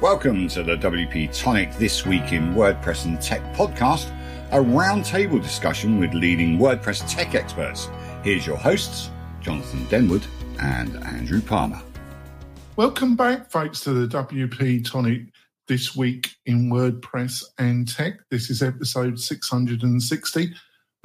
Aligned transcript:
Welcome 0.00 0.48
to 0.48 0.62
the 0.62 0.76
WP 0.76 1.38
Tonic 1.38 1.76
This 1.76 2.06
Week 2.06 2.32
in 2.32 2.54
WordPress 2.54 3.04
and 3.04 3.20
Tech 3.20 3.42
podcast, 3.54 4.10
a 4.50 4.56
roundtable 4.56 5.42
discussion 5.42 6.00
with 6.00 6.14
leading 6.14 6.56
WordPress 6.56 7.06
tech 7.06 7.34
experts. 7.34 7.90
Here's 8.24 8.46
your 8.46 8.56
hosts, 8.56 9.10
Jonathan 9.42 9.84
Denwood 9.88 10.24
and 10.58 10.96
Andrew 11.04 11.42
Palmer. 11.42 11.82
Welcome 12.76 13.14
back, 13.14 13.50
folks, 13.50 13.80
to 13.82 13.92
the 13.92 14.06
WP 14.06 14.90
Tonic 14.90 15.24
This 15.68 15.94
Week 15.94 16.30
in 16.46 16.70
WordPress 16.70 17.44
and 17.58 17.86
Tech. 17.86 18.20
This 18.30 18.48
is 18.48 18.62
episode 18.62 19.20
660. 19.20 20.54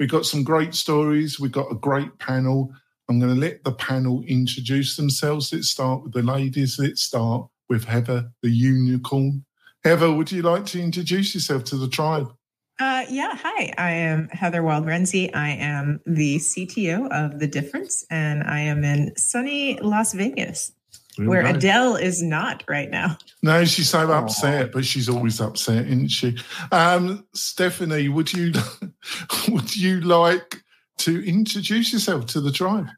We've 0.00 0.10
got 0.10 0.24
some 0.24 0.42
great 0.42 0.74
stories, 0.74 1.38
we've 1.38 1.52
got 1.52 1.70
a 1.70 1.74
great 1.74 2.18
panel. 2.18 2.72
I'm 3.10 3.20
going 3.20 3.34
to 3.34 3.38
let 3.38 3.62
the 3.62 3.72
panel 3.72 4.24
introduce 4.26 4.96
themselves. 4.96 5.52
Let's 5.52 5.68
start 5.68 6.02
with 6.02 6.14
the 6.14 6.22
ladies. 6.22 6.78
Let's 6.78 7.02
start 7.02 7.46
with 7.68 7.84
Heather, 7.84 8.30
the 8.42 8.50
unicorn. 8.50 9.44
Heather, 9.84 10.12
would 10.12 10.32
you 10.32 10.42
like 10.42 10.66
to 10.66 10.82
introduce 10.82 11.34
yourself 11.34 11.64
to 11.64 11.76
the 11.76 11.88
tribe? 11.88 12.32
Uh, 12.78 13.04
yeah, 13.08 13.34
hi. 13.34 13.72
I 13.78 13.90
am 13.92 14.28
Heather 14.28 14.62
Wilde-Renze. 14.62 15.30
I 15.34 15.50
am 15.50 16.00
the 16.04 16.36
CTO 16.36 17.08
of 17.10 17.38
The 17.38 17.46
Difference, 17.46 18.04
and 18.10 18.42
I 18.44 18.60
am 18.60 18.84
in 18.84 19.16
sunny 19.16 19.78
Las 19.80 20.12
Vegas, 20.12 20.72
where 21.16 21.46
Adele 21.46 21.96
is 21.96 22.22
not 22.22 22.64
right 22.68 22.90
now. 22.90 23.16
No, 23.42 23.64
she's 23.64 23.88
so 23.88 24.10
upset, 24.12 24.72
but 24.72 24.84
she's 24.84 25.08
always 25.08 25.40
upset, 25.40 25.86
isn't 25.86 26.08
she? 26.08 26.36
Um, 26.70 27.26
Stephanie, 27.34 28.10
would 28.10 28.32
you 28.32 28.52
would 29.48 29.74
you 29.74 30.00
like 30.02 30.62
to 30.98 31.26
introduce 31.26 31.94
yourself 31.94 32.26
to 32.26 32.42
the 32.42 32.52
tribe? 32.52 32.88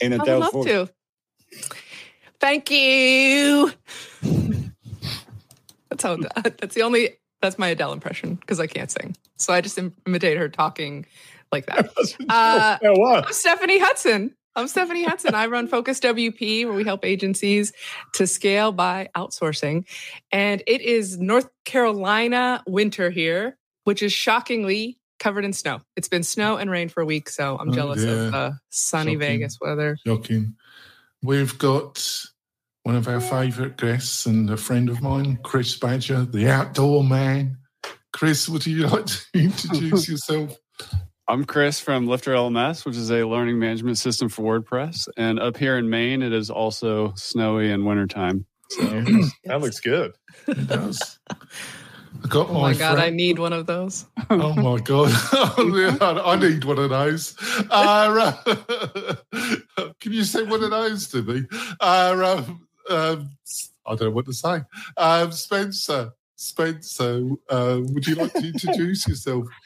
In 0.00 0.12
Adele 0.12 0.42
I'd 0.42 0.54
love 0.54 0.66
to. 0.66 0.90
Thank 2.42 2.72
you. 2.72 3.72
That's 5.88 6.02
how. 6.02 6.16
That's 6.42 6.74
the 6.74 6.82
only. 6.82 7.18
That's 7.40 7.56
my 7.56 7.68
Adele 7.68 7.92
impression 7.92 8.34
because 8.34 8.58
I 8.58 8.66
can't 8.66 8.90
sing, 8.90 9.16
so 9.36 9.52
I 9.52 9.60
just 9.60 9.78
imitate 10.06 10.36
her 10.38 10.48
talking 10.48 11.06
like 11.52 11.66
that. 11.66 11.88
Uh, 12.28 12.78
I'm 12.82 13.32
Stephanie 13.32 13.78
Hudson. 13.78 14.34
I'm 14.56 14.66
Stephanie 14.66 15.04
Hudson. 15.04 15.36
I 15.36 15.46
run 15.46 15.68
Focus 15.68 16.00
WP, 16.00 16.66
where 16.66 16.74
we 16.74 16.82
help 16.82 17.04
agencies 17.04 17.72
to 18.14 18.26
scale 18.26 18.72
by 18.72 19.08
outsourcing. 19.16 19.86
And 20.32 20.64
it 20.66 20.80
is 20.80 21.18
North 21.18 21.48
Carolina 21.64 22.62
winter 22.66 23.10
here, 23.10 23.56
which 23.84 24.02
is 24.02 24.12
shockingly 24.12 24.98
covered 25.20 25.44
in 25.44 25.52
snow. 25.52 25.80
It's 25.96 26.08
been 26.08 26.24
snow 26.24 26.56
and 26.56 26.70
rain 26.70 26.88
for 26.88 27.02
a 27.02 27.06
week, 27.06 27.28
so 27.28 27.56
I'm 27.56 27.70
oh, 27.70 27.72
jealous 27.72 28.02
of 28.02 28.34
uh, 28.34 28.50
sunny 28.70 29.12
Shocking. 29.12 29.18
Vegas 29.20 29.58
weather. 29.60 29.96
Shocking. 30.04 30.56
We've 31.22 31.56
got 31.56 32.31
one 32.84 32.96
of 32.96 33.06
our 33.06 33.20
favourite 33.20 33.76
guests 33.76 34.26
and 34.26 34.50
a 34.50 34.56
friend 34.56 34.88
of 34.88 35.00
mine, 35.00 35.38
Chris 35.42 35.78
Badgett, 35.78 36.32
the 36.32 36.48
outdoor 36.48 37.04
man. 37.04 37.58
Chris, 38.12 38.48
would 38.48 38.66
you 38.66 38.86
like 38.86 39.06
to 39.06 39.20
introduce 39.34 40.08
yourself? 40.08 40.58
I'm 41.28 41.44
Chris 41.44 41.78
from 41.78 42.08
Lifter 42.08 42.32
LMS, 42.32 42.84
which 42.84 42.96
is 42.96 43.10
a 43.10 43.24
learning 43.24 43.58
management 43.58 43.98
system 43.98 44.28
for 44.28 44.60
WordPress. 44.60 45.08
And 45.16 45.38
up 45.38 45.56
here 45.56 45.78
in 45.78 45.88
Maine, 45.88 46.22
it 46.22 46.32
is 46.32 46.50
also 46.50 47.14
snowy 47.14 47.70
in 47.70 47.84
wintertime. 47.84 48.46
So 48.70 48.82
that 49.44 49.60
looks 49.60 49.80
good. 49.80 50.12
It 50.48 50.66
does. 50.66 51.20
I 51.30 52.28
got 52.28 52.50
oh 52.50 52.54
my, 52.54 52.72
my 52.72 52.74
god, 52.74 52.94
friend. 52.94 53.00
I 53.00 53.10
need 53.10 53.38
one 53.38 53.52
of 53.52 53.66
those. 53.66 54.06
oh 54.30 54.54
my 54.54 54.78
god, 54.80 55.12
I 55.32 56.36
need 56.36 56.64
one 56.64 56.78
of 56.78 56.90
those. 56.90 57.34
Uh, 57.70 58.32
can 60.00 60.12
you 60.12 60.24
say 60.24 60.42
one 60.42 60.62
of 60.62 60.70
those 60.70 61.08
to 61.08 61.22
me? 61.22 61.44
Uh, 61.80 62.42
um, 62.46 62.66
um, 62.90 63.30
I 63.86 63.94
don't 63.94 64.00
know 64.08 64.10
what 64.10 64.26
to 64.26 64.32
say. 64.32 64.60
Um, 64.96 65.32
Spencer, 65.32 66.12
Spencer, 66.36 67.28
uh, 67.48 67.80
would 67.82 68.06
you 68.06 68.14
like 68.16 68.32
to 68.34 68.46
introduce 68.46 69.08
yourself? 69.08 69.46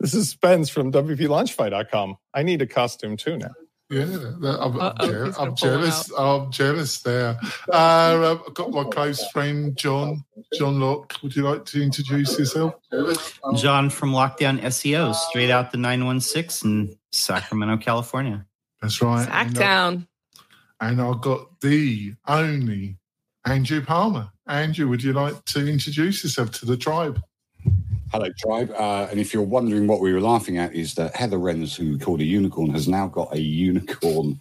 This 0.00 0.14
is 0.14 0.30
Spence 0.30 0.70
from 0.70 0.92
WPLaunchify.com. 0.92 2.16
I 2.32 2.42
need 2.42 2.62
a 2.62 2.66
costume 2.66 3.16
too 3.16 3.36
now. 3.36 3.50
Yeah, 3.90 4.04
I'm, 4.42 4.78
I'm, 4.78 5.34
I'm 5.38 5.56
jealous. 5.56 6.12
I'm 6.16 6.52
jealous 6.52 7.00
there. 7.00 7.38
Uh, 7.72 8.38
I've 8.46 8.54
got 8.54 8.70
my 8.70 8.84
close 8.84 9.26
friend 9.30 9.74
John, 9.76 10.24
John 10.58 10.78
Locke. 10.78 11.14
Would 11.22 11.34
you 11.34 11.42
like 11.42 11.64
to 11.66 11.82
introduce 11.82 12.38
yourself? 12.38 12.74
John 13.56 13.88
from 13.88 14.12
Lockdown 14.12 14.60
SEO, 14.60 15.14
straight 15.14 15.50
out 15.50 15.72
the 15.72 15.78
916 15.78 16.70
in 16.70 16.98
Sacramento, 17.12 17.78
California. 17.78 18.46
That's 18.82 19.00
right. 19.00 19.26
Sacktown. 19.26 20.06
And 20.80 21.00
I've 21.00 21.20
got 21.20 21.60
the 21.60 22.14
only 22.26 22.98
Andrew 23.44 23.84
Palmer. 23.84 24.30
Andrew, 24.46 24.88
would 24.88 25.02
you 25.02 25.12
like 25.12 25.44
to 25.46 25.66
introduce 25.66 26.22
yourself 26.22 26.52
to 26.52 26.66
the 26.66 26.76
tribe? 26.76 27.20
Hello, 28.12 28.28
tribe. 28.38 28.70
Uh, 28.70 29.06
and 29.10 29.20
if 29.20 29.34
you're 29.34 29.42
wondering 29.42 29.86
what 29.86 30.00
we 30.00 30.12
were 30.12 30.20
laughing 30.20 30.56
at, 30.56 30.74
is 30.74 30.94
that 30.94 31.14
Heather 31.14 31.36
Renz, 31.36 31.76
who 31.76 31.92
we 31.92 31.98
called 31.98 32.20
a 32.20 32.24
unicorn, 32.24 32.70
has 32.70 32.88
now 32.88 33.06
got 33.06 33.34
a 33.34 33.40
unicorn 33.40 34.40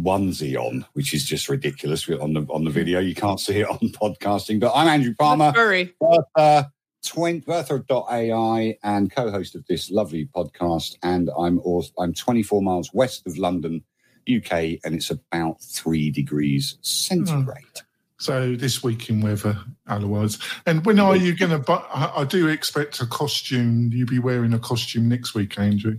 onesie 0.00 0.56
on, 0.56 0.86
which 0.92 1.14
is 1.14 1.24
just 1.24 1.48
ridiculous 1.48 2.08
on 2.08 2.34
the 2.34 2.46
on 2.50 2.64
the 2.64 2.70
video. 2.70 3.00
You 3.00 3.14
can't 3.14 3.40
see 3.40 3.60
it 3.60 3.68
on 3.68 3.78
podcasting. 3.78 4.60
But 4.60 4.72
I'm 4.74 4.88
Andrew 4.88 5.14
Palmer, 5.18 5.52
Bertha, 5.52 6.70
twin, 7.04 7.40
Bertha.ai, 7.40 8.78
and 8.82 9.10
co-host 9.10 9.54
of 9.54 9.66
this 9.66 9.90
lovely 9.90 10.26
podcast. 10.26 10.96
And 11.02 11.30
I'm 11.38 11.58
also, 11.60 11.92
I'm 11.98 12.14
24 12.14 12.62
miles 12.62 12.92
west 12.92 13.26
of 13.26 13.38
London, 13.38 13.82
UK, 14.28 14.78
and 14.84 14.94
it's 14.94 15.10
about 15.10 15.60
three 15.60 16.10
degrees 16.10 16.78
centigrade. 16.80 17.64
Oh. 17.76 17.80
So 18.18 18.56
this 18.56 18.82
week 18.82 19.10
in 19.10 19.20
weather, 19.20 19.58
otherwise. 19.86 20.38
And 20.64 20.84
when 20.86 20.98
are 20.98 21.16
you 21.16 21.36
going 21.36 21.50
to? 21.50 21.58
But 21.58 21.86
I 21.92 22.24
do 22.24 22.48
expect 22.48 23.00
a 23.00 23.06
costume. 23.06 23.90
You'll 23.92 24.08
be 24.08 24.18
wearing 24.18 24.54
a 24.54 24.58
costume 24.58 25.08
next 25.08 25.34
week, 25.34 25.58
Andrew. 25.58 25.98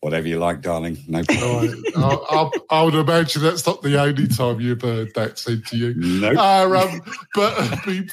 Whatever 0.00 0.28
you 0.28 0.38
like, 0.38 0.60
darling. 0.60 0.98
No 1.08 1.24
problem. 1.24 1.82
I, 1.96 2.00
I, 2.00 2.50
I, 2.70 2.82
would 2.84 2.94
imagine 2.94 3.42
that's 3.42 3.66
not 3.66 3.82
the 3.82 4.00
only 4.00 4.28
time 4.28 4.60
you've 4.60 4.82
heard 4.82 5.12
that 5.14 5.38
said 5.38 5.66
to 5.66 5.76
you. 5.76 5.94
No. 5.94 6.30
Nope. 6.30 6.38
Uh, 6.38 6.78
um, 6.78 7.00
but 7.34 7.84
be, 7.84 8.08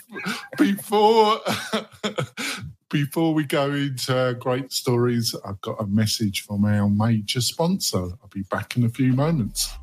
before 0.58 1.40
before 2.94 3.34
we 3.34 3.44
go 3.44 3.72
into 3.74 4.38
great 4.40 4.72
stories, 4.72 5.36
I've 5.44 5.60
got 5.62 5.82
a 5.82 5.88
message 5.88 6.46
from 6.46 6.64
our 6.64 6.88
major 6.88 7.42
sponsor. 7.42 7.98
I'll 7.98 8.30
be 8.32 8.44
back 8.44 8.78
in 8.78 8.84
a 8.84 8.90
few 8.90 9.14
moments. 9.14 9.74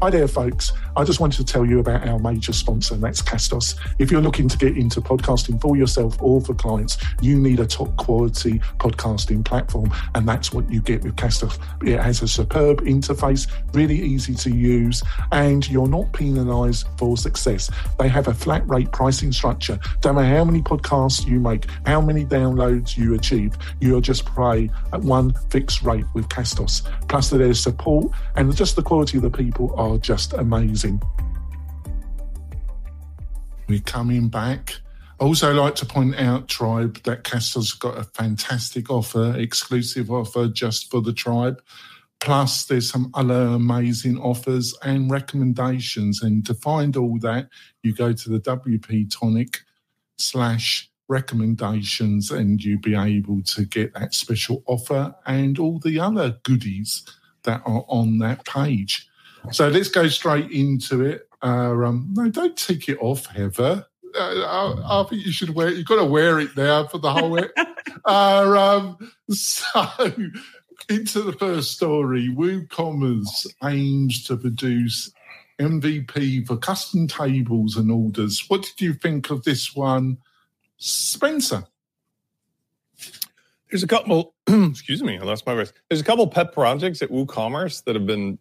Hi 0.00 0.10
there, 0.10 0.28
folks. 0.28 0.72
I 0.96 1.02
just 1.02 1.18
wanted 1.18 1.38
to 1.38 1.44
tell 1.44 1.66
you 1.66 1.80
about 1.80 2.06
our 2.06 2.20
major 2.20 2.52
sponsor, 2.52 2.94
and 2.94 3.02
that's 3.02 3.20
Castos. 3.20 3.74
If 3.98 4.12
you're 4.12 4.20
looking 4.20 4.48
to 4.48 4.56
get 4.56 4.76
into 4.76 5.00
podcasting 5.00 5.60
for 5.60 5.76
yourself 5.76 6.16
or 6.22 6.40
for 6.40 6.54
clients, 6.54 6.98
you 7.20 7.36
need 7.36 7.58
a 7.58 7.66
top 7.66 7.96
quality 7.96 8.60
podcasting 8.78 9.44
platform, 9.44 9.92
and 10.14 10.28
that's 10.28 10.52
what 10.52 10.70
you 10.70 10.80
get 10.80 11.02
with 11.02 11.16
Castos. 11.16 11.58
It 11.82 11.98
has 11.98 12.22
a 12.22 12.28
superb 12.28 12.82
interface, 12.82 13.50
really 13.74 14.00
easy 14.00 14.36
to 14.36 14.50
use, 14.50 15.02
and 15.32 15.68
you're 15.68 15.88
not 15.88 16.12
penalized 16.12 16.86
for 16.96 17.16
success. 17.16 17.68
They 17.98 18.06
have 18.06 18.28
a 18.28 18.34
flat 18.34 18.68
rate 18.68 18.92
pricing 18.92 19.32
structure. 19.32 19.80
Don't 20.00 20.14
matter 20.14 20.28
how 20.28 20.44
many 20.44 20.62
podcasts 20.62 21.26
you 21.26 21.40
make, 21.40 21.66
how 21.86 22.00
many 22.00 22.24
downloads 22.24 22.96
you 22.96 23.14
achieve, 23.14 23.58
you'll 23.80 24.00
just 24.00 24.24
pay 24.36 24.70
at 24.92 25.00
one 25.00 25.32
fixed 25.50 25.82
rate 25.82 26.06
with 26.14 26.28
Castos. 26.28 26.88
Plus, 27.08 27.30
there's 27.30 27.58
support 27.58 28.12
and 28.36 28.54
just 28.54 28.76
the 28.76 28.82
quality 28.82 29.18
of 29.18 29.22
the 29.24 29.30
people 29.30 29.74
are 29.76 29.87
just 29.96 30.34
amazing. 30.34 31.00
We're 33.68 33.80
coming 33.80 34.28
back. 34.28 34.74
I 35.20 35.24
also 35.24 35.52
like 35.52 35.74
to 35.76 35.86
point 35.86 36.16
out, 36.16 36.48
Tribe, 36.48 37.02
that 37.04 37.24
Castos 37.24 37.78
got 37.78 37.98
a 37.98 38.04
fantastic 38.04 38.90
offer, 38.90 39.34
exclusive 39.36 40.10
offer 40.10 40.48
just 40.48 40.90
for 40.90 41.00
the 41.00 41.12
tribe. 41.12 41.62
Plus, 42.20 42.64
there's 42.64 42.90
some 42.90 43.10
other 43.14 43.42
amazing 43.42 44.18
offers 44.18 44.76
and 44.82 45.10
recommendations. 45.10 46.22
And 46.22 46.44
to 46.46 46.54
find 46.54 46.96
all 46.96 47.18
that, 47.20 47.48
you 47.82 47.94
go 47.94 48.12
to 48.12 48.28
the 48.28 48.40
WP 48.40 49.10
Tonic 49.10 49.60
slash 50.18 50.90
recommendations 51.08 52.30
and 52.30 52.62
you'll 52.62 52.80
be 52.80 52.94
able 52.94 53.42
to 53.42 53.64
get 53.64 53.94
that 53.94 54.14
special 54.14 54.62
offer 54.66 55.14
and 55.26 55.58
all 55.58 55.78
the 55.78 55.98
other 55.98 56.38
goodies 56.42 57.04
that 57.44 57.62
are 57.64 57.84
on 57.88 58.18
that 58.18 58.44
page. 58.44 59.07
So 59.52 59.68
let's 59.68 59.88
go 59.88 60.08
straight 60.08 60.50
into 60.50 61.04
it. 61.04 61.28
Uh, 61.42 61.72
um, 61.84 62.08
no, 62.12 62.28
don't 62.28 62.56
take 62.56 62.88
it 62.88 62.98
off, 63.00 63.26
Heather. 63.26 63.86
Uh, 64.14 64.18
I, 64.18 65.00
I, 65.00 65.04
think 65.04 65.24
you 65.24 65.32
should 65.32 65.54
wear 65.54 65.68
it. 65.68 65.76
You've 65.76 65.86
got 65.86 65.96
to 65.96 66.04
wear 66.04 66.40
it 66.40 66.56
now 66.56 66.86
for 66.86 66.98
the 66.98 67.12
whole. 67.12 67.38
uh, 68.04 68.08
um, 68.08 69.12
so, 69.30 70.12
into 70.88 71.22
the 71.22 71.34
first 71.38 71.72
story, 71.72 72.28
WooCommerce 72.28 73.46
aims 73.64 74.24
to 74.24 74.36
produce 74.36 75.12
MVP 75.60 76.46
for 76.46 76.56
custom 76.56 77.06
tables 77.06 77.76
and 77.76 77.90
orders. 77.90 78.44
What 78.48 78.62
did 78.62 78.80
you 78.80 78.94
think 78.94 79.30
of 79.30 79.44
this 79.44 79.74
one, 79.74 80.18
Spencer? 80.78 81.64
There's 83.70 83.82
a 83.82 83.88
couple. 83.88 84.34
excuse 84.46 85.02
me, 85.02 85.18
I 85.18 85.22
lost 85.22 85.46
my 85.46 85.54
voice. 85.54 85.72
There's 85.88 86.00
a 86.00 86.04
couple 86.04 86.26
pet 86.26 86.52
projects 86.52 87.02
at 87.02 87.10
WooCommerce 87.10 87.84
that 87.84 87.94
have 87.94 88.06
been 88.06 88.38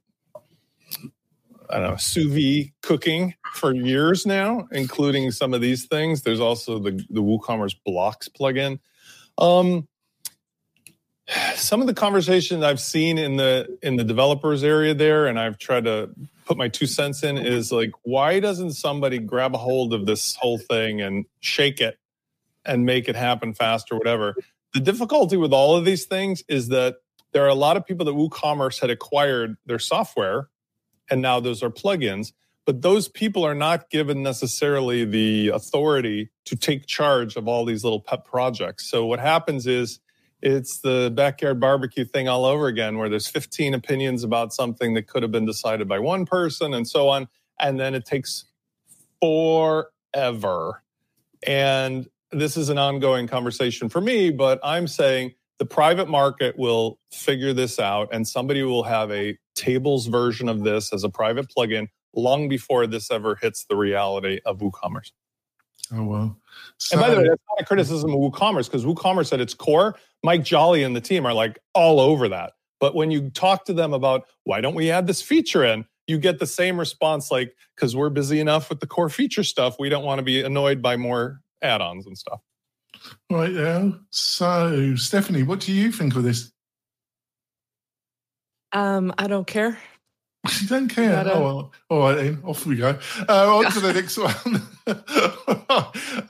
I 1.69 1.79
don't 1.79 1.91
know, 1.91 1.97
sous 1.97 2.31
vide 2.31 2.71
cooking 2.81 3.35
for 3.53 3.73
years 3.73 4.25
now, 4.25 4.67
including 4.71 5.31
some 5.31 5.53
of 5.53 5.61
these 5.61 5.85
things. 5.85 6.21
There's 6.21 6.39
also 6.39 6.79
the, 6.79 6.91
the 7.09 7.21
WooCommerce 7.21 7.75
blocks 7.85 8.29
plugin. 8.29 8.79
Um, 9.37 9.87
some 11.55 11.81
of 11.81 11.87
the 11.87 11.93
conversation 11.93 12.63
I've 12.63 12.79
seen 12.79 13.17
in 13.17 13.35
the 13.35 13.77
in 13.81 13.97
the 13.97 14.03
developers 14.03 14.63
area 14.63 14.93
there, 14.93 15.27
and 15.27 15.39
I've 15.39 15.57
tried 15.57 15.83
to 15.83 16.09
put 16.45 16.57
my 16.57 16.69
two 16.69 16.85
cents 16.85 17.23
in, 17.23 17.37
is 17.37 17.71
like, 17.71 17.91
why 18.03 18.39
doesn't 18.39 18.73
somebody 18.73 19.19
grab 19.19 19.53
a 19.53 19.57
hold 19.57 19.93
of 19.93 20.05
this 20.05 20.35
whole 20.35 20.57
thing 20.57 21.01
and 21.01 21.25
shake 21.41 21.81
it 21.81 21.99
and 22.63 22.85
make 22.85 23.09
it 23.09 23.15
happen 23.15 23.53
fast 23.53 23.91
or 23.91 23.97
whatever? 23.97 24.35
The 24.73 24.79
difficulty 24.79 25.35
with 25.35 25.51
all 25.51 25.75
of 25.75 25.83
these 25.83 26.05
things 26.05 26.43
is 26.47 26.69
that 26.69 26.97
there 27.33 27.43
are 27.43 27.49
a 27.49 27.55
lot 27.55 27.75
of 27.75 27.85
people 27.85 28.05
that 28.05 28.15
WooCommerce 28.15 28.79
had 28.79 28.89
acquired 28.89 29.57
their 29.65 29.79
software, 29.79 30.47
and 31.09 31.21
now 31.21 31.39
those 31.39 31.63
are 31.63 31.69
plugins. 31.69 32.33
But 32.65 32.81
those 32.81 33.07
people 33.07 33.45
are 33.45 33.55
not 33.55 33.89
given 33.89 34.21
necessarily 34.23 35.05
the 35.05 35.49
authority 35.49 36.31
to 36.45 36.55
take 36.57 36.85
charge 36.85 37.37
of 37.37 37.47
all 37.47 37.63
these 37.63 37.83
little 37.83 38.01
pet 38.01 38.25
projects. 38.25 38.89
So 38.89 39.05
what 39.05 39.19
happens 39.19 39.65
is 39.67 39.99
it's 40.41 40.79
the 40.81 41.11
backyard 41.15 41.61
barbecue 41.61 42.03
thing 42.03 42.27
all 42.27 42.43
over 42.43 42.67
again, 42.67 42.97
where 42.97 43.07
there's 43.07 43.27
15 43.27 43.73
opinions 43.73 44.23
about 44.23 44.53
something 44.53 44.93
that 44.95 45.07
could 45.07 45.23
have 45.23 45.31
been 45.31 45.45
decided 45.45 45.87
by 45.87 45.99
one 45.99 46.25
person 46.25 46.73
and 46.73 46.87
so 46.87 47.07
on. 47.07 47.29
And 47.59 47.79
then 47.79 47.95
it 47.95 48.05
takes 48.05 48.45
forever. 49.21 50.83
And 51.45 52.07
this 52.31 52.57
is 52.57 52.69
an 52.69 52.77
ongoing 52.77 53.27
conversation 53.27 53.87
for 53.87 54.01
me, 54.01 54.29
but 54.29 54.59
I'm 54.61 54.87
saying 54.87 55.35
the 55.59 55.65
private 55.65 56.07
market 56.07 56.57
will 56.57 56.99
figure 57.11 57.53
this 57.53 57.79
out 57.79 58.09
and 58.11 58.27
somebody 58.27 58.63
will 58.63 58.83
have 58.83 59.11
a 59.11 59.37
tables 59.55 60.07
version 60.07 60.47
of 60.49 60.63
this 60.63 60.93
as 60.93 61.03
a 61.03 61.09
private 61.09 61.47
plugin 61.55 61.87
long 62.15 62.47
before 62.47 62.87
this 62.87 63.11
ever 63.11 63.35
hits 63.41 63.65
the 63.69 63.75
reality 63.75 64.39
of 64.45 64.59
WooCommerce. 64.59 65.11
Oh, 65.93 66.03
well. 66.03 66.37
So, 66.79 66.97
and 66.97 67.01
by 67.01 67.09
the 67.09 67.21
way, 67.21 67.27
that's 67.27 67.43
not 67.49 67.61
a 67.61 67.65
criticism 67.65 68.11
of 68.11 68.19
WooCommerce 68.19 68.65
because 68.65 68.85
WooCommerce 68.85 69.33
at 69.33 69.39
its 69.39 69.53
core, 69.53 69.95
Mike 70.23 70.43
Jolley 70.43 70.83
and 70.83 70.95
the 70.95 71.01
team 71.01 71.25
are 71.25 71.33
like 71.33 71.59
all 71.73 71.99
over 71.99 72.27
that. 72.29 72.53
But 72.79 72.93
when 72.93 73.09
you 73.09 73.29
talk 73.31 73.65
to 73.65 73.73
them 73.73 73.93
about 73.93 74.25
why 74.43 74.61
don't 74.61 74.75
we 74.75 74.91
add 74.91 75.07
this 75.07 75.21
feature 75.21 75.63
in, 75.63 75.85
you 76.05 76.17
get 76.17 76.39
the 76.39 76.47
same 76.47 76.79
response 76.79 77.31
like, 77.31 77.53
because 77.75 77.95
we're 77.95 78.09
busy 78.09 78.39
enough 78.39 78.69
with 78.69 78.79
the 78.79 78.87
core 78.87 79.09
feature 79.09 79.43
stuff, 79.43 79.77
we 79.79 79.89
don't 79.89 80.05
want 80.05 80.19
to 80.19 80.23
be 80.23 80.41
annoyed 80.41 80.81
by 80.81 80.95
more 80.97 81.41
add 81.61 81.81
ons 81.81 82.05
and 82.05 82.17
stuff. 82.17 82.41
Right 83.31 83.51
now. 83.51 83.99
So, 84.09 84.95
Stephanie, 84.95 85.43
what 85.43 85.59
do 85.59 85.73
you 85.73 85.91
think 85.91 86.15
of 86.15 86.23
this? 86.23 86.51
Um, 88.71 89.13
I 89.17 89.27
don't 89.27 89.47
care. 89.47 89.77
You 90.61 90.67
don't 90.67 90.87
care. 90.87 91.11
Gotta... 91.11 91.33
Oh, 91.33 91.41
well. 91.41 91.71
all 91.89 91.99
right, 91.99 92.15
then 92.15 92.41
off 92.45 92.65
we 92.65 92.77
go. 92.77 92.97
Uh, 93.27 93.57
on 93.57 93.71
to 93.71 93.79
the 93.81 93.93
next 93.99 94.17
one. 94.17 94.61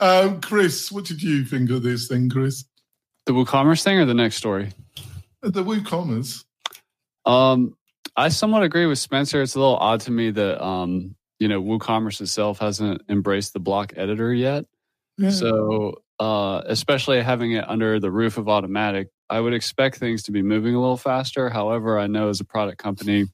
um, 0.00 0.40
Chris, 0.40 0.90
what 0.90 1.04
did 1.04 1.22
you 1.22 1.44
think 1.44 1.70
of 1.70 1.84
this 1.84 2.08
thing, 2.08 2.28
Chris? 2.28 2.64
The 3.26 3.32
WooCommerce 3.32 3.84
thing 3.84 3.98
or 3.98 4.06
the 4.06 4.14
next 4.14 4.36
story? 4.36 4.72
The 5.42 5.62
WooCommerce. 5.62 6.44
Um, 7.26 7.76
I 8.16 8.28
somewhat 8.28 8.64
agree 8.64 8.86
with 8.86 8.98
Spencer. 8.98 9.40
It's 9.42 9.54
a 9.54 9.60
little 9.60 9.76
odd 9.76 10.00
to 10.00 10.10
me 10.10 10.30
that 10.32 10.64
um, 10.64 11.14
you 11.38 11.46
know 11.46 11.62
WooCommerce 11.62 12.20
itself 12.20 12.58
hasn't 12.58 13.02
embraced 13.08 13.52
the 13.52 13.60
block 13.60 13.92
editor 13.96 14.34
yet. 14.34 14.64
Yeah. 15.18 15.30
So, 15.30 16.02
uh, 16.18 16.62
especially 16.66 17.22
having 17.22 17.52
it 17.52 17.64
under 17.68 18.00
the 18.00 18.10
roof 18.10 18.38
of 18.38 18.46
Automattic 18.46 19.06
I 19.30 19.40
would 19.40 19.52
expect 19.52 19.98
things 19.98 20.22
to 20.24 20.32
be 20.32 20.42
moving 20.42 20.74
a 20.74 20.80
little 20.80 20.96
faster. 20.96 21.50
However, 21.50 21.98
I 21.98 22.06
know 22.06 22.28
as 22.28 22.40
a 22.40 22.44
product 22.44 22.78
company, 22.78 23.26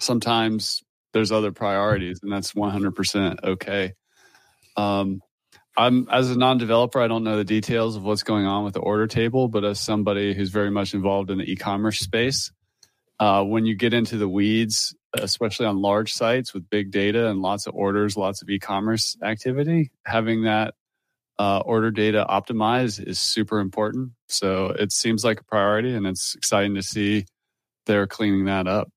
sometimes 0.00 0.82
there's 1.12 1.30
other 1.30 1.52
priorities, 1.52 2.20
and 2.22 2.32
that's 2.32 2.52
100% 2.52 3.44
okay. 3.44 3.92
Um, 4.76 5.20
I'm 5.76 6.08
as 6.10 6.30
a 6.30 6.38
non-developer, 6.38 7.00
I 7.00 7.06
don't 7.06 7.22
know 7.22 7.36
the 7.36 7.44
details 7.44 7.96
of 7.96 8.02
what's 8.02 8.22
going 8.22 8.46
on 8.46 8.64
with 8.64 8.74
the 8.74 8.80
order 8.80 9.06
table, 9.06 9.48
but 9.48 9.64
as 9.64 9.78
somebody 9.78 10.34
who's 10.34 10.50
very 10.50 10.70
much 10.70 10.94
involved 10.94 11.30
in 11.30 11.38
the 11.38 11.50
e-commerce 11.50 12.00
space, 12.00 12.50
uh, 13.20 13.44
when 13.44 13.64
you 13.64 13.74
get 13.74 13.94
into 13.94 14.16
the 14.18 14.28
weeds, 14.28 14.94
especially 15.14 15.66
on 15.66 15.80
large 15.80 16.12
sites 16.12 16.52
with 16.52 16.68
big 16.68 16.90
data 16.90 17.28
and 17.28 17.42
lots 17.42 17.66
of 17.66 17.74
orders, 17.74 18.16
lots 18.16 18.42
of 18.42 18.48
e-commerce 18.48 19.16
activity, 19.22 19.90
having 20.04 20.44
that 20.44 20.74
uh, 21.38 21.60
order 21.64 21.90
data 21.90 22.26
optimized 22.28 23.04
is 23.06 23.18
super 23.18 23.60
important. 23.60 24.12
So 24.28 24.66
it 24.66 24.92
seems 24.92 25.24
like 25.24 25.40
a 25.40 25.44
priority, 25.44 25.94
and 25.94 26.06
it's 26.06 26.34
exciting 26.34 26.74
to 26.74 26.82
see 26.82 27.26
they're 27.86 28.06
cleaning 28.06 28.46
that 28.46 28.66
up. 28.66 28.90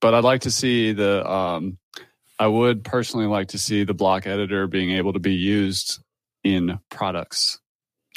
But 0.00 0.14
I'd 0.14 0.24
like 0.24 0.42
to 0.42 0.50
see 0.50 0.92
the. 0.92 1.28
Um, 1.28 1.78
I 2.38 2.46
would 2.46 2.84
personally 2.84 3.26
like 3.26 3.48
to 3.48 3.58
see 3.58 3.84
the 3.84 3.92
block 3.92 4.26
editor 4.26 4.66
being 4.66 4.92
able 4.92 5.12
to 5.12 5.18
be 5.18 5.34
used 5.34 6.02
in 6.42 6.78
products. 6.90 7.60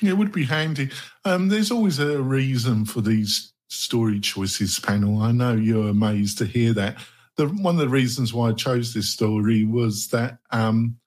It 0.02 0.14
would 0.14 0.32
be 0.32 0.46
handy. 0.46 0.92
Um, 1.26 1.50
there's 1.50 1.72
always 1.72 2.00
a 2.00 2.22
reason 2.22 2.86
for 2.86 3.02
these 3.02 3.52
story 3.68 4.20
choices 4.20 4.80
panel. 4.80 5.22
I 5.22 5.34
know 5.34 5.54
you're 5.54 5.90
amazed 5.90 6.38
to 6.38 6.46
hear 6.46 6.74
that. 6.74 6.98
The, 7.36 7.48
one 7.48 7.76
of 7.76 7.82
the 7.82 7.90
reasons 7.90 8.34
why 8.34 8.50
I 8.50 8.54
chose 8.54 8.94
this 8.94 9.10
story 9.10 9.66
was 9.66 10.08
that 10.10 10.38
um, 10.52 10.98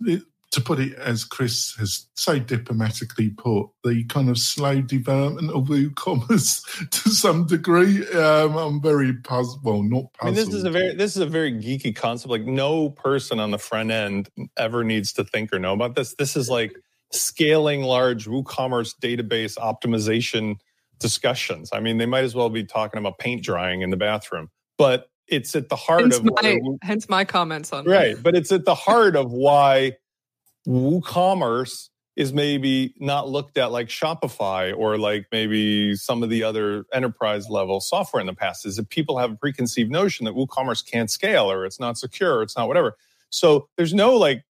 it, 0.00 0.22
to 0.56 0.62
put 0.62 0.80
it 0.80 0.94
as 0.94 1.22
Chris 1.22 1.74
has 1.76 2.06
so 2.16 2.38
diplomatically 2.38 3.28
put, 3.28 3.68
the 3.84 4.04
kind 4.04 4.30
of 4.30 4.38
slow 4.38 4.80
development 4.80 5.50
of 5.50 5.64
WooCommerce 5.64 6.88
to 6.90 7.10
some 7.10 7.46
degree. 7.46 8.08
Um, 8.12 8.56
I'm 8.56 8.80
very 8.80 9.12
puzzled. 9.12 9.62
Well, 9.62 9.82
not 9.82 10.14
puzzled. 10.14 10.22
I 10.22 10.24
mean, 10.24 10.34
this 10.34 10.54
is 10.54 10.64
a 10.64 10.70
very 10.70 10.94
this 10.94 11.14
is 11.14 11.20
a 11.20 11.26
very 11.26 11.52
geeky 11.52 11.94
concept. 11.94 12.30
Like 12.30 12.46
no 12.46 12.88
person 12.88 13.38
on 13.38 13.50
the 13.50 13.58
front 13.58 13.90
end 13.90 14.30
ever 14.56 14.82
needs 14.82 15.12
to 15.14 15.24
think 15.24 15.52
or 15.52 15.58
know 15.58 15.74
about 15.74 15.94
this. 15.94 16.14
This 16.14 16.36
is 16.36 16.48
like 16.48 16.74
scaling 17.12 17.82
large 17.82 18.24
WooCommerce 18.24 18.94
database 18.98 19.58
optimization 19.58 20.56
discussions. 20.98 21.68
I 21.70 21.80
mean, 21.80 21.98
they 21.98 22.06
might 22.06 22.24
as 22.24 22.34
well 22.34 22.48
be 22.48 22.64
talking 22.64 22.98
about 22.98 23.18
paint 23.18 23.42
drying 23.42 23.82
in 23.82 23.90
the 23.90 23.98
bathroom, 23.98 24.48
but 24.78 25.10
it's 25.28 25.54
at 25.54 25.68
the 25.68 25.76
heart 25.76 26.00
hence 26.00 26.16
of 26.16 26.24
my, 26.24 26.60
hence 26.80 27.10
my 27.10 27.26
comments 27.26 27.74
on 27.74 27.84
right. 27.84 28.14
That. 28.14 28.22
But 28.22 28.36
it's 28.36 28.52
at 28.52 28.64
the 28.64 28.74
heart 28.74 29.16
of 29.16 29.32
why 29.32 29.98
WooCommerce 30.66 31.88
is 32.16 32.32
maybe 32.32 32.94
not 32.98 33.28
looked 33.28 33.58
at 33.58 33.70
like 33.70 33.88
Shopify 33.88 34.74
or 34.76 34.96
like 34.96 35.26
maybe 35.30 35.94
some 35.94 36.22
of 36.22 36.30
the 36.30 36.42
other 36.42 36.86
enterprise 36.92 37.48
level 37.50 37.80
software 37.80 38.20
in 38.20 38.26
the 38.26 38.34
past 38.34 38.64
is 38.64 38.76
that 38.76 38.88
people 38.88 39.18
have 39.18 39.32
a 39.32 39.36
preconceived 39.36 39.90
notion 39.90 40.24
that 40.24 40.34
WooCommerce 40.34 40.84
can't 40.90 41.10
scale 41.10 41.50
or 41.50 41.66
it's 41.66 41.78
not 41.78 41.98
secure, 41.98 42.38
or 42.38 42.42
it's 42.42 42.56
not 42.56 42.68
whatever. 42.68 42.96
So 43.28 43.68
there's 43.76 43.92
no 43.92 44.16
like 44.16 44.44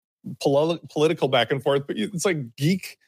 pol- 0.41 0.81
political 0.91 1.29
back 1.29 1.53
and 1.53 1.62
forth, 1.62 1.87
but 1.87 1.96
it's 1.96 2.25
like 2.25 2.56
geek 2.56 2.98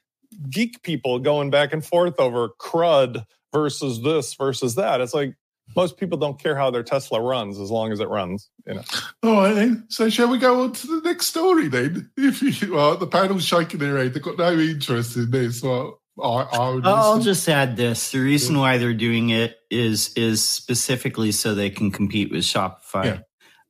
geek 0.49 0.83
people 0.83 1.19
going 1.19 1.51
back 1.51 1.73
and 1.73 1.85
forth 1.85 2.19
over 2.19 2.49
crud 2.61 3.25
versus 3.53 4.03
this 4.03 4.35
versus 4.35 4.77
that. 4.77 5.01
It's 5.01 5.15
like 5.15 5.35
most 5.77 5.97
people 5.97 6.19
don't 6.19 6.41
care 6.41 6.57
how 6.57 6.71
their 6.71 6.83
Tesla 6.83 7.21
runs 7.21 7.59
as 7.59 7.71
long 7.71 7.93
as 7.93 8.01
it 8.01 8.09
runs. 8.09 8.49
You 8.67 8.75
know. 8.75 8.83
All 9.23 9.43
right 9.43 9.55
then. 9.55 9.87
So 9.89 10.09
shall 10.09 10.29
we 10.29 10.39
go 10.39 10.63
on 10.63 10.73
to 10.73 10.87
the 10.87 11.09
next 11.09 11.27
story 11.27 11.69
then? 11.69 12.11
If 12.17 12.63
you 12.63 12.75
well, 12.75 12.97
the 12.97 13.07
panel's 13.07 13.45
shaking 13.45 13.81
their 13.81 13.99
head, 13.99 14.15
they've 14.15 14.23
got 14.23 14.39
no 14.39 14.53
interest 14.53 15.17
in 15.17 15.31
this. 15.31 15.63
Well, 15.63 16.01
I, 16.23 16.47
I 16.53 16.81
I'll 16.85 17.19
just 17.19 17.49
add 17.49 17.77
this: 17.77 18.13
the 18.13 18.21
reason 18.21 18.59
why 18.59 18.79
they're 18.79 18.95
doing 18.95 19.31
it 19.31 19.57
is 19.71 20.13
is 20.15 20.45
specifically 20.45 21.33
so 21.33 21.55
they 21.55 21.71
can 21.71 21.91
compete 21.91 22.31
with 22.31 22.43
Shopify. 22.43 23.05
Yeah. 23.05 23.19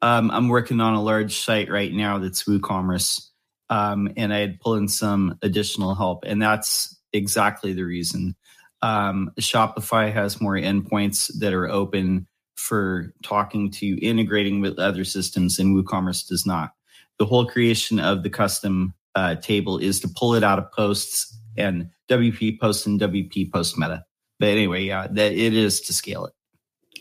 Um, 0.02 0.30
I'm 0.30 0.48
working 0.48 0.80
on 0.80 0.94
a 0.94 1.02
large 1.02 1.38
site 1.38 1.70
right 1.70 1.92
now 1.92 2.18
that's 2.18 2.44
WooCommerce, 2.44 3.26
um, 3.70 4.12
and 4.18 4.34
I 4.34 4.40
had 4.40 4.60
pulled 4.60 4.78
in 4.78 4.88
some 4.88 5.38
additional 5.40 5.94
help, 5.94 6.24
and 6.26 6.42
that's 6.42 6.94
exactly 7.14 7.72
the 7.72 7.84
reason. 7.84 8.36
Um, 8.85 9.33
Shopify 9.41 10.12
has 10.12 10.43
more 10.43 10.57
endpoints 10.57 11.31
that 11.38 11.55
are 11.55 11.71
open 11.71 12.26
for 12.55 13.14
talking 13.23 13.71
to 13.71 13.99
integrating 14.05 14.61
with 14.61 14.79
other 14.79 15.05
systems, 15.05 15.59
and 15.59 15.75
WooCommerce 15.75 16.29
does 16.29 16.45
not. 16.45 16.73
The 17.19 17.25
whole 17.25 17.47
creation 17.47 17.99
of 17.99 18.23
the 18.23 18.29
custom 18.29 18.93
uh, 19.14 19.37
table 19.37 19.79
is 19.79 20.00
to 20.00 20.09
pull 20.09 20.35
it 20.35 20.45
out 20.45 20.59
of 20.59 20.71
posts 20.71 21.35
and 21.57 21.88
WP 22.11 22.61
posts 22.61 22.85
and 22.85 23.00
WP 23.00 23.50
post 23.50 23.79
meta. 23.79 24.05
But 24.38 24.50
anyway, 24.50 24.85
yeah, 24.85 25.07
that 25.11 25.33
it 25.33 25.55
is 25.55 25.81
to 25.83 25.95
scale 25.95 26.26
it. 26.26 26.35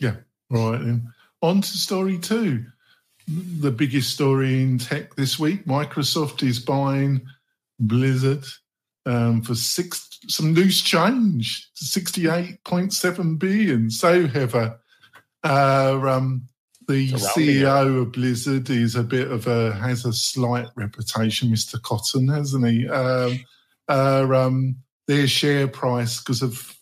Yeah. 0.00 0.16
Right. 0.48 0.78
Then 0.78 1.12
on 1.42 1.60
to 1.60 1.68
story 1.68 2.18
two. 2.18 2.64
The 3.28 3.70
biggest 3.70 4.14
story 4.14 4.62
in 4.62 4.78
tech 4.78 5.16
this 5.16 5.38
week 5.38 5.66
Microsoft 5.66 6.42
is 6.42 6.60
buying 6.60 7.26
Blizzard 7.78 8.44
um, 9.06 9.42
for 9.42 9.54
six 9.54 10.08
some 10.28 10.54
loose 10.54 10.80
change, 10.80 11.70
sixty-eight 11.74 12.64
point 12.64 12.92
seven 12.92 13.36
billion. 13.36 13.90
So, 13.90 14.26
Heather, 14.26 14.78
uh, 15.42 16.00
um, 16.02 16.48
the 16.88 17.12
CEO 17.12 18.02
of 18.02 18.12
Blizzard 18.12 18.70
is 18.70 18.96
a 18.96 19.02
bit 19.02 19.30
of 19.30 19.46
a 19.46 19.72
has 19.74 20.04
a 20.04 20.12
slight 20.12 20.68
reputation, 20.76 21.50
Mister 21.50 21.78
Kotick, 21.78 22.28
hasn't 22.30 22.66
he? 22.66 22.88
Um, 22.88 23.44
uh, 23.88 24.26
um, 24.32 24.76
their 25.06 25.26
share 25.26 25.68
price, 25.68 26.18
because 26.18 26.42
of 26.42 26.74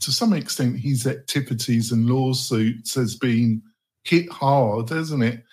to 0.00 0.10
some 0.10 0.32
extent 0.32 0.78
his 0.78 1.06
activities 1.06 1.92
and 1.92 2.08
lawsuits, 2.08 2.94
has 2.94 3.14
been 3.14 3.62
hit 4.04 4.28
hard, 4.30 4.90
hasn't 4.90 5.22
it? 5.22 5.44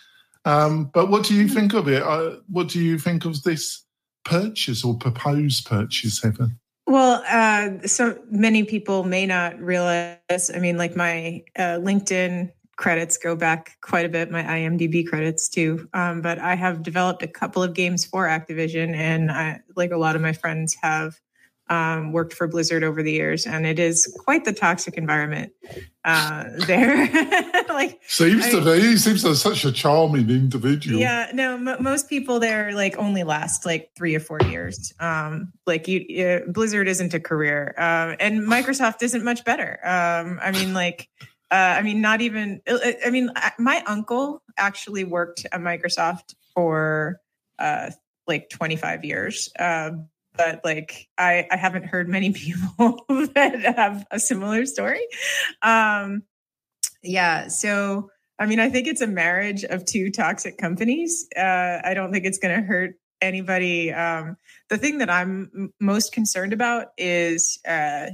Um, 0.46 0.90
but 0.94 1.10
what 1.10 1.26
do 1.26 1.36
you 1.36 1.48
think 1.48 1.74
of 1.74 1.88
it? 1.88 2.02
Uh, 2.02 2.38
what 2.48 2.70
do 2.70 2.80
you 2.80 2.98
think 2.98 3.26
of 3.26 3.44
this 3.44 3.84
purchase 4.30 4.86
or 4.86 4.96
propose 4.96 5.60
purchase, 5.62 6.22
Heather? 6.22 6.50
Well, 6.86 7.24
uh, 7.28 7.88
so 7.88 8.20
many 8.30 8.64
people 8.64 9.04
may 9.04 9.26
not 9.26 9.60
realize. 9.60 10.52
I 10.54 10.60
mean, 10.60 10.78
like 10.78 10.96
my 10.96 11.44
uh, 11.58 11.80
LinkedIn 11.82 12.52
credits 12.78 13.18
go 13.18 13.36
back 13.36 13.78
quite 13.82 14.06
a 14.06 14.10
bit, 14.10 14.32
my 14.32 14.44
IMDb 14.44 15.06
credits 15.06 15.50
too. 15.50 15.90
Um, 15.94 16.22
but 16.22 16.40
I 16.40 16.56
have 16.56 16.84
developed 16.84 17.24
a 17.24 17.28
couple 17.28 17.62
of 17.62 17.74
games 17.74 18.06
for 18.06 18.28
Activision, 18.28 18.96
and 18.96 19.32
I, 19.32 19.62
like 19.76 19.92
a 19.92 19.98
lot 19.98 20.16
of 20.16 20.22
my 20.22 20.34
friends 20.34 20.76
have 20.82 21.20
um, 21.70 22.12
worked 22.12 22.34
for 22.34 22.48
Blizzard 22.48 22.84
over 22.84 23.04
the 23.04 23.12
years, 23.12 23.46
and 23.46 23.66
it 23.66 23.80
is 23.80 24.12
quite 24.26 24.44
the 24.44 24.54
toxic 24.54 24.96
environment 24.96 25.54
uh, 26.04 26.46
there. 26.66 27.08
like 27.70 28.02
seems 28.08 28.46
I, 28.46 28.52
to 28.52 28.62
be, 28.62 28.82
he 28.82 28.98
seems 28.98 29.24
like 29.24 29.36
such 29.36 29.66
a 29.66 29.72
charming 29.72 30.30
individual. 30.30 31.00
Yeah, 31.00 31.30
no, 31.34 31.56
m- 31.56 31.84
most 31.84 32.10
people 32.10 32.40
there 32.40 32.74
like 32.74 32.98
only 32.98 33.24
last 33.24 33.66
like 33.66 33.92
three 33.96 34.16
or 34.16 34.20
four 34.20 34.40
years. 34.42 34.94
Um, 35.00 35.54
like 35.68 35.88
you, 35.88 36.26
uh, 36.26 36.52
Blizzard 36.52 36.88
isn't 36.88 37.14
a 37.14 37.20
career, 37.20 37.76
uh, 37.78 38.16
and 38.20 38.42
Microsoft 38.42 39.04
isn't 39.04 39.24
much 39.24 39.46
better. 39.46 39.80
Um, 39.84 40.40
I 40.42 40.52
mean, 40.52 40.74
like. 40.74 41.08
Uh, 41.52 41.78
I 41.80 41.82
mean, 41.82 42.00
not 42.00 42.22
even. 42.22 42.62
Uh, 42.68 42.78
I 43.04 43.10
mean, 43.10 43.32
my 43.58 43.84
uncle 43.88 44.44
actually 44.56 45.04
worked 45.04 45.48
at 45.52 45.60
Microsoft 45.60 46.36
for 46.54 47.20
uh, 47.58 47.90
like 48.28 48.50
25 48.50 49.04
years. 49.04 49.50
Uh, 49.58 49.92
but 50.40 50.62
like 50.64 51.10
I, 51.18 51.46
I 51.52 51.58
haven't 51.58 51.84
heard 51.84 52.08
many 52.08 52.32
people 52.34 53.04
that 53.36 53.76
have 53.76 54.08
a 54.10 54.20
similar 54.20 54.66
story. 54.66 55.06
Um, 55.62 56.24
yeah, 57.04 57.50
so 57.50 58.10
I 58.40 58.46
mean, 58.46 58.62
I 58.62 58.70
think 58.70 58.88
it's 58.88 59.02
a 59.02 59.08
marriage 59.08 59.66
of 59.66 59.84
two 59.84 60.10
toxic 60.10 60.58
companies. 60.58 61.28
Uh, 61.36 61.82
I 61.84 61.94
don't 61.94 62.14
think 62.14 62.26
it's 62.26 62.40
going 62.40 62.56
to 62.58 62.66
hurt 62.66 62.96
anybody. 63.22 63.92
Um, 63.92 64.38
the 64.70 64.78
thing 64.78 65.00
that 65.00 65.10
I'm 65.10 65.52
m- 65.54 65.74
most 65.82 66.14
concerned 66.14 66.54
about 66.54 66.88
is, 66.98 67.60
uh, 67.68 68.08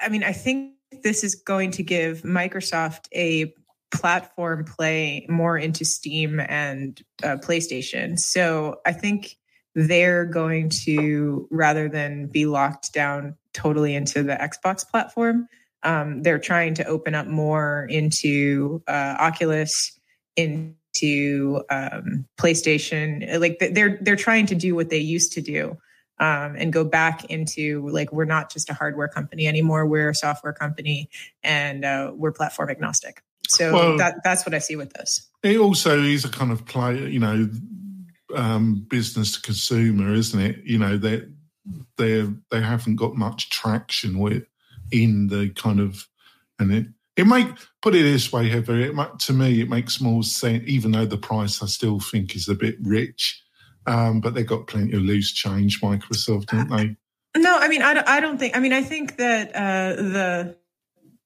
I 0.00 0.08
mean, 0.08 0.22
I 0.22 0.32
think 0.32 0.74
this 1.02 1.24
is 1.24 1.34
going 1.34 1.72
to 1.72 1.82
give 1.82 2.22
Microsoft 2.22 3.06
a 3.12 3.52
platform 3.92 4.64
play 4.64 5.26
more 5.28 5.58
into 5.58 5.84
Steam 5.84 6.38
and 6.38 7.02
uh, 7.24 7.36
PlayStation. 7.36 8.16
So 8.16 8.76
I 8.86 8.92
think 8.92 9.36
they're 9.74 10.24
going 10.24 10.68
to 10.84 11.48
rather 11.50 11.88
than 11.88 12.26
be 12.26 12.46
locked 12.46 12.92
down 12.92 13.36
totally 13.52 13.94
into 13.94 14.22
the 14.22 14.34
Xbox 14.34 14.88
platform, 14.88 15.48
um, 15.82 16.22
they're 16.22 16.38
trying 16.38 16.74
to 16.74 16.84
open 16.86 17.14
up 17.14 17.26
more 17.26 17.86
into 17.90 18.82
uh, 18.88 19.16
Oculus, 19.18 19.98
into 20.36 21.62
um, 21.70 22.24
PlayStation. 22.38 23.40
Like 23.40 23.58
they're 23.58 23.98
they're 24.00 24.16
trying 24.16 24.46
to 24.46 24.54
do 24.54 24.74
what 24.74 24.90
they 24.90 24.98
used 24.98 25.32
to 25.34 25.40
do. 25.40 25.78
Um, 26.20 26.54
and 26.56 26.72
go 26.72 26.84
back 26.84 27.24
into 27.24 27.88
like 27.88 28.12
we're 28.12 28.24
not 28.24 28.48
just 28.48 28.70
a 28.70 28.72
hardware 28.72 29.08
company 29.08 29.48
anymore 29.48 29.84
we're 29.84 30.10
a 30.10 30.14
software 30.14 30.52
company 30.52 31.10
and 31.42 31.84
uh, 31.84 32.12
we're 32.14 32.30
platform 32.30 32.70
agnostic 32.70 33.20
so 33.48 33.72
well, 33.72 33.98
that 33.98 34.22
that's 34.22 34.46
what 34.46 34.54
i 34.54 34.60
see 34.60 34.76
with 34.76 34.92
this 34.92 35.28
it 35.42 35.58
also 35.58 36.00
is 36.00 36.24
a 36.24 36.28
kind 36.28 36.52
of 36.52 36.64
play 36.66 37.08
you 37.08 37.18
know 37.18 37.48
um, 38.34 38.86
business 38.88 39.32
to 39.32 39.42
consumer, 39.42 40.12
isn't 40.14 40.40
it? 40.40 40.60
You 40.64 40.78
know, 40.78 40.96
they 40.96 41.22
they 41.96 42.28
they 42.50 42.60
haven't 42.60 42.96
got 42.96 43.16
much 43.16 43.50
traction 43.50 44.18
with 44.18 44.44
in 44.90 45.28
the 45.28 45.50
kind 45.50 45.80
of 45.80 46.06
and 46.58 46.72
it 46.72 46.86
it 47.16 47.26
might 47.26 47.48
put 47.80 47.94
it 47.94 48.02
this 48.02 48.32
way, 48.32 48.48
Heather. 48.48 48.76
It 48.80 48.94
might, 48.94 49.18
to 49.20 49.32
me, 49.32 49.60
it 49.60 49.68
makes 49.68 50.00
more 50.00 50.24
sense, 50.24 50.64
even 50.66 50.90
though 50.90 51.06
the 51.06 51.16
price 51.16 51.62
I 51.62 51.66
still 51.66 52.00
think 52.00 52.34
is 52.34 52.48
a 52.48 52.54
bit 52.54 52.76
rich. 52.82 53.40
Um, 53.86 54.20
but 54.20 54.34
they've 54.34 54.46
got 54.46 54.66
plenty 54.66 54.94
of 54.94 55.02
loose 55.02 55.32
change, 55.32 55.80
Microsoft, 55.80 56.46
don't 56.46 56.70
they? 56.70 56.96
No, 57.36 57.56
I 57.58 57.68
mean, 57.68 57.82
I 57.82 57.94
don't, 57.94 58.08
I 58.08 58.20
don't 58.20 58.38
think. 58.38 58.56
I 58.56 58.60
mean, 58.60 58.72
I 58.72 58.82
think 58.82 59.16
that 59.18 59.54
uh, 59.54 59.96
the 59.96 60.56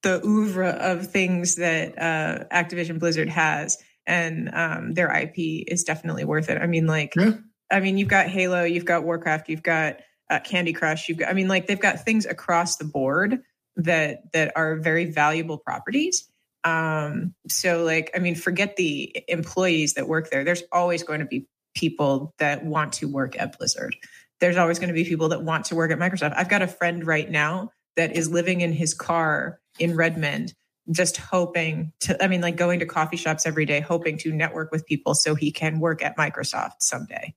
the 0.02 0.20
oeuvre 0.24 0.70
of 0.70 1.10
things 1.10 1.56
that 1.56 1.98
uh, 1.98 2.44
Activision 2.52 2.98
Blizzard 2.98 3.28
has 3.28 3.78
and 4.08 4.50
um, 4.54 4.94
their 4.94 5.14
IP 5.14 5.64
is 5.68 5.84
definitely 5.84 6.24
worth 6.24 6.48
it. 6.48 6.60
I 6.60 6.66
mean, 6.66 6.86
like, 6.86 7.14
yeah. 7.14 7.32
I 7.70 7.80
mean, 7.80 7.98
you've 7.98 8.08
got 8.08 8.26
Halo, 8.26 8.64
you've 8.64 8.86
got 8.86 9.04
Warcraft, 9.04 9.50
you've 9.50 9.62
got 9.62 9.98
uh, 10.30 10.40
Candy 10.40 10.72
Crush, 10.72 11.08
you've 11.08 11.18
got, 11.18 11.28
I 11.28 11.34
mean, 11.34 11.46
like, 11.46 11.66
they've 11.66 11.78
got 11.78 12.04
things 12.04 12.24
across 12.24 12.76
the 12.78 12.84
board 12.84 13.40
that 13.76 14.32
that 14.32 14.52
are 14.56 14.76
very 14.76 15.04
valuable 15.04 15.58
properties. 15.58 16.28
Um, 16.64 17.34
so, 17.48 17.84
like, 17.84 18.10
I 18.16 18.18
mean, 18.18 18.34
forget 18.34 18.76
the 18.76 19.24
employees 19.28 19.94
that 19.94 20.08
work 20.08 20.30
there. 20.30 20.42
There's 20.42 20.64
always 20.72 21.02
going 21.02 21.20
to 21.20 21.26
be 21.26 21.46
people 21.74 22.34
that 22.38 22.64
want 22.64 22.94
to 22.94 23.06
work 23.06 23.38
at 23.38 23.56
Blizzard. 23.56 23.94
There's 24.40 24.56
always 24.56 24.78
going 24.78 24.88
to 24.88 24.94
be 24.94 25.04
people 25.04 25.28
that 25.28 25.42
want 25.42 25.66
to 25.66 25.76
work 25.76 25.92
at 25.92 25.98
Microsoft. 25.98 26.34
I've 26.34 26.48
got 26.48 26.62
a 26.62 26.66
friend 26.66 27.06
right 27.06 27.30
now 27.30 27.70
that 27.96 28.16
is 28.16 28.30
living 28.30 28.62
in 28.62 28.72
his 28.72 28.94
car 28.94 29.60
in 29.78 29.96
Redmond 29.96 30.54
just 30.90 31.16
hoping 31.16 31.92
to, 32.00 32.22
I 32.22 32.28
mean, 32.28 32.40
like 32.40 32.56
going 32.56 32.80
to 32.80 32.86
coffee 32.86 33.16
shops 33.16 33.46
every 33.46 33.66
day, 33.66 33.80
hoping 33.80 34.18
to 34.18 34.32
network 34.32 34.72
with 34.72 34.86
people 34.86 35.14
so 35.14 35.34
he 35.34 35.50
can 35.50 35.80
work 35.80 36.02
at 36.02 36.16
Microsoft 36.16 36.80
someday. 36.80 37.34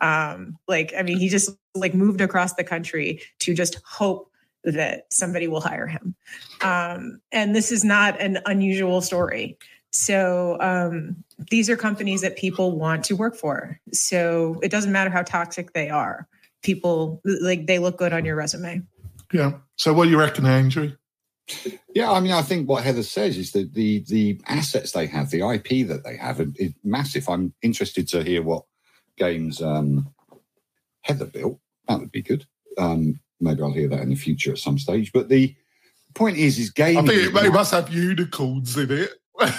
Um, 0.00 0.58
like, 0.66 0.92
I 0.96 1.02
mean, 1.02 1.18
he 1.18 1.28
just 1.28 1.50
like 1.74 1.94
moved 1.94 2.20
across 2.20 2.54
the 2.54 2.64
country 2.64 3.20
to 3.40 3.54
just 3.54 3.78
hope 3.84 4.30
that 4.64 5.06
somebody 5.10 5.46
will 5.48 5.60
hire 5.60 5.86
him. 5.86 6.14
Um, 6.62 7.20
and 7.30 7.54
this 7.54 7.70
is 7.70 7.84
not 7.84 8.20
an 8.20 8.38
unusual 8.46 9.00
story. 9.00 9.58
So 9.92 10.56
um, 10.60 11.24
these 11.50 11.70
are 11.70 11.76
companies 11.76 12.22
that 12.22 12.36
people 12.36 12.76
want 12.76 13.04
to 13.04 13.16
work 13.16 13.36
for. 13.36 13.78
So 13.92 14.58
it 14.62 14.70
doesn't 14.70 14.90
matter 14.90 15.10
how 15.10 15.22
toxic 15.22 15.72
they 15.72 15.90
are. 15.90 16.26
People 16.62 17.20
like 17.24 17.66
they 17.66 17.78
look 17.78 17.98
good 17.98 18.12
on 18.12 18.24
your 18.24 18.36
resume. 18.36 18.82
Yeah. 19.32 19.52
So 19.76 19.92
what 19.92 20.04
do 20.04 20.10
you 20.10 20.18
reckon, 20.18 20.46
Andrew? 20.46 20.92
Yeah, 21.94 22.10
I 22.10 22.20
mean, 22.20 22.32
I 22.32 22.42
think 22.42 22.68
what 22.68 22.84
Heather 22.84 23.02
says 23.02 23.36
is 23.36 23.52
that 23.52 23.74
the 23.74 24.00
the 24.08 24.40
assets 24.46 24.92
they 24.92 25.06
have, 25.06 25.30
the 25.30 25.46
IP 25.46 25.86
that 25.88 26.02
they 26.04 26.16
have, 26.16 26.40
is 26.40 26.72
massive. 26.82 27.28
I'm 27.28 27.52
interested 27.62 28.08
to 28.08 28.22
hear 28.22 28.42
what 28.42 28.64
games 29.16 29.60
um, 29.60 30.08
Heather 31.02 31.26
built. 31.26 31.58
That 31.88 32.00
would 32.00 32.12
be 32.12 32.22
good. 32.22 32.46
Um, 32.78 33.20
maybe 33.40 33.62
I'll 33.62 33.72
hear 33.72 33.88
that 33.88 34.00
in 34.00 34.10
the 34.10 34.16
future 34.16 34.52
at 34.52 34.58
some 34.58 34.78
stage. 34.78 35.12
But 35.12 35.28
the 35.28 35.54
point 36.14 36.38
is, 36.38 36.58
is 36.58 36.70
gaming. 36.70 37.10
I 37.10 37.14
think 37.30 37.44
it, 37.44 37.52
must 37.52 37.72
have 37.72 37.92
unicorns 37.92 38.76
in 38.78 38.90
it. 38.90 39.10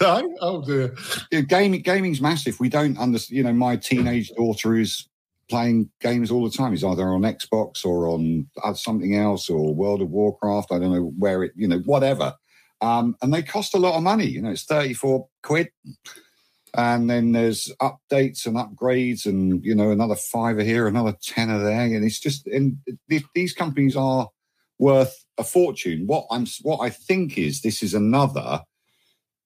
no? 0.00 0.34
Oh 0.40 0.64
dear. 0.64 0.96
Yeah, 1.30 1.42
gaming 1.42 1.82
gaming's 1.82 2.20
massive. 2.20 2.58
We 2.58 2.68
don't 2.68 2.98
understand. 2.98 3.36
You 3.36 3.44
know, 3.44 3.52
my 3.52 3.76
teenage 3.76 4.30
daughter 4.30 4.76
is 4.76 5.06
playing 5.50 5.90
games 6.00 6.30
all 6.30 6.48
the 6.48 6.56
time. 6.56 6.70
He's 6.70 6.84
either 6.84 7.08
on 7.08 7.22
Xbox 7.22 7.84
or 7.84 8.08
on 8.08 8.48
something 8.74 9.16
else 9.16 9.50
or 9.50 9.74
World 9.74 10.00
of 10.00 10.10
Warcraft. 10.10 10.72
I 10.72 10.78
don't 10.78 10.92
know 10.92 11.12
where 11.18 11.42
it, 11.42 11.52
you 11.56 11.68
know, 11.68 11.80
whatever. 11.80 12.34
Um, 12.80 13.16
and 13.20 13.34
they 13.34 13.42
cost 13.42 13.74
a 13.74 13.78
lot 13.78 13.96
of 13.96 14.02
money. 14.02 14.26
You 14.26 14.40
know, 14.40 14.50
it's 14.50 14.64
34 14.64 15.28
quid. 15.42 15.68
And 16.74 17.10
then 17.10 17.32
there's 17.32 17.70
updates 17.82 18.46
and 18.46 18.56
upgrades 18.56 19.26
and, 19.26 19.62
you 19.64 19.74
know, 19.74 19.90
another 19.90 20.14
fiver 20.14 20.62
here, 20.62 20.86
another 20.86 21.16
tenner 21.20 21.62
there. 21.62 21.82
And 21.82 22.04
it's 22.04 22.20
just, 22.20 22.46
and 22.46 22.78
these 23.34 23.52
companies 23.52 23.96
are 23.96 24.28
worth 24.78 25.24
a 25.36 25.44
fortune. 25.44 26.06
What 26.06 26.26
I'm, 26.30 26.46
what 26.62 26.78
I 26.78 26.90
think 26.90 27.36
is 27.36 27.60
this 27.60 27.82
is 27.82 27.92
another, 27.92 28.62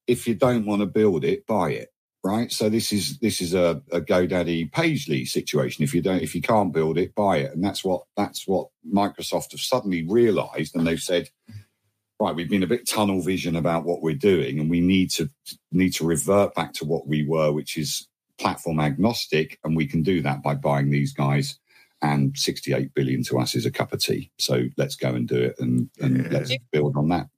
if 0.06 0.28
you 0.28 0.34
don't 0.34 0.66
want 0.66 0.80
to 0.80 0.86
build 0.86 1.24
it, 1.24 1.46
buy 1.46 1.70
it 1.70 1.93
right? 2.24 2.50
So 2.50 2.70
this 2.70 2.92
is 2.92 3.18
this 3.18 3.40
is 3.40 3.54
a, 3.54 3.82
a 3.92 4.00
GoDaddy 4.00 4.72
Pagely 4.72 5.28
situation. 5.28 5.84
If 5.84 5.94
you 5.94 6.00
don't, 6.00 6.22
if 6.22 6.34
you 6.34 6.40
can't 6.40 6.72
build 6.72 6.96
it, 6.96 7.14
buy 7.14 7.36
it, 7.36 7.52
and 7.52 7.62
that's 7.62 7.84
what 7.84 8.04
that's 8.16 8.48
what 8.48 8.68
Microsoft 8.90 9.52
have 9.52 9.60
suddenly 9.60 10.04
realised, 10.04 10.74
and 10.74 10.86
they've 10.86 10.98
said, 10.98 11.28
right, 12.18 12.34
we've 12.34 12.48
been 12.48 12.62
a 12.62 12.68
bit 12.68 12.88
tunnel 12.88 13.20
vision 13.20 13.54
about 13.54 13.84
what 13.84 14.02
we're 14.02 14.14
doing, 14.14 14.58
and 14.58 14.70
we 14.70 14.80
need 14.80 15.10
to 15.12 15.28
need 15.70 15.92
to 15.94 16.04
revert 16.04 16.54
back 16.54 16.72
to 16.74 16.86
what 16.86 17.06
we 17.06 17.24
were, 17.24 17.52
which 17.52 17.76
is 17.76 18.08
platform 18.38 18.80
agnostic, 18.80 19.58
and 19.62 19.76
we 19.76 19.86
can 19.86 20.02
do 20.02 20.22
that 20.22 20.42
by 20.42 20.54
buying 20.54 20.90
these 20.90 21.12
guys. 21.12 21.58
And 22.02 22.36
68 22.36 22.92
billion 22.92 23.22
to 23.24 23.38
us 23.38 23.54
is 23.54 23.64
a 23.64 23.70
cup 23.70 23.94
of 23.94 24.00
tea. 24.00 24.30
So 24.38 24.64
let's 24.76 24.94
go 24.94 25.14
and 25.14 25.26
do 25.26 25.40
it 25.40 25.56
and, 25.58 25.88
and 26.02 26.18
yeah. 26.18 26.28
let's 26.32 26.54
build 26.70 26.98
on 26.98 27.08
that. 27.08 27.28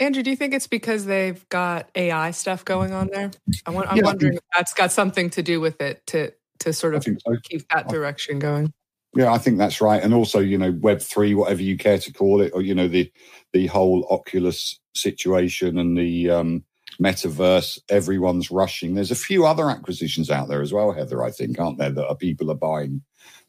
Andrew, 0.00 0.22
do 0.22 0.30
you 0.30 0.36
think 0.36 0.54
it's 0.54 0.66
because 0.66 1.04
they've 1.04 1.46
got 1.50 1.90
AI 1.94 2.30
stuff 2.30 2.64
going 2.64 2.92
on 2.92 3.10
there? 3.12 3.30
I 3.66 3.70
am 3.70 3.96
yeah, 3.96 4.02
wondering 4.02 4.34
if 4.34 4.40
that's 4.56 4.72
got 4.72 4.90
something 4.90 5.28
to 5.30 5.42
do 5.42 5.60
with 5.60 5.80
it 5.80 6.04
to 6.08 6.32
to 6.60 6.72
sort 6.72 6.94
of 6.94 7.04
so. 7.04 7.36
keep 7.44 7.68
that 7.68 7.88
direction 7.88 8.38
going. 8.38 8.72
Yeah, 9.14 9.32
I 9.32 9.38
think 9.38 9.58
that's 9.58 9.80
right. 9.80 10.02
And 10.02 10.14
also, 10.14 10.38
you 10.38 10.56
know, 10.56 10.72
Web 10.80 11.02
three, 11.02 11.34
whatever 11.34 11.62
you 11.62 11.76
care 11.76 11.98
to 11.98 12.12
call 12.12 12.40
it, 12.40 12.52
or 12.54 12.62
you 12.62 12.74
know, 12.74 12.88
the 12.88 13.12
the 13.52 13.66
whole 13.66 14.06
Oculus 14.10 14.80
situation 14.94 15.78
and 15.78 15.98
the 15.98 16.30
um, 16.30 16.64
metaverse. 16.98 17.78
Everyone's 17.90 18.50
rushing. 18.50 18.94
There's 18.94 19.10
a 19.10 19.16
few 19.16 19.46
other 19.46 19.68
acquisitions 19.68 20.30
out 20.30 20.48
there 20.48 20.62
as 20.62 20.72
well, 20.72 20.92
Heather. 20.92 21.22
I 21.22 21.30
think, 21.30 21.60
aren't 21.60 21.76
there, 21.76 21.90
that 21.90 22.08
are 22.08 22.16
people 22.16 22.50
are 22.50 22.56
buying 22.56 23.02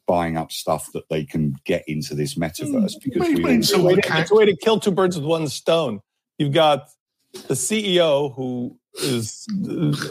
buying 0.06 0.36
up 0.36 0.52
stuff 0.52 0.90
that 0.92 1.08
they 1.08 1.24
can 1.24 1.54
get 1.64 1.84
into 1.86 2.14
this 2.14 2.34
metaverse 2.34 2.94
because 3.02 3.28
we, 3.28 3.44
it's, 3.54 3.72
a 3.72 3.80
way 3.80 3.94
it's 3.94 4.30
a 4.30 4.34
way 4.34 4.44
to 4.44 4.56
kill 4.56 4.78
two 4.78 4.90
birds 4.90 5.16
with 5.16 5.24
one 5.24 5.48
stone 5.48 6.00
you've 6.38 6.52
got 6.52 6.88
the 7.32 7.54
CEO 7.54 8.34
who 8.34 8.78
is 9.02 9.46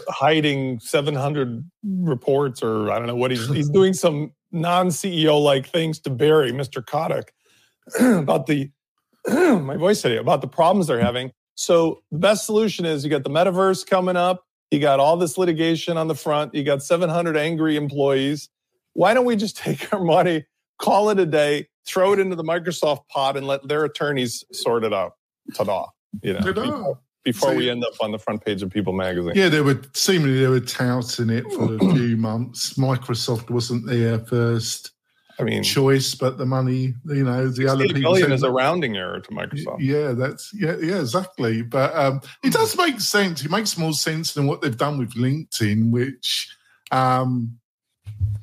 hiding 0.10 0.80
700 0.80 1.64
reports 1.84 2.64
or 2.64 2.92
I 2.92 2.98
don't 2.98 3.08
know 3.08 3.16
what 3.16 3.32
he's 3.32 3.48
he's 3.50 3.70
doing 3.70 3.94
some 3.94 4.34
non-CEO 4.52 5.42
like 5.42 5.68
things 5.68 6.00
to 6.00 6.10
Barry, 6.10 6.52
Mr. 6.52 6.86
Kotick, 6.86 7.34
about 8.00 8.48
the 8.48 8.72
my 9.28 9.78
voice 9.78 10.02
today 10.02 10.18
about 10.18 10.42
the 10.42 10.48
problems 10.48 10.88
they're 10.88 11.00
having. 11.00 11.32
So 11.56 12.02
the 12.12 12.18
best 12.18 12.46
solution 12.46 12.86
is 12.86 13.04
you 13.04 13.10
got 13.10 13.24
the 13.24 13.30
metaverse 13.30 13.86
coming 13.86 14.16
up, 14.16 14.46
you 14.72 14.80
got 14.80 15.00
all 15.00 15.18
this 15.18 15.38
litigation 15.38 15.98
on 15.98 16.08
the 16.08 16.16
front, 16.16 16.56
you 16.56 16.64
got 16.64 16.82
700 16.82 17.38
angry 17.38 17.76
employees. 17.76 18.50
Why 18.94 19.14
don't 19.14 19.26
we 19.26 19.36
just 19.36 19.58
take 19.58 19.94
our 19.94 20.04
money, 20.04 20.46
call 20.80 21.10
it 21.10 21.20
a 21.20 21.26
day, 21.26 21.68
throw 21.86 22.14
it 22.14 22.20
into 22.20 22.36
the 22.36 22.44
Microsoft 22.44 23.08
pot 23.10 23.38
and 23.38 23.46
let 23.46 23.68
their 23.68 23.86
attorneys 23.86 24.44
sort 24.52 24.84
it 24.84 24.94
out? 24.94 25.14
Ta-da. 25.54 25.88
You 26.22 26.34
know. 26.34 26.40
Ta-da 26.40 26.94
before 27.24 27.50
so, 27.50 27.56
we 27.56 27.70
end 27.70 27.84
up 27.84 27.94
on 28.02 28.12
the 28.12 28.18
front 28.18 28.44
page 28.44 28.64
of 28.64 28.70
People 28.72 28.94
magazine. 28.94 29.34
Yeah, 29.36 29.50
they 29.50 29.62
were 29.62 29.80
seemingly 29.94 30.40
they 30.40 30.48
were 30.48 30.60
touting 30.60 31.30
it 31.30 31.44
for 31.54 31.76
a 31.76 31.80
few 31.94 32.18
months. 32.18 32.74
Microsoft 32.74 33.50
wasn't 33.50 33.86
their 33.86 34.20
first 34.20 34.92
I 35.40 35.44
mean 35.44 35.64
choice, 35.64 36.16
but 36.16 36.38
the 36.38 36.46
money, 36.46 36.94
you 37.06 37.24
know, 37.24 37.48
the 37.48 37.68
other 37.68 37.86
people 37.86 38.14
billion 38.14 38.32
is 38.32 38.44
a 38.44 38.52
rounding 38.52 38.98
error 38.98 39.20
to 39.20 39.30
Microsoft. 39.32 39.78
Yeah, 39.80 40.14
that's 40.14 40.52
yeah, 40.54 40.76
yeah, 40.82 41.00
exactly. 41.00 41.62
But 41.62 41.96
um, 41.96 42.22
it 42.44 42.54
does 42.54 42.76
make 42.78 43.00
sense. 43.00 43.46
It 43.46 43.52
makes 43.52 43.78
more 43.78 43.94
sense 43.94 44.34
than 44.34 44.48
what 44.48 44.62
they've 44.62 44.76
done 44.76 44.98
with 44.98 45.14
LinkedIn, 45.14 45.92
which 45.92 46.56
um, 46.92 47.60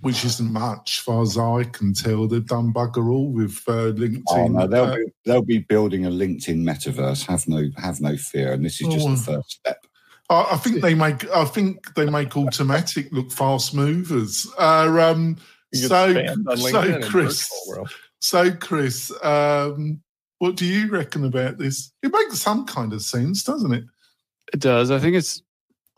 which 0.00 0.24
isn't 0.24 0.52
much, 0.52 0.98
as 0.98 1.04
far 1.04 1.22
as 1.22 1.36
I 1.36 1.64
can 1.64 1.92
tell. 1.92 2.26
They've 2.26 2.46
done 2.46 2.72
bugger 2.72 3.10
all 3.10 3.30
with 3.30 3.62
uh, 3.66 3.92
LinkedIn. 3.92 4.22
Oh, 4.28 4.46
no, 4.46 4.66
they'll, 4.66 4.84
uh, 4.84 4.96
be, 4.96 5.04
they'll 5.24 5.42
be 5.42 5.58
building 5.58 6.06
a 6.06 6.10
LinkedIn 6.10 6.62
metaverse. 6.62 7.26
Have 7.26 7.48
no 7.48 7.68
have 7.76 8.00
no 8.00 8.16
fear, 8.16 8.52
and 8.52 8.64
this 8.64 8.80
is 8.80 8.88
just 8.88 9.06
oh, 9.06 9.10
the 9.10 9.16
first 9.16 9.50
step. 9.50 9.86
I, 10.30 10.48
I, 10.52 10.56
think 10.56 10.82
they 10.82 10.94
make 10.94 11.28
I 11.30 11.44
think 11.44 11.94
they 11.94 12.08
make 12.08 12.30
Automattic 12.30 13.10
look 13.12 13.32
fast 13.32 13.74
movers. 13.74 14.46
Uh, 14.58 14.98
um, 15.00 15.36
so 15.74 16.14
so 16.56 17.00
Chris, 17.02 17.50
so 18.20 18.50
Chris, 18.52 19.12
um, 19.22 20.00
what 20.38 20.56
do 20.56 20.64
you 20.64 20.88
reckon 20.88 21.24
about 21.24 21.58
this? 21.58 21.92
It 22.02 22.12
makes 22.12 22.38
some 22.38 22.66
kind 22.66 22.92
of 22.92 23.02
sense, 23.02 23.42
doesn't 23.42 23.72
it? 23.72 23.84
It 24.52 24.60
does. 24.60 24.90
I 24.90 24.98
think 24.98 25.16
it's 25.16 25.42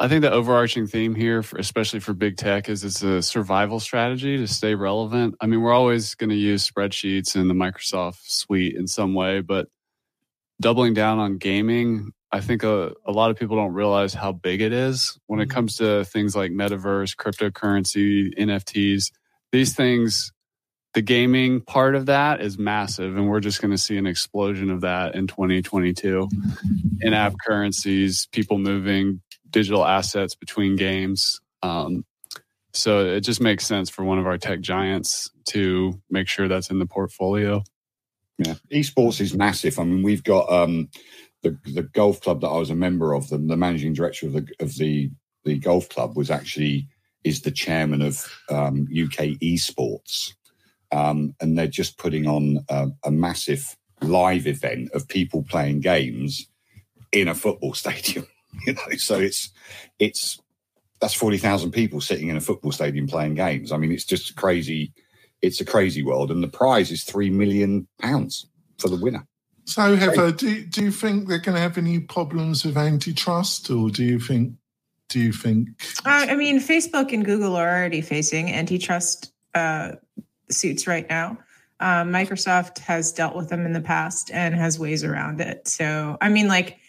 I 0.01 0.09
think 0.09 0.23
the 0.23 0.33
overarching 0.33 0.87
theme 0.87 1.15
here, 1.15 1.43
for, 1.43 1.59
especially 1.59 2.01
for 2.01 2.15
big 2.15 2.39
tech, 2.39 2.71
is 2.71 2.85
it's 2.85 3.03
a 3.03 3.21
survival 3.21 3.79
strategy 3.81 4.39
to 4.39 4.47
stay 4.47 4.75
relevant. 4.75 5.35
I 5.43 5.47
mean, 5.47 5.61
we're 5.61 5.75
always 5.75 6.15
going 6.15 6.31
to 6.31 6.37
use 6.37 6.69
spreadsheets 6.69 7.37
and 7.37 7.51
the 7.51 7.55
Microsoft 7.55 8.23
suite 8.23 8.77
in 8.77 8.87
some 8.87 9.13
way, 9.13 9.43
but 9.43 9.69
doubling 10.59 10.95
down 10.95 11.19
on 11.19 11.37
gaming, 11.37 12.13
I 12.33 12.41
think 12.41 12.63
a, 12.63 12.93
a 13.05 13.13
lot 13.13 13.31
of 13.31 13.37
people 13.37 13.57
don't 13.57 13.75
realize 13.75 14.15
how 14.15 14.33
big 14.33 14.63
it 14.63 14.73
is 14.73 15.19
when 15.27 15.39
it 15.39 15.45
mm-hmm. 15.49 15.55
comes 15.55 15.77
to 15.77 16.07
things 16.07 16.35
like 16.35 16.51
metaverse, 16.51 17.15
cryptocurrency, 17.15 18.31
NFTs. 18.39 19.13
These 19.53 19.75
things, 19.75 20.33
the 20.95 21.03
gaming 21.03 21.61
part 21.61 21.95
of 21.95 22.07
that 22.07 22.41
is 22.41 22.59
massive, 22.59 23.19
and 23.19 23.29
we're 23.29 23.41
just 23.41 23.61
going 23.61 23.73
to 23.73 23.79
see 23.79 23.99
an 23.99 24.07
explosion 24.07 24.71
of 24.71 24.81
that 24.81 25.15
in 25.15 25.27
2022. 25.27 26.27
In 27.03 27.13
app 27.13 27.35
currencies, 27.45 28.29
people 28.33 28.57
moving 28.57 29.21
digital 29.51 29.85
assets 29.85 30.35
between 30.35 30.77
games. 30.77 31.41
Um, 31.63 32.05
so 32.73 33.05
it 33.05 33.23
just 33.23 33.41
makes 33.41 33.67
sense 33.67 33.91
for 33.91 34.05
one 34.05 34.19
of 34.19 34.27
our 34.27 34.39
tech 34.39 34.61
giants 34.61 35.31
to 35.51 36.01
make 36.09 36.29
sure 36.29 36.49
that's 36.49 36.71
in 36.71 36.79
the 36.79 36.87
portfolio. 36.87 37.63
Yeah, 38.39 38.55
esports 38.73 39.21
is 39.21 39.35
massive. 39.35 39.79
I 39.79 39.85
mean, 39.85 40.03
we've 40.03 40.25
got 40.25 40.51
um, 40.51 40.89
the 41.43 41.59
the 41.65 41.83
golf 41.83 42.21
club 42.21 42.41
that 42.41 42.49
I 42.49 42.59
was 42.59 42.71
a 42.71 42.75
member 42.75 43.13
of. 43.13 43.29
The, 43.29 43.39
the 43.39 43.57
managing 43.57 43.93
director 43.93 44.27
of 44.27 44.33
the 44.33 44.47
of 44.61 44.77
the 44.77 45.11
the 45.45 45.59
golf 45.59 45.89
club 45.89 46.17
was 46.17 46.31
actually 46.31 46.89
is 47.25 47.43
the 47.43 47.51
chairman 47.51 48.01
of 48.01 48.25
um, 48.49 48.89
UK 48.91 49.37
esports, 49.43 50.33
um, 50.91 51.35
and 51.41 51.59
they're 51.59 51.67
just 51.67 51.99
putting 51.99 52.27
on 52.27 52.65
a, 52.69 52.89
a 53.05 53.11
massive 53.11 53.77
live 54.01 54.47
event 54.47 54.91
of 54.95 55.09
people 55.09 55.43
playing 55.43 55.81
games 55.81 56.47
in 57.13 57.29
a 57.29 57.35
football 57.35 57.75
stadium. 57.75 58.27
You 58.67 58.75
know, 58.75 58.83
so 58.97 59.19
it's 59.19 59.51
it's 59.99 60.39
that's 61.01 61.15
forty 61.15 61.39
thousand 61.39 61.71
people 61.71 62.01
sitting 62.01 62.29
in 62.29 62.37
a 62.37 62.41
football 62.41 62.73
stadium 62.73 63.07
playing 63.07 63.35
games. 63.35 63.73
I 63.73 63.79
mean, 63.79 63.93
it's 63.93 64.05
just 64.05 64.37
crazy. 64.37 64.93
It's 65.41 65.61
a 65.61 65.65
crazy 65.65 66.03
world, 66.03 66.31
and 66.31 66.43
the 66.43 66.49
prize 66.49 66.91
is 66.91 67.05
three 67.05 67.31
million 67.31 67.89
pounds 68.01 68.47
for 68.79 68.89
the 68.89 68.97
winner. 68.97 69.27
So, 69.65 69.95
Heather, 69.95 70.33
do 70.33 70.65
do 70.67 70.83
you 70.83 70.91
think 70.91 71.29
they're 71.29 71.39
going 71.39 71.55
to 71.55 71.61
have 71.61 71.79
any 71.79 72.01
problems 72.01 72.65
with 72.65 72.77
antitrust, 72.77 73.71
or 73.71 73.89
do 73.89 74.05
you 74.05 74.19
think 74.19 74.55
do 75.09 75.21
you 75.21 75.33
think? 75.33 75.69
Uh, 76.05 76.27
I 76.29 76.35
mean, 76.35 76.59
Facebook 76.59 77.13
and 77.13 77.25
Google 77.25 77.55
are 77.57 77.69
already 77.69 78.01
facing 78.01 78.51
antitrust 78.51 79.33
uh, 79.55 79.93
suits 80.51 80.89
right 80.89 81.09
now. 81.09 81.39
Um, 81.79 82.11
Microsoft 82.11 82.79
has 82.81 83.13
dealt 83.13 83.37
with 83.37 83.49
them 83.49 83.65
in 83.65 83.73
the 83.73 83.81
past 83.81 84.31
and 84.33 84.55
has 84.57 84.79
ways 84.79 85.05
around 85.05 85.41
it. 85.41 85.69
So, 85.69 86.19
I 86.21 86.29
mean, 86.29 86.49
like 86.49 86.80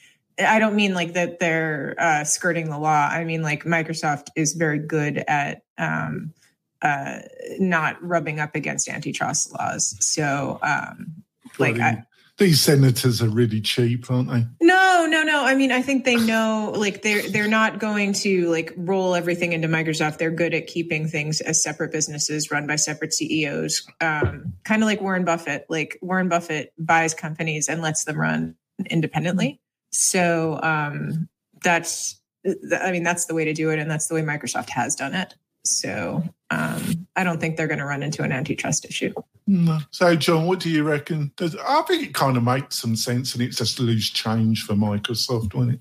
I 0.41 0.60
don't 0.60 0.75
mean 0.75 0.93
like 0.93 1.13
that 1.13 1.39
they're 1.39 1.95
uh, 1.97 2.23
skirting 2.23 2.69
the 2.69 2.77
law. 2.77 3.08
I 3.12 3.23
mean 3.23 3.41
like 3.41 3.63
Microsoft 3.63 4.27
is 4.36 4.54
very 4.54 4.80
good 4.80 5.23
at 5.27 5.63
um, 5.77 6.34
uh, 6.82 7.19
not 7.60 8.01
rubbing 8.04 8.39
up 8.39 8.56
against 8.56 8.89
antitrust 8.89 9.54
laws. 9.54 9.95
So, 9.99 10.60
um, 10.63 11.23
like, 11.60 11.80
I, 11.80 12.04
these 12.38 12.60
senators 12.60 13.21
are 13.21 13.30
really 13.30 13.62
cheap, 13.62 14.10
aren't 14.10 14.30
they? 14.30 14.45
No, 14.62 15.06
no, 15.08 15.21
no. 15.21 15.43
I 15.43 15.54
mean, 15.54 15.71
I 15.71 15.82
think 15.82 16.06
they 16.06 16.15
know 16.15 16.73
like 16.75 17.04
they're 17.04 17.30
they're 17.30 17.47
not 17.47 17.77
going 17.77 18.13
to 18.13 18.49
like 18.49 18.73
roll 18.77 19.13
everything 19.13 19.54
into 19.54 19.67
Microsoft. 19.67 20.17
They're 20.17 20.32
good 20.32 20.54
at 20.54 20.65
keeping 20.65 21.08
things 21.08 21.41
as 21.41 21.62
separate 21.62 21.91
businesses 21.91 22.49
run 22.49 22.65
by 22.65 22.77
separate 22.77 23.13
CEOs. 23.13 23.86
Um, 23.99 24.54
kind 24.63 24.82
of 24.82 24.88
like 24.88 25.01
Warren 25.01 25.23
Buffett. 25.23 25.65
Like 25.69 25.99
Warren 26.01 26.30
Buffett 26.30 26.73
buys 26.80 27.13
companies 27.13 27.69
and 27.69 27.82
lets 27.82 28.06
them 28.06 28.17
run 28.17 28.56
independently. 28.89 29.62
So 29.91 30.60
um, 30.63 31.30
that's, 31.63 32.19
I 32.45 32.91
mean, 32.91 33.04
that's 33.04 33.25
the 33.25 33.34
way 33.34 33.45
to 33.45 33.54
do 33.54 33.69
it, 33.69 33.80
and 33.80 33.89
that's 33.89 34.08
the 34.08 34.15
way 34.15 34.21
Microsoft 34.21 34.69
has 34.69 34.95
done 34.95 35.13
it. 35.13 35.36
So 35.63 36.23
um, 36.49 37.08
I 37.15 37.23
don't 37.23 37.39
think 37.39 37.56
they're 37.56 37.67
going 37.67 37.80
to 37.80 37.86
run 37.86 38.01
into 38.01 38.23
an 38.23 38.32
antitrust 38.32 38.86
issue. 38.86 39.13
No. 39.47 39.80
So, 39.91 40.15
John, 40.15 40.45
what 40.45 40.60
do 40.60 40.69
you 40.69 40.84
reckon? 40.84 41.32
Does, 41.36 41.56
I 41.56 41.82
think 41.84 42.04
it 42.04 42.13
kind 42.13 42.38
of 42.38 42.43
makes 42.43 42.77
some 42.77 42.95
sense, 42.95 43.34
and 43.34 43.43
it's 43.43 43.58
just 43.58 43.80
loose 43.80 44.10
change 44.10 44.63
for 44.63 44.73
Microsoft, 44.73 45.54
won't 45.54 45.73
it? 45.73 45.80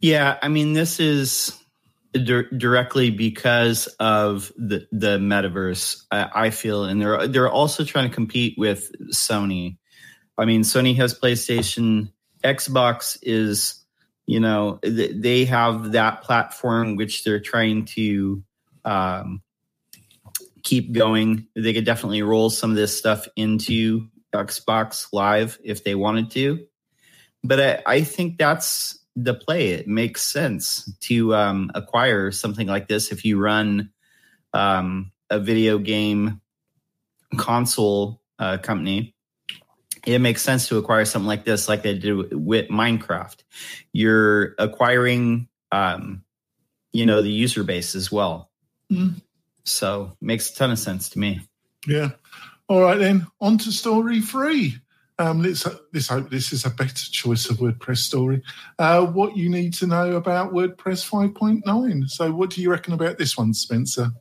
Yeah, 0.00 0.38
I 0.42 0.48
mean, 0.48 0.72
this 0.72 0.98
is 0.98 1.56
di- 2.12 2.48
directly 2.56 3.10
because 3.10 3.86
of 3.98 4.50
the 4.56 4.86
the 4.92 5.18
metaverse. 5.18 6.02
I, 6.10 6.30
I 6.34 6.50
feel, 6.50 6.84
and 6.84 7.02
they're 7.02 7.28
they're 7.28 7.50
also 7.50 7.84
trying 7.84 8.08
to 8.08 8.14
compete 8.14 8.54
with 8.56 8.90
Sony. 9.12 9.76
I 10.38 10.46
mean, 10.46 10.62
Sony 10.62 10.96
has 10.96 11.18
PlayStation 11.18 12.12
Xbox 12.44 13.18
is, 13.22 13.84
you 14.26 14.40
know, 14.40 14.78
they 14.82 15.44
have 15.44 15.92
that 15.92 16.22
platform 16.22 16.96
which 16.96 17.24
they're 17.24 17.40
trying 17.40 17.84
to 17.86 18.42
um, 18.84 19.42
keep 20.62 20.92
going. 20.92 21.46
They 21.54 21.72
could 21.72 21.84
definitely 21.84 22.22
roll 22.22 22.50
some 22.50 22.70
of 22.70 22.76
this 22.76 22.96
stuff 22.96 23.28
into 23.36 24.08
Xbox 24.32 25.08
Live 25.12 25.58
if 25.62 25.84
they 25.84 25.94
wanted 25.94 26.30
to. 26.32 26.66
But 27.42 27.60
I, 27.60 27.82
I 27.86 28.02
think 28.02 28.38
that's 28.38 28.98
the 29.16 29.34
play. 29.34 29.70
It 29.70 29.88
makes 29.88 30.22
sense 30.22 30.90
to 31.00 31.34
um, 31.34 31.70
acquire 31.74 32.30
something 32.30 32.66
like 32.66 32.88
this 32.88 33.12
if 33.12 33.24
you 33.24 33.38
run 33.38 33.90
um, 34.52 35.12
a 35.30 35.38
video 35.38 35.78
game 35.78 36.40
console 37.36 38.20
uh, 38.38 38.58
company 38.58 39.14
it 40.06 40.18
makes 40.20 40.42
sense 40.42 40.68
to 40.68 40.78
acquire 40.78 41.04
something 41.04 41.26
like 41.26 41.44
this, 41.44 41.68
like 41.68 41.82
they 41.82 41.98
did 41.98 42.32
with 42.32 42.68
Minecraft. 42.68 43.42
You're 43.92 44.54
acquiring, 44.58 45.48
um, 45.72 46.24
you 46.92 47.06
know, 47.06 47.22
the 47.22 47.30
user 47.30 47.64
base 47.64 47.94
as 47.94 48.10
well. 48.10 48.50
Mm. 48.90 49.20
So 49.64 50.16
makes 50.20 50.50
a 50.50 50.56
ton 50.56 50.70
of 50.70 50.78
sense 50.78 51.10
to 51.10 51.18
me. 51.18 51.40
Yeah. 51.86 52.10
All 52.68 52.82
right 52.82 52.98
then. 52.98 53.26
On 53.40 53.58
to 53.58 53.72
story 53.72 54.20
three. 54.20 54.76
Um, 55.18 55.42
let's 55.42 55.66
let's 55.92 56.08
hope 56.08 56.30
this 56.30 56.50
is 56.50 56.64
a 56.64 56.70
better 56.70 56.94
choice 56.94 57.50
of 57.50 57.58
WordPress 57.58 57.98
story. 57.98 58.42
Uh, 58.78 59.04
what 59.04 59.36
you 59.36 59.50
need 59.50 59.74
to 59.74 59.86
know 59.86 60.16
about 60.16 60.54
WordPress 60.54 61.06
5.9. 61.06 62.08
So, 62.08 62.32
what 62.32 62.48
do 62.48 62.62
you 62.62 62.70
reckon 62.70 62.94
about 62.94 63.18
this 63.18 63.36
one, 63.36 63.52
Spencer? 63.52 64.12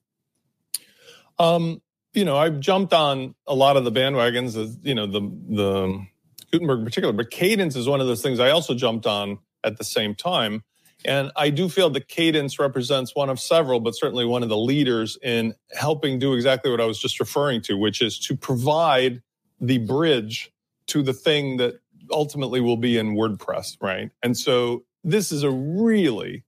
Um, 1.37 1.81
you 2.13 2.25
know, 2.25 2.37
I've 2.37 2.59
jumped 2.59 2.93
on 2.93 3.35
a 3.47 3.53
lot 3.53 3.77
of 3.77 3.83
the 3.83 3.91
bandwagons, 3.91 4.77
you 4.83 4.95
know, 4.95 5.05
the 5.05 5.21
the 5.21 6.05
Gutenberg 6.51 6.79
in 6.79 6.85
particular, 6.85 7.13
but 7.13 7.29
Kadence 7.29 7.75
is 7.75 7.87
one 7.87 8.01
of 8.01 8.07
those 8.07 8.21
things 8.21 8.39
I 8.39 8.49
also 8.49 8.73
jumped 8.73 9.05
on 9.05 9.39
at 9.63 9.77
the 9.77 9.83
same 9.83 10.15
time. 10.15 10.63
And 11.05 11.31
I 11.35 11.49
do 11.49 11.69
feel 11.69 11.89
that 11.91 12.09
Kadence 12.09 12.59
represents 12.59 13.15
one 13.15 13.29
of 13.29 13.39
several, 13.39 13.79
but 13.79 13.95
certainly 13.95 14.25
one 14.25 14.43
of 14.43 14.49
the 14.49 14.57
leaders 14.57 15.17
in 15.23 15.53
helping 15.73 16.19
do 16.19 16.33
exactly 16.33 16.69
what 16.71 16.81
I 16.81 16.85
was 16.85 16.99
just 16.99 17.19
referring 17.19 17.61
to, 17.63 17.77
which 17.77 18.01
is 18.01 18.19
to 18.19 18.35
provide 18.35 19.21
the 19.61 19.77
bridge 19.77 20.51
to 20.87 21.01
the 21.01 21.13
thing 21.13 21.57
that 21.57 21.79
ultimately 22.11 22.59
will 22.59 22.77
be 22.77 22.97
in 22.97 23.15
WordPress, 23.15 23.77
right? 23.79 24.11
And 24.23 24.35
so 24.35 24.83
this 25.03 25.31
is 25.31 25.43
a 25.43 25.51
really, 25.51 26.43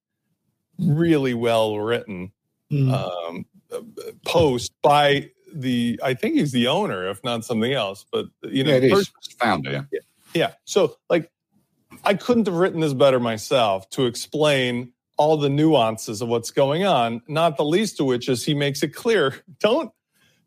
really 0.79 1.33
well 1.33 1.79
written 1.79 2.31
mm. 2.69 2.91
um, 2.91 3.45
post 4.25 4.73
by 4.81 5.29
the. 5.53 5.99
I 6.03 6.13
think 6.13 6.35
he's 6.35 6.51
the 6.51 6.67
owner, 6.67 7.09
if 7.09 7.23
not 7.23 7.45
something 7.45 7.73
else. 7.73 8.05
But 8.11 8.27
you 8.43 8.63
know, 8.63 8.71
yeah, 8.71 8.77
it 8.77 8.83
is 8.83 9.09
founder. 9.39 9.87
Yeah. 9.91 9.99
yeah. 10.33 10.51
So 10.65 10.97
like, 11.09 11.31
I 12.03 12.13
couldn't 12.13 12.47
have 12.47 12.55
written 12.55 12.79
this 12.79 12.93
better 12.93 13.19
myself 13.19 13.89
to 13.91 14.05
explain 14.05 14.93
all 15.17 15.37
the 15.37 15.49
nuances 15.49 16.21
of 16.21 16.29
what's 16.29 16.51
going 16.51 16.83
on. 16.83 17.21
Not 17.27 17.57
the 17.57 17.65
least 17.65 17.99
of 17.99 18.07
which 18.07 18.27
is 18.27 18.45
he 18.45 18.53
makes 18.53 18.83
it 18.83 18.89
clear: 18.89 19.35
don't 19.59 19.91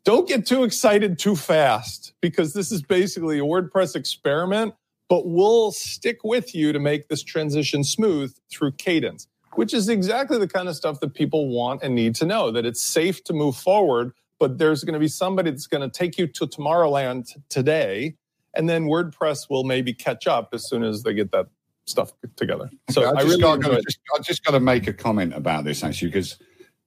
don't 0.05 0.27
get 0.27 0.45
too 0.45 0.63
excited 0.63 1.17
too 1.17 1.35
fast 1.35 2.13
because 2.21 2.53
this 2.53 2.71
is 2.71 2.81
basically 2.83 3.39
a 3.39 3.43
WordPress 3.43 3.95
experiment, 3.95 4.75
but 5.09 5.27
we'll 5.27 5.71
stick 5.71 6.19
with 6.23 6.53
you 6.53 6.71
to 6.71 6.79
make 6.79 7.07
this 7.07 7.23
transition 7.23 7.83
smooth 7.83 8.33
through 8.51 8.71
Kadence, 8.73 9.25
which 9.55 9.73
is 9.73 9.89
exactly 9.89 10.37
the 10.37 10.47
kind 10.47 10.69
of 10.69 10.75
stuff 10.75 10.99
that 10.99 11.15
people 11.15 11.49
want 11.49 11.81
and 11.81 11.95
need 11.95 12.13
to 12.15 12.25
know 12.25 12.51
that 12.51 12.67
it's 12.67 12.81
safe 12.81 13.23
to 13.23 13.33
move 13.33 13.55
forward, 13.55 14.13
but 14.39 14.57
there's 14.57 14.83
going 14.83 14.93
to 14.93 14.99
be 14.99 15.07
somebody 15.07 15.51
that's 15.51 15.67
going 15.67 15.89
to 15.89 15.97
take 15.97 16.17
you 16.17 16.27
to 16.27 16.47
Tomorrowland 16.47 17.31
today. 17.49 18.15
And 18.53 18.69
then 18.69 18.85
WordPress 18.85 19.49
will 19.49 19.63
maybe 19.63 19.93
catch 19.93 20.27
up 20.27 20.49
as 20.53 20.67
soon 20.67 20.83
as 20.83 21.03
they 21.03 21.13
get 21.13 21.31
that 21.31 21.47
stuff 21.85 22.11
together. 22.35 22.69
So 22.89 23.01
okay, 23.01 23.17
I, 23.17 23.21
I, 23.21 23.23
really 23.23 23.81
just, 23.83 23.99
I 24.15 24.19
just 24.21 24.43
got 24.43 24.51
to 24.51 24.59
make 24.59 24.87
a 24.87 24.93
comment 24.93 25.33
about 25.33 25.65
this 25.65 25.83
actually 25.83 26.09
because 26.09 26.37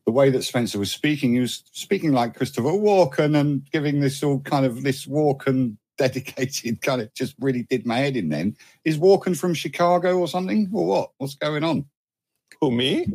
the 0.06 0.12
way 0.12 0.30
that 0.30 0.42
Spencer 0.42 0.78
was 0.78 0.90
speaking, 0.90 1.34
he 1.34 1.40
was 1.40 1.62
speaking 1.72 2.12
like 2.12 2.34
Christopher 2.34 2.70
Walken 2.70 3.38
and 3.38 3.70
giving 3.70 4.00
this 4.00 4.22
all 4.22 4.40
kind 4.40 4.64
of 4.64 4.82
this 4.82 5.06
Walken 5.06 5.76
dedicated 5.98 6.80
kind 6.80 7.02
of 7.02 7.12
just 7.12 7.34
really 7.40 7.64
did 7.64 7.84
my 7.84 7.98
head 7.98 8.16
in 8.16 8.28
then. 8.28 8.56
Is 8.84 8.98
Walken 8.98 9.36
from 9.36 9.52
Chicago 9.52 10.18
or 10.18 10.28
something? 10.28 10.70
Or 10.72 10.86
what? 10.86 11.10
What's 11.18 11.34
going 11.34 11.64
on? 11.64 11.84
Who, 12.60 12.70
me? 12.70 13.06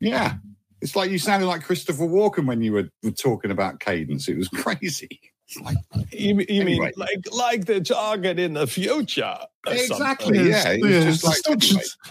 Yeah. 0.00 0.34
It's 0.80 0.94
like 0.94 1.10
you 1.10 1.18
sounded 1.18 1.46
like 1.46 1.62
Christopher 1.62 2.04
Walken 2.04 2.46
when 2.46 2.60
you 2.60 2.72
were, 2.72 2.90
were 3.02 3.10
talking 3.10 3.50
about 3.50 3.80
Kadence. 3.80 4.28
It 4.28 4.36
was 4.36 4.48
crazy. 4.54 5.20
Like, 5.62 5.76
you, 6.10 6.34
you 6.34 6.62
anyway. 6.62 6.64
mean 6.64 6.92
like 6.96 7.24
like 7.32 7.64
the 7.66 7.80
target 7.80 8.40
in 8.40 8.54
the 8.54 8.66
future? 8.66 9.38
Exactly. 9.68 10.48
Yeah. 10.48 10.72
yeah. 10.72 11.14
Like, 11.22 11.36
stop, 11.36 11.62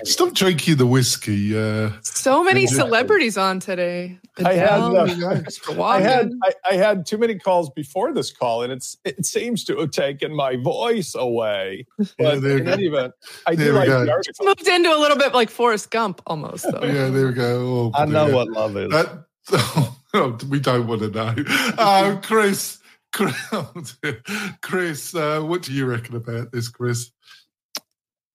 stop, 0.04 0.34
drinking 0.34 0.78
the 0.78 0.86
whiskey. 0.86 1.58
Uh, 1.58 1.92
so 2.02 2.44
many 2.44 2.66
celebrities 2.66 3.38
on 3.38 3.60
today. 3.60 4.18
I 4.44 4.54
had, 4.54 4.80
uh, 4.80 5.04
I 5.82 6.00
had 6.00 6.32
I, 6.44 6.54
I, 6.70 6.74
had 6.76 7.06
too 7.06 7.18
many 7.18 7.38
calls 7.38 7.70
before 7.70 8.14
this 8.14 8.32
call, 8.32 8.64
and 8.64 8.72
it's 8.72 8.98
it 9.04 9.26
seems 9.26 9.66
to 9.66 9.78
have 9.80 9.92
taken 9.92 10.34
my 10.34 10.56
voice 10.56 11.14
away. 11.14 11.86
But 12.18 12.42
yeah, 12.42 12.52
in 12.52 12.68
any 12.70 12.86
event, 12.86 13.14
I 13.46 13.56
there 13.56 13.68
do 13.68 13.74
like 13.74 13.88
go. 13.88 14.06
the 14.06 14.12
article. 14.12 14.46
Moved 14.46 14.68
into 14.68 14.94
a 14.94 15.00
little 15.00 15.18
bit 15.18 15.34
like 15.34 15.50
Forrest 15.50 15.92
Gump 15.92 16.22
almost. 16.26 16.64
Though. 16.72 16.84
yeah, 16.84 17.10
there 17.10 17.28
we 17.28 17.34
go. 17.34 17.92
Oh, 17.94 18.02
I 18.02 18.06
know 18.06 18.34
what 18.34 18.50
love 18.50 18.78
is. 18.78 18.90
That, 18.92 19.26
oh, 20.14 20.38
we 20.50 20.60
don't 20.62 20.88
want 20.88 21.02
to 21.02 21.10
know. 21.10 21.36
Uh, 21.78 22.20
Chris. 22.22 22.80
Chris, 24.62 25.16
uh, 25.16 25.42
what 25.42 25.62
do 25.62 25.74
you 25.74 25.86
reckon 25.86 26.16
about 26.16 26.52
this, 26.52 26.68
Chris? 26.68 27.12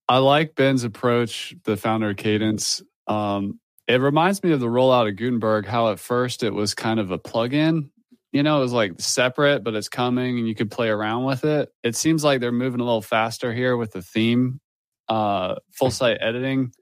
I 0.09 0.19
like 0.19 0.55
Ben's 0.55 0.85
approach, 0.85 1.55
the 1.65 1.77
founder 1.77 2.11
of 2.11 2.17
Kadence. 2.17 2.83
Um, 3.07 3.61
it 3.87 4.01
reminds 4.01 4.43
me 4.43 4.53
of 4.53 4.61
the 4.61 4.67
rollout 4.67 5.09
of 5.09 5.17
Gutenberg, 5.17 5.67
how 5.67 5.91
at 5.91 6.01
first 6.01 6.43
it 6.43 6.55
was 6.55 6.75
kind 6.75 6.99
of 6.99 7.11
a 7.11 7.19
plug-in. 7.19 7.91
You 8.33 8.43
know, 8.43 8.59
it 8.59 8.63
was 8.63 8.73
like 8.73 9.01
separate, 9.01 9.65
but 9.65 9.75
it's 9.75 9.89
coming 9.89 10.39
and 10.39 10.49
you 10.49 10.55
could 10.55 10.71
play 10.71 10.89
around 10.89 11.25
with 11.25 11.45
it. 11.45 11.69
It 11.83 11.97
seems 11.97 12.25
like 12.25 12.41
they're 12.41 12.53
moving 12.53 12.81
a 12.81 12.85
little 12.85 13.03
faster 13.03 13.53
here 13.53 13.77
with 13.77 13.93
the 13.93 14.03
theme, 14.03 14.61
uh, 15.09 15.57
full 15.73 15.91
site 15.91 16.19
editing 16.21 16.73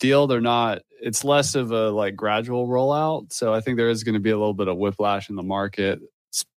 deal. 0.00 0.26
They're 0.26 0.40
not, 0.40 0.80
it's 1.00 1.24
less 1.24 1.54
of 1.54 1.70
a 1.70 1.90
like 1.90 2.16
gradual 2.16 2.66
rollout. 2.66 3.32
So 3.32 3.52
I 3.52 3.60
think 3.60 3.76
there 3.76 3.90
is 3.90 4.02
going 4.02 4.14
to 4.14 4.20
be 4.20 4.30
a 4.30 4.38
little 4.38 4.54
bit 4.54 4.68
of 4.68 4.78
whiplash 4.78 5.30
in 5.30 5.36
the 5.36 5.42
market 5.42 6.00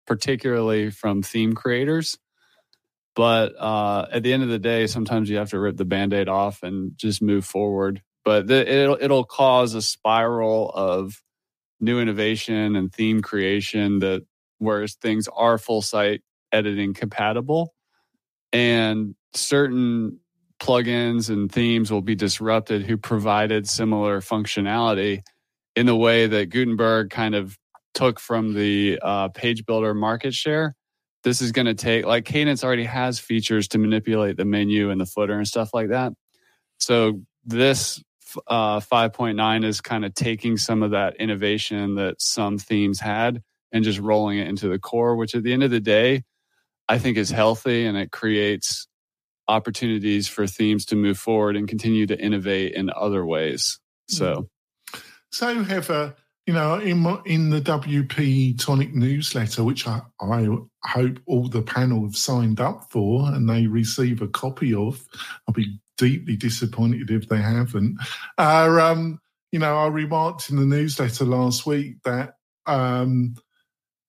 particularly 0.07 0.89
from 0.89 1.21
theme 1.21 1.53
creators. 1.53 2.17
But 3.15 3.53
uh, 3.60 4.07
at 4.12 4.23
the 4.23 4.34
end 4.34 4.43
of 4.43 4.49
the 4.49 4.60
day, 4.60 4.88
sometimes 4.88 5.29
you 5.29 5.38
have 5.38 5.49
to 5.49 5.60
rip 5.60 5.77
the 5.77 5.86
band 5.86 6.13
aid 6.13 6.29
off 6.29 6.63
and 6.63 6.97
just 6.97 7.21
move 7.21 7.45
forward. 7.45 8.01
But 8.23 8.47
the, 8.47 8.71
it'll, 8.71 8.97
it'll 8.99 9.25
cause 9.25 9.73
a 9.73 9.81
spiral 9.81 10.69
of 10.69 11.21
new 11.79 11.99
innovation 11.99 12.75
and 12.75 12.93
theme 12.93 13.21
creation 13.21 13.99
that 13.99 14.25
whereas 14.60 14.93
things 14.93 15.27
are 15.36 15.57
full 15.57 15.81
site 15.81 16.21
editing 16.51 16.93
compatible 16.93 17.73
and 18.53 19.15
certain 19.34 20.19
plugins 20.60 21.29
and 21.29 21.51
themes 21.51 21.91
will 21.91 22.01
be 22.01 22.15
disrupted 22.15 22.84
who 22.84 22.97
provided 22.97 23.67
similar 23.67 24.21
functionality 24.21 25.21
in 25.75 25.88
the 25.88 25.95
way 25.95 26.27
that 26.27 26.49
Gutenberg 26.49 27.10
kind 27.10 27.34
of 27.34 27.57
took 27.93 28.19
from 28.19 28.54
the 28.54 28.99
uh, 29.01 29.30
page 29.30 29.65
builder 29.65 29.93
market 29.93 30.34
share. 30.34 30.75
This 31.23 31.41
is 31.41 31.51
going 31.51 31.67
to 31.67 31.73
take, 31.73 32.06
like 32.06 32.25
Kadence 32.25 32.63
already 32.63 32.86
has 32.86 33.19
features 33.19 33.67
to 33.69 33.77
manipulate 33.77 34.38
the 34.38 34.45
menu 34.45 34.89
and 34.89 34.99
the 34.99 35.06
footer 35.06 35.38
and 35.38 35.47
stuff 35.47 35.73
like 35.73 35.89
that. 35.89 36.13
So 36.80 37.21
this 37.45 38.01
uh, 38.47 38.80
5.9 38.80 39.65
is 39.65 39.82
kind 39.82 40.06
of 40.06 40.13
taking 40.13 40.58
some 40.58 40.84
of 40.84 40.91
that 40.91 41.15
innovation 41.17 41.95
that 41.95 42.21
some 42.21 42.58
themes 42.58 42.99
had 42.99 43.41
and 43.71 43.84
just 43.84 43.99
rolling 43.99 44.39
it 44.39 44.47
into 44.47 44.67
the 44.67 44.80
core, 44.80 45.15
which 45.15 45.36
at 45.36 45.43
the 45.43 45.54
end 45.54 45.63
of 45.63 45.71
the 45.71 45.80
day, 45.80 46.23
I 46.89 46.97
think 46.97 47.17
is 47.17 47.30
healthy 47.30 47.86
and 47.86 47.97
it 47.97 48.12
creates 48.12 48.88
opportunities 49.47 50.27
for 50.27 50.47
themes 50.47 50.86
to 50.88 50.95
move 50.95 51.17
forward 51.17 51.56
and 51.56 51.67
continue 51.67 52.06
to 52.08 52.19
innovate 52.19 52.73
in 52.73 52.89
other 52.95 53.25
ways. 53.25 53.80
So, 54.08 54.49
so 55.32 55.63
Heather, 55.63 56.15
you 56.47 56.54
know, 56.54 56.75
in 56.80 57.06
in 57.25 57.49
the 57.49 57.62
WP 57.62 58.60
Tonic 58.60 58.93
newsletter, 58.95 59.63
which 59.63 59.88
I, 59.88 60.01
I 60.19 60.47
hope 60.84 61.19
all 61.27 61.47
the 61.47 61.62
panel 61.62 62.04
have 62.04 62.15
signed 62.15 62.60
up 62.60 62.88
for 62.89 63.27
and 63.32 63.47
they 63.47 63.67
receive 63.67 64.21
a 64.21 64.27
copy 64.27 64.73
of, 64.73 65.06
I'll 65.47 65.54
be 65.54 65.80
deeply 65.97 66.36
disappointed 66.36 67.12
if 67.12 67.30
they 67.30 67.41
haven't. 67.41 67.97
Uh, 68.38 68.77
um, 68.82 69.19
you 69.51 69.60
know, 69.60 69.77
I 69.77 69.88
remarked 69.88 70.49
in 70.49 70.56
the 70.56 70.65
newsletter 70.65 71.25
last 71.25 71.65
week 71.65 72.01
that, 72.04 72.36
um, 72.65 73.36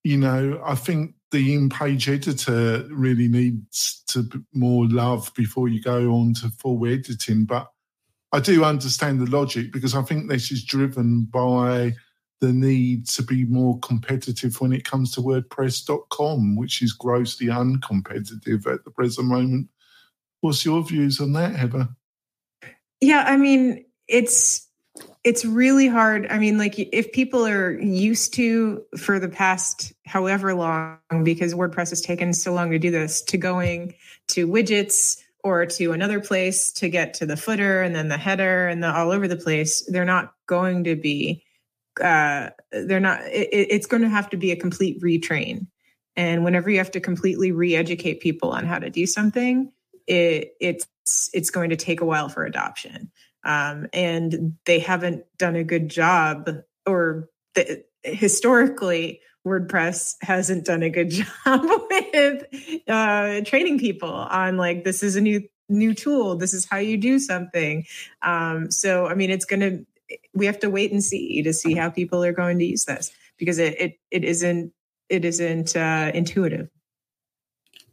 you 0.03 0.17
know, 0.17 0.61
I 0.65 0.75
think 0.75 1.15
the 1.33 1.55
in-page 1.55 2.09
editor 2.09 2.87
really 2.91 3.29
needs 3.29 4.03
to 4.09 4.29
more 4.55 4.87
love 4.87 5.31
before 5.35 5.69
you 5.69 5.83
go 5.83 6.15
on 6.15 6.35
to 6.35 6.49
full 6.59 6.87
editing. 6.87 7.45
But 7.45 7.69
I 8.33 8.41
do 8.41 8.65
understand 8.65 9.21
the 9.21 9.31
logic 9.31 9.73
because 9.73 9.95
I 9.95 10.03
think 10.03 10.29
this 10.29 10.51
is 10.51 10.65
driven 10.65 11.25
by 11.25 11.95
the 12.43 12.53
need 12.53 13.07
to 13.07 13.23
be 13.23 13.45
more 13.45 13.79
competitive 13.79 14.61
when 14.61 14.73
it 14.73 14.85
comes 14.85 15.13
to 15.13 15.21
WordPress.com, 15.21 16.57
which 16.57 16.83
is 16.83 16.93
grossly 16.93 17.47
uncompetitive 17.47 18.67
at 18.67 18.85
the 18.85 18.91
present 18.91 19.29
moment. 19.29 19.69
What's 20.41 20.65
your 20.65 20.83
views 20.83 21.21
on 21.21 21.35
that, 21.35 21.55
Heather? 21.55 21.89
Yeah, 23.01 23.25
I 23.29 23.37
mean, 23.37 23.85
it's 24.09 24.69
it's 25.23 25.45
really 25.45 25.87
hard. 25.87 26.27
I 26.31 26.39
mean, 26.39 26.59
like 26.59 26.75
if 26.77 27.13
people 27.13 27.47
are 27.47 27.81
used 27.81 28.35
to 28.35 28.83
for 28.99 29.21
the 29.21 29.29
past 29.29 29.93
however 30.05 30.53
long, 30.53 30.99
because 31.23 31.55
WordPress 31.55 31.91
has 31.91 32.01
taken 32.01 32.35
so 32.35 32.53
long 32.53 32.73
to 32.73 32.79
do 32.81 32.91
this, 32.91 33.23
to 33.23 33.39
going 33.39 33.95
to 34.29 34.49
widgets 34.49 35.17
or 35.45 35.65
to 35.67 35.93
another 35.93 36.19
place 36.19 36.73
to 36.73 36.89
get 36.89 37.15
to 37.15 37.27
the 37.27 37.37
footer 37.37 37.83
and 37.83 37.95
then 37.95 38.09
the 38.09 38.19
header 38.19 38.67
and 38.67 38.83
the 38.83 38.93
all 38.93 39.13
over 39.13 39.29
the 39.29 39.37
place, 39.37 39.87
they're 39.87 40.05
not 40.05 40.35
going 40.47 40.83
to 40.85 40.97
be 40.97 41.45
uh, 42.01 42.51
they're 42.71 43.01
not 43.01 43.23
it, 43.27 43.49
it's 43.53 43.87
going 43.87 44.03
to 44.03 44.09
have 44.09 44.31
to 44.31 44.37
be 44.37 44.51
a 44.51 44.57
complete 44.57 45.01
retrain. 45.01 45.67
And 46.15 46.45
whenever 46.45 46.69
you 46.71 46.79
have 46.79 46.91
to 46.91 47.01
completely 47.01 47.53
re-educate 47.53 48.21
people 48.21 48.51
on 48.51 48.67
how 48.67 48.79
to 48.79 48.91
do 48.91 49.07
something 49.07 49.73
it, 50.07 50.55
it's 50.61 50.87
it's 51.33 51.51
going 51.51 51.71
to 51.71 51.77
take 51.77 52.01
a 52.01 52.05
while 52.05 52.29
for 52.29 52.45
adoption. 52.45 53.11
Um, 53.45 53.89
and 53.93 54.55
they 54.67 54.79
haven't 54.79 55.25
done 55.37 55.57
a 55.57 55.65
good 55.65 55.89
job 55.89 56.49
or 56.87 57.29
the, 57.55 57.85
historically 58.05 59.21
wordpress 59.47 60.15
hasn't 60.23 60.65
done 60.65 60.85
a 60.85 60.91
good 60.91 61.11
job 61.45 61.67
with 61.91 62.45
uh, 62.89 63.41
training 63.43 63.79
people 63.79 64.11
on 64.11 64.57
like 64.57 64.85
this 64.85 65.03
is 65.03 65.17
a 65.17 65.21
new 65.21 65.43
new 65.69 65.95
tool 65.95 66.37
this 66.37 66.53
is 66.53 66.67
how 66.69 66.77
you 66.77 66.97
do 66.97 67.19
something. 67.19 67.85
Um, 68.23 68.71
so 68.71 69.07
i 69.07 69.15
mean 69.15 69.31
it's 69.31 69.45
going 69.45 69.61
to 69.61 69.87
we 70.35 70.47
have 70.47 70.61
to 70.61 70.71
wait 70.71 70.93
and 70.93 71.03
see 71.03 71.43
to 71.43 71.53
see 71.53 71.75
how 71.75 71.91
people 71.91 72.23
are 72.25 72.33
going 72.33 72.59
to 72.59 72.65
use 72.65 72.85
this 72.85 73.13
because 73.39 73.59
it 73.59 73.81
it, 73.81 73.99
it 74.11 74.25
isn't 74.25 74.73
it 75.09 75.25
isn't 75.25 75.77
uh, 75.77 76.11
intuitive. 76.15 76.69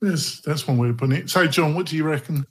Yes, 0.02 0.42
that's 0.46 0.68
one 0.68 0.78
way 0.78 0.88
to 0.88 0.94
put 0.94 1.12
it. 1.12 1.30
So, 1.30 1.46
John, 1.48 1.76
what 1.76 1.88
do 1.88 1.98
you 1.98 2.06
reckon? 2.06 2.46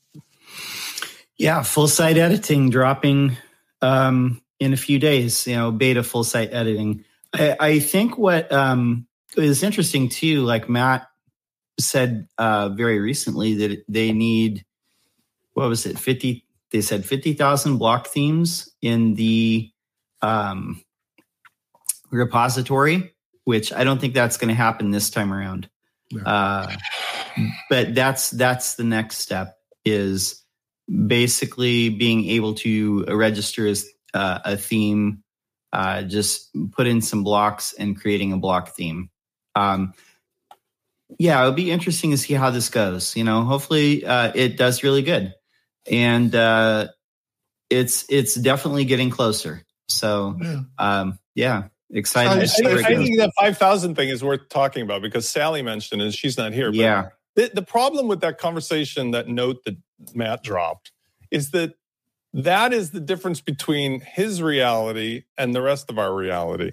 Yeah, 1.39 1.63
full 1.63 1.89
site 1.89 2.19
editing 2.19 2.69
dropping 2.69 3.37
um, 3.81 4.43
in 4.61 4.73
a 4.73 4.77
few 4.77 4.99
days. 4.99 5.47
You 5.47 5.57
know, 5.57 5.73
beta 5.73 6.03
full 6.03 6.25
site 6.25 6.53
editing. 6.53 7.05
I, 7.33 7.57
I 7.59 7.79
think 7.79 8.19
what 8.19 8.53
um, 8.53 9.07
is 9.37 9.63
interesting 9.63 10.09
too, 10.09 10.43
like 10.43 10.69
Matt 10.69 11.09
said 11.81 12.29
uh, 12.37 12.71
very 12.71 12.99
recently, 12.99 13.55
that 13.55 13.85
they 13.89 14.13
need 14.13 14.65
what 15.55 15.69
was 15.69 15.87
it, 15.87 15.99
fifty 15.99 16.45
they 16.71 16.81
said 16.81 17.07
50,000 17.07 17.79
block 17.79 18.07
themes 18.07 18.69
in 18.83 19.15
the 19.15 19.71
um, 20.23 20.83
repository, 22.11 23.15
which 23.45 23.73
I 23.73 23.85
don't 23.85 24.01
think 24.01 24.15
that's 24.15 24.37
going 24.37 24.49
to 24.49 24.55
happen 24.55 24.91
this 24.91 25.11
time 25.11 25.33
around. 25.33 25.69
Uh, 26.25 26.75
but 27.71 27.95
that's 27.95 28.31
that's 28.31 28.77
the 28.77 28.85
next 28.85 29.19
step 29.19 29.59
is 29.85 30.43
basically 31.07 31.91
being 31.91 32.25
able 32.27 32.55
to 32.55 33.05
register 33.05 33.67
as 33.67 33.87
uh, 34.15 34.39
a 34.45 34.57
theme, 34.57 35.23
uh, 35.73 36.03
just 36.03 36.49
put 36.73 36.87
in 36.87 37.03
some 37.03 37.25
blocks 37.25 37.75
and 37.79 38.01
creating 38.01 38.33
a 38.33 38.39
block 38.39 38.75
theme. 38.75 39.11
Um, 39.55 39.93
yeah, 41.19 41.41
it'll 41.41 41.53
be 41.53 41.71
interesting 41.71 42.11
to 42.11 42.19
see 42.19 42.35
how 42.35 42.51
this 42.51 42.69
goes. 42.69 43.17
You 43.17 43.25
know, 43.25 43.43
hopefully 43.43 44.05
uh, 44.05 44.33
it 44.35 44.57
does 44.57 44.83
really 44.83 45.03
good, 45.03 45.35
and 45.91 46.35
uh, 46.35 46.89
it's 47.71 48.05
it's 48.09 48.35
definitely 48.35 48.85
getting 48.85 49.11
closer. 49.11 49.63
So, 49.89 50.37
yeah, 50.41 50.61
um, 50.79 51.19
yeah 51.35 51.65
excited. 51.91 52.51
I, 52.65 52.71
I, 52.71 52.75
I 52.75 52.83
think 52.97 53.19
that 53.19 53.33
five 53.39 53.59
thousand 53.59 53.95
thing 53.95 54.09
is 54.09 54.23
worth 54.23 54.49
talking 54.49 54.83
about 54.83 55.03
because 55.03 55.29
Sally 55.29 55.63
mentioned 55.63 56.03
it. 56.03 56.15
She's 56.15 56.37
not 56.37 56.53
here. 56.53 56.71
yeah. 56.73 57.09
The, 57.35 57.51
the 57.55 57.63
problem 57.63 58.09
with 58.09 58.21
that 58.23 58.39
conversation, 58.39 59.13
that 59.13 59.29
note 59.29 59.65
that 59.65 59.77
Matt 60.13 60.43
dropped, 60.43 60.91
is 61.31 61.53
that 61.53 61.75
that 62.35 62.73
is 62.73 62.91
the 62.91 63.01
difference 63.01 63.41
between 63.41 64.01
his 64.01 64.43
reality 64.43 65.23
and 65.37 65.55
the 65.55 65.63
rest 65.63 65.89
of 65.89 65.99
our 65.99 66.13
reality 66.13 66.73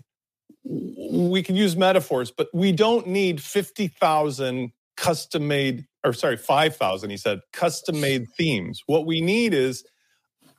we 0.66 1.44
can 1.44 1.56
use 1.56 1.76
metaphors, 1.76 2.32
but 2.32 2.50
we 2.54 2.72
don't 2.72 3.08
need 3.08 3.42
50,000 3.42 4.72
custom 4.98 5.48
made, 5.48 5.86
or 6.04 6.14
sorry, 6.14 6.38
5,000, 6.38 7.10
he 7.10 7.18
said, 7.18 7.40
custom 7.54 8.00
made 8.00 8.28
themes. 8.38 8.82
What 8.86 9.06
we 9.06 9.22
need 9.22 9.54
is 9.54 9.84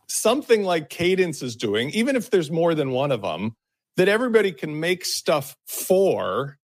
something 0.09 0.62
like 0.64 0.88
Kadence 0.88 1.42
is 1.42 1.57
doing, 1.57 1.90
even 1.90 2.16
if 2.16 2.31
there's 2.31 2.51
more 2.51 2.75
than 2.75 2.90
one 2.90 3.12
of 3.12 3.22
them, 3.22 3.57
that 3.96 4.09
everybody 4.09 4.53
can 4.53 4.79
make 4.79 5.05
stuff 5.05 5.57
for 5.66 6.59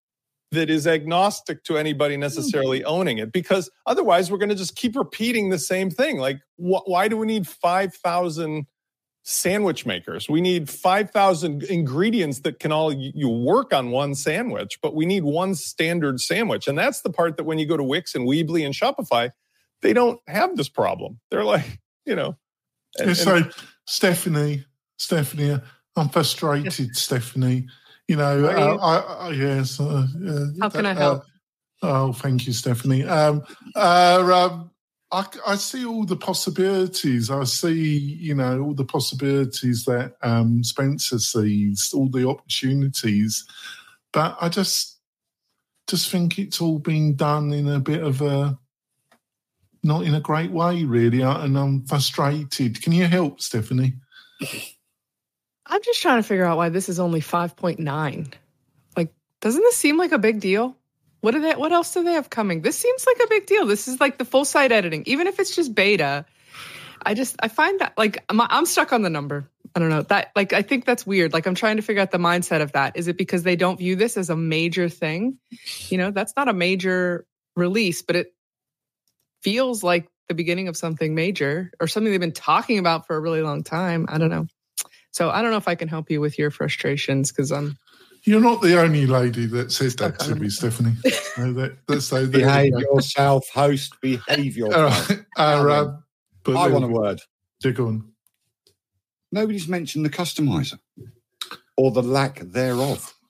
that 0.51 0.69
is 0.69 0.87
agnostic 0.87 1.63
to 1.63 1.77
anybody 1.77 2.17
necessarily 2.17 2.79
mm-hmm. 2.79 2.89
owning 2.89 3.17
it 3.19 3.31
because 3.31 3.69
otherwise 3.85 4.31
we're 4.31 4.37
going 4.37 4.49
to 4.49 4.55
just 4.55 4.75
keep 4.75 4.95
repeating 4.95 5.49
the 5.49 5.59
same 5.59 5.89
thing 5.89 6.17
like 6.17 6.39
wh- 6.57 6.85
why 6.87 7.07
do 7.07 7.17
we 7.17 7.27
need 7.27 7.47
5000 7.47 8.65
sandwich 9.29 9.85
makers. 9.85 10.27
We 10.27 10.41
need 10.41 10.69
5,000 10.69 11.63
ingredients 11.63 12.39
that 12.39 12.59
can 12.59 12.71
all 12.71 12.91
you 12.91 13.29
work 13.29 13.73
on 13.73 13.91
one 13.91 14.15
sandwich, 14.15 14.79
but 14.81 14.95
we 14.95 15.05
need 15.05 15.23
one 15.23 15.53
standard 15.53 16.19
sandwich. 16.19 16.67
And 16.67 16.77
that's 16.77 17.01
the 17.01 17.11
part 17.11 17.37
that 17.37 17.43
when 17.43 17.59
you 17.59 17.67
go 17.67 17.77
to 17.77 17.83
Wix 17.83 18.15
and 18.15 18.27
Weebly 18.27 18.65
and 18.65 18.73
Shopify, 18.73 19.31
they 19.81 19.93
don't 19.93 20.19
have 20.27 20.57
this 20.57 20.67
problem. 20.67 21.19
They're 21.29 21.43
like, 21.43 21.79
you 22.05 22.15
know. 22.15 22.37
And, 22.97 23.15
so, 23.15 23.35
and, 23.35 23.53
Stephanie, 23.85 24.65
Stephanie, 24.97 25.59
I'm 25.95 26.09
frustrated, 26.09 26.95
Stephanie. 26.95 27.67
You 28.07 28.15
know, 28.15 28.45
uh. 28.45 28.77
I, 28.81 29.27
I, 29.27 29.29
yes. 29.29 29.79
Uh, 29.79 30.07
How 30.59 30.69
can 30.69 30.87
I 30.87 30.95
help? 30.95 31.21
Uh, 31.83 32.05
oh, 32.05 32.13
thank 32.13 32.47
you, 32.47 32.53
Stephanie. 32.53 33.03
Um, 33.03 33.43
uh, 33.75 34.49
um, 34.51 34.71
I, 35.11 35.25
I, 35.45 35.55
see 35.55 35.85
all 35.85 36.05
the 36.05 36.15
possibilities. 36.15 37.31
I 37.31 37.43
see, 37.45 37.97
you 37.97 38.35
know, 38.35 38.61
all 38.61 38.73
the 38.75 38.85
possibilities 38.85 39.85
that 39.85 40.13
um, 40.21 40.63
Spencer 40.63 41.17
sees, 41.17 41.91
all 41.93 42.09
the 42.09 42.27
opportunities. 42.27 43.45
But 44.13 44.37
I 44.39 44.49
just, 44.49 44.99
just 45.87 46.11
think 46.11 46.37
it's 46.37 46.61
all 46.61 46.77
been 46.77 47.15
done 47.15 47.51
in 47.53 47.67
a 47.67 47.79
bit 47.79 48.03
of 48.03 48.21
a, 48.21 48.59
not 49.83 50.03
in 50.03 50.13
a 50.13 50.19
great 50.19 50.51
way, 50.51 50.83
really. 50.83 51.21
And 51.21 51.57
I'm 51.57 51.85
frustrated. 51.87 52.81
Can 52.81 52.93
you 52.93 53.07
help, 53.07 53.41
Stephanie? 53.41 53.93
I'm 55.65 55.81
just 55.83 56.01
trying 56.01 56.21
to 56.21 56.27
figure 56.27 56.45
out 56.45 56.57
why 56.57 56.69
this 56.69 56.87
is 56.87 56.99
only 56.99 57.21
5.9. 57.21 58.33
Like, 58.95 59.13
doesn't 59.39 59.61
this 59.61 59.75
seem 59.75 59.97
like 59.97 60.11
a 60.11 60.19
big 60.19 60.39
deal? 60.39 60.75
What 61.21 61.31
do 61.31 61.41
they? 61.41 61.53
What 61.53 61.71
else 61.71 61.93
do 61.93 62.03
they 62.03 62.13
have 62.13 62.29
coming? 62.29 62.61
This 62.61 62.77
seems 62.77 63.05
like 63.05 63.17
a 63.25 63.29
big 63.29 63.45
deal. 63.45 63.65
This 63.65 63.87
is 63.87 63.99
like 63.99 64.17
the 64.17 64.25
full 64.25 64.45
site 64.45 64.71
editing, 64.71 65.03
even 65.05 65.27
if 65.27 65.39
it's 65.39 65.55
just 65.55 65.75
beta. 65.75 66.25
I 67.01 67.13
just 67.13 67.35
I 67.41 67.47
find 67.47 67.79
that 67.79 67.97
like 67.97 68.23
I'm, 68.29 68.39
I'm 68.41 68.65
stuck 68.65 68.93
on 68.93 69.01
the 69.01 69.09
number. 69.09 69.49
I 69.75 69.79
don't 69.79 69.89
know 69.89 70.01
that 70.03 70.31
like 70.35 70.53
I 70.53 70.61
think 70.61 70.85
that's 70.85 71.05
weird. 71.05 71.33
Like 71.33 71.45
I'm 71.45 71.55
trying 71.55 71.77
to 71.77 71.81
figure 71.81 72.01
out 72.01 72.11
the 72.11 72.17
mindset 72.17 72.61
of 72.61 72.71
that. 72.73 72.97
Is 72.97 73.07
it 73.07 73.17
because 73.17 73.43
they 73.43 73.55
don't 73.55 73.77
view 73.77 73.95
this 73.95 74.17
as 74.17 74.29
a 74.29 74.35
major 74.35 74.89
thing? 74.89 75.37
You 75.89 75.97
know, 75.97 76.11
that's 76.11 76.33
not 76.37 76.47
a 76.47 76.53
major 76.53 77.25
release, 77.55 78.01
but 78.01 78.15
it 78.15 78.33
feels 79.41 79.83
like 79.83 80.09
the 80.27 80.33
beginning 80.33 80.67
of 80.67 80.77
something 80.77 81.15
major 81.15 81.71
or 81.79 81.87
something 81.87 82.11
they've 82.11 82.19
been 82.19 82.31
talking 82.31 82.79
about 82.79 83.07
for 83.07 83.15
a 83.15 83.19
really 83.19 83.41
long 83.41 83.63
time. 83.63 84.05
I 84.09 84.17
don't 84.17 84.29
know. 84.29 84.47
So 85.11 85.29
I 85.29 85.41
don't 85.41 85.51
know 85.51 85.57
if 85.57 85.67
I 85.67 85.75
can 85.75 85.87
help 85.87 86.11
you 86.11 86.21
with 86.21 86.37
your 86.37 86.51
frustrations 86.51 87.31
because 87.31 87.51
I'm 87.51 87.77
you're 88.23 88.41
not 88.41 88.61
the 88.61 88.79
only 88.79 89.05
lady 89.05 89.45
that 89.47 89.71
says 89.71 89.95
that 89.97 90.19
to 90.19 90.35
me, 90.35 90.49
Stephanie. 90.49 90.95
so 91.35 91.53
that, 91.53 91.77
that's, 91.87 92.09
behave 92.09 92.73
yourself, 92.79 93.47
host. 93.49 93.99
Behave 94.01 94.57
yourself. 94.57 95.09
Right. 95.09 95.19
Uh, 95.37 95.97
uh, 96.47 96.57
I 96.57 96.67
want 96.67 96.85
a 96.85 96.87
word. 96.87 97.21
Dig 97.61 97.79
on. 97.79 98.11
Nobody's 99.31 99.67
mentioned 99.67 100.05
the 100.05 100.09
customizer 100.09 100.79
or 101.77 101.91
the 101.91 102.03
lack 102.03 102.39
thereof. 102.39 103.13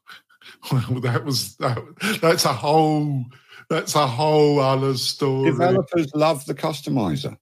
Well, 0.73 0.99
that 1.01 1.23
was 1.23 1.55
that, 1.57 1.77
that's 2.21 2.43
a 2.43 2.51
whole 2.51 3.23
that's 3.69 3.95
a 3.95 4.05
whole 4.05 4.59
other 4.59 4.97
story. 4.97 5.51
Developers 5.51 6.13
love 6.13 6.45
the 6.47 6.53
customizer. 6.53 7.37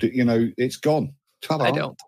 You 0.00 0.24
know, 0.24 0.50
it's 0.56 0.76
gone. 0.76 1.12
Ta-da. 1.42 1.64
I 1.64 1.70
don't. 1.70 2.00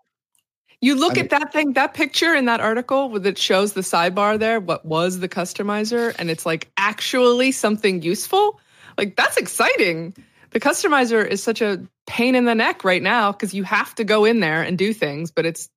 You 0.84 0.96
look 0.96 1.12
I 1.12 1.14
mean, 1.14 1.24
at 1.24 1.30
that 1.30 1.50
thing, 1.50 1.72
that 1.72 1.94
picture 1.94 2.34
in 2.34 2.44
that 2.44 2.60
article 2.60 3.08
that 3.20 3.38
shows 3.38 3.72
the 3.72 3.80
sidebar 3.80 4.38
there, 4.38 4.60
what 4.60 4.84
was 4.84 5.18
the 5.18 5.30
customizer, 5.30 6.14
and 6.18 6.30
it's 6.30 6.44
like 6.44 6.70
actually 6.76 7.52
something 7.52 8.02
useful. 8.02 8.60
Like 8.98 9.16
that's 9.16 9.38
exciting. 9.38 10.14
The 10.50 10.60
customizer 10.60 11.26
is 11.26 11.42
such 11.42 11.62
a 11.62 11.88
pain 12.06 12.34
in 12.34 12.44
the 12.44 12.54
neck 12.54 12.84
right 12.84 13.02
now 13.02 13.32
because 13.32 13.54
you 13.54 13.62
have 13.62 13.94
to 13.94 14.04
go 14.04 14.26
in 14.26 14.40
there 14.40 14.60
and 14.60 14.76
do 14.76 14.92
things, 14.92 15.30
but 15.30 15.46
it's 15.46 15.70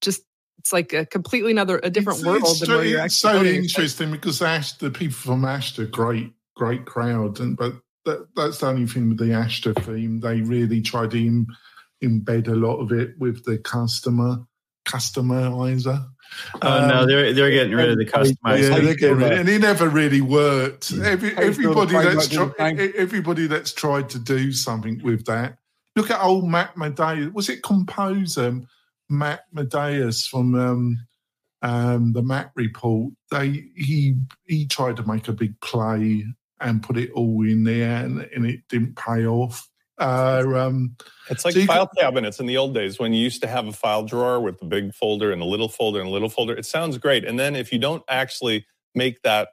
just 0.00 0.24
it's 0.58 0.72
like 0.72 0.92
a 0.94 1.06
completely 1.06 1.52
another 1.52 1.78
a 1.84 1.88
different 1.88 2.18
it's, 2.18 2.26
world 2.26 2.42
it's, 2.42 2.58
than 2.58 2.70
where 2.70 2.84
you're 2.84 3.04
it's 3.04 3.14
so 3.14 3.44
interesting 3.44 4.10
because 4.10 4.42
Ash, 4.42 4.72
the 4.72 4.90
people 4.90 5.14
from 5.14 5.44
Astra, 5.44 5.86
great, 5.86 6.32
great 6.56 6.86
crowd, 6.86 7.38
and 7.38 7.56
but 7.56 7.74
that, 8.04 8.26
that's 8.34 8.58
the 8.58 8.66
only 8.66 8.88
thing 8.88 9.10
with 9.10 9.18
the 9.18 9.32
Astra 9.32 9.74
theme. 9.74 10.18
They 10.18 10.40
really 10.40 10.80
tried 10.80 11.12
to 11.12 11.46
embed 12.02 12.48
a 12.48 12.54
lot 12.54 12.78
of 12.78 12.92
it 12.92 13.18
with 13.18 13.44
the 13.44 13.58
customer 13.58 14.38
customizer. 14.86 16.06
Oh 16.62 16.82
um, 16.82 16.88
no, 16.88 17.06
they're 17.06 17.32
they're 17.32 17.50
getting 17.50 17.74
rid 17.74 17.90
of 17.90 17.98
the 17.98 18.06
customizer. 18.06 18.70
Yeah, 18.70 18.78
they're 18.80 18.94
getting 18.94 19.16
rid, 19.16 19.32
and 19.32 19.48
he 19.48 19.58
never 19.58 19.88
really 19.88 20.20
worked. 20.20 20.92
Every, 20.92 21.36
everybody 21.36 21.92
that's 21.92 22.28
tried, 22.28 22.78
everybody 22.78 23.46
that's 23.46 23.72
tried 23.72 24.08
to 24.10 24.18
do 24.18 24.52
something 24.52 25.02
with 25.02 25.26
that. 25.26 25.58
Look 25.96 26.10
at 26.10 26.22
old 26.22 26.48
Matt 26.48 26.76
Medeiros. 26.76 27.32
Was 27.32 27.48
it 27.48 27.62
composer 27.62 28.60
Matt 29.08 29.44
Medeiros 29.54 30.28
from 30.28 30.54
um, 30.54 31.06
um, 31.62 32.12
the 32.12 32.22
Matt 32.22 32.52
Report? 32.54 33.12
They 33.30 33.64
he 33.76 34.16
he 34.46 34.66
tried 34.66 34.96
to 34.96 35.06
make 35.06 35.28
a 35.28 35.32
big 35.32 35.58
play 35.60 36.24
and 36.60 36.82
put 36.82 36.96
it 36.96 37.10
all 37.12 37.44
in 37.44 37.64
there, 37.64 38.04
and, 38.04 38.20
and 38.34 38.46
it 38.46 38.60
didn't 38.68 38.96
pay 38.96 39.26
off. 39.26 39.68
Uh, 40.00 40.42
um, 40.56 40.96
it's 41.28 41.44
like 41.44 41.52
so 41.52 41.64
file 41.66 41.90
cabinets 41.98 42.40
in 42.40 42.46
the 42.46 42.56
old 42.56 42.72
days 42.74 42.98
when 42.98 43.12
you 43.12 43.22
used 43.22 43.42
to 43.42 43.46
have 43.46 43.66
a 43.66 43.72
file 43.72 44.02
drawer 44.02 44.40
with 44.40 44.58
the 44.58 44.64
big 44.64 44.94
folder 44.94 45.30
and 45.30 45.42
a 45.42 45.44
little 45.44 45.68
folder 45.68 46.00
and 46.00 46.08
a 46.08 46.12
little 46.12 46.30
folder. 46.30 46.56
It 46.56 46.64
sounds 46.64 46.96
great. 46.96 47.24
And 47.24 47.38
then 47.38 47.54
if 47.54 47.70
you 47.70 47.78
don't 47.78 48.02
actually 48.08 48.66
make 48.94 49.20
that 49.22 49.48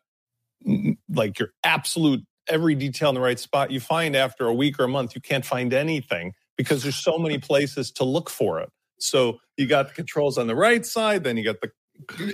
like 1.09 1.37
your 1.37 1.49
absolute 1.63 2.25
every 2.47 2.75
detail 2.75 3.09
in 3.09 3.15
the 3.15 3.21
right 3.21 3.39
spot, 3.39 3.71
you 3.71 3.81
find 3.81 4.15
after 4.15 4.47
a 4.47 4.53
week 4.53 4.79
or 4.79 4.85
a 4.85 4.87
month, 4.87 5.15
you 5.15 5.21
can't 5.21 5.45
find 5.45 5.73
anything 5.73 6.33
because 6.55 6.81
there's 6.81 6.95
so 6.95 7.17
many 7.17 7.37
places 7.37 7.91
to 7.91 8.05
look 8.05 8.29
for 8.29 8.61
it. 8.61 8.69
So 8.99 9.39
you 9.57 9.67
got 9.67 9.89
the 9.89 9.93
controls 9.93 10.37
on 10.37 10.47
the 10.47 10.55
right 10.55 10.85
side, 10.85 11.25
then 11.25 11.35
you 11.35 11.43
got 11.43 11.57
the 11.59 11.71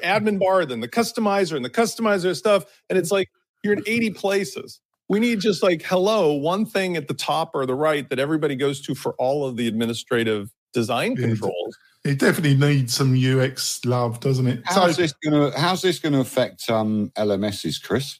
admin 0.03 0.39
bar, 0.39 0.65
then 0.65 0.81
the 0.81 0.87
customizer 0.87 1.55
and 1.55 1.65
the 1.65 1.69
customizer 1.69 2.35
stuff. 2.35 2.65
And 2.89 2.97
it's 2.97 3.11
like 3.11 3.29
you're 3.63 3.73
in 3.73 3.83
80 3.87 4.11
places 4.11 4.79
we 5.09 5.19
need 5.19 5.39
just 5.39 5.61
like 5.63 5.81
hello 5.83 6.33
one 6.33 6.65
thing 6.65 6.95
at 6.95 7.07
the 7.07 7.13
top 7.13 7.51
or 7.53 7.65
the 7.65 7.75
right 7.75 8.09
that 8.09 8.19
everybody 8.19 8.55
goes 8.55 8.81
to 8.81 8.95
for 8.95 9.13
all 9.13 9.45
of 9.45 9.57
the 9.57 9.67
administrative 9.67 10.49
design 10.73 11.15
controls. 11.15 11.77
it 12.03 12.19
definitely 12.19 12.55
needs 12.55 12.95
some 12.95 13.13
ux 13.13 13.83
love 13.85 14.19
doesn't 14.19 14.47
it? 14.47 14.61
How's 14.65 14.95
so, 14.95 15.01
this 15.01 15.13
going 15.23 15.51
to 15.51 15.59
how's 15.59 15.81
this 15.81 15.99
going 15.99 16.13
to 16.13 16.19
affect 16.19 16.69
um 16.69 17.11
lms's 17.17 17.77
chris? 17.77 18.19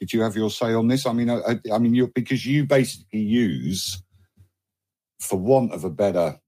Did 0.00 0.12
you 0.12 0.22
have 0.22 0.34
your 0.34 0.50
say 0.50 0.74
on 0.74 0.88
this? 0.88 1.06
I 1.06 1.12
mean 1.12 1.30
i, 1.30 1.58
I 1.72 1.78
mean 1.78 1.94
you 1.94 2.08
because 2.08 2.44
you 2.44 2.64
basically 2.66 3.20
use 3.20 4.02
for 5.20 5.38
want 5.38 5.72
of 5.72 5.84
a 5.84 5.90
better 5.90 6.38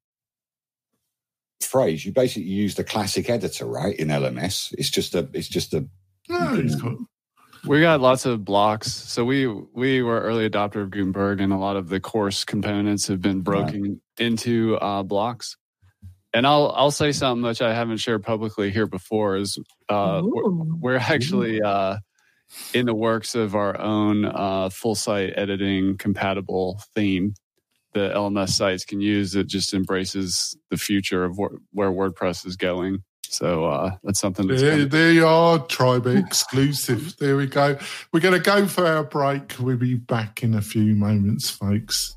phrase 1.60 2.04
you 2.04 2.12
basically 2.12 2.48
use 2.48 2.74
the 2.74 2.84
classic 2.84 3.30
editor 3.30 3.64
right 3.64 3.96
in 3.96 4.08
lms 4.08 4.72
it's 4.76 4.90
just 4.90 5.14
a 5.14 5.28
it's 5.32 5.48
just 5.48 5.72
a 5.72 5.88
no, 6.28 6.62
we 7.66 7.80
got 7.80 8.00
lots 8.00 8.26
of 8.26 8.44
blocks. 8.44 8.92
So 8.92 9.24
we 9.24 9.46
we 9.46 10.02
were 10.02 10.20
early 10.20 10.48
adopter 10.48 10.82
of 10.82 10.90
Gutenberg, 10.90 11.40
and 11.40 11.52
a 11.52 11.56
lot 11.56 11.76
of 11.76 11.88
the 11.88 12.00
course 12.00 12.44
components 12.44 13.06
have 13.08 13.20
been 13.20 13.40
broken 13.40 14.00
into 14.18 14.76
uh, 14.76 15.02
blocks. 15.02 15.56
and 16.32 16.46
I'll 16.46 16.72
I'll 16.76 16.90
say 16.90 17.12
something 17.12 17.42
which 17.42 17.62
I 17.62 17.74
haven't 17.74 17.98
shared 17.98 18.22
publicly 18.22 18.70
here 18.70 18.86
before 18.86 19.36
is 19.36 19.58
uh, 19.88 20.20
we're, 20.24 20.50
we're, 20.50 20.96
actually 20.96 21.60
uh, 21.62 21.98
in 22.72 22.86
the 22.86 22.94
works 22.94 23.34
of 23.34 23.54
our 23.54 23.78
own 23.80 24.24
uh, 24.24 24.68
full 24.70 24.94
site 24.94 25.32
editing 25.36 25.96
compatible 25.96 26.80
theme 26.94 27.34
that 27.94 28.14
LMS 28.14 28.50
sites 28.50 28.84
can 28.84 29.00
use. 29.00 29.32
that 29.32 29.44
just 29.44 29.72
embraces 29.72 30.56
the 30.70 30.76
future 30.76 31.24
of 31.24 31.36
wh- 31.36 31.54
where 31.72 31.90
WordPress 31.90 32.44
is 32.46 32.56
going. 32.56 33.02
So 33.34 33.64
uh, 33.64 33.96
that's 34.04 34.20
something. 34.20 34.46
That's 34.46 34.62
there, 34.62 34.84
there 34.84 35.12
you 35.12 35.26
are, 35.26 35.58
Tribe 35.66 36.06
exclusive. 36.06 37.16
there 37.18 37.36
we 37.36 37.46
go. 37.46 37.76
We're 38.12 38.20
going 38.20 38.34
to 38.34 38.40
go 38.40 38.66
for 38.68 38.86
our 38.86 39.02
break. 39.02 39.54
We'll 39.58 39.76
be 39.76 39.94
back 39.94 40.44
in 40.44 40.54
a 40.54 40.62
few 40.62 40.94
moments, 40.94 41.50
folks. 41.50 42.16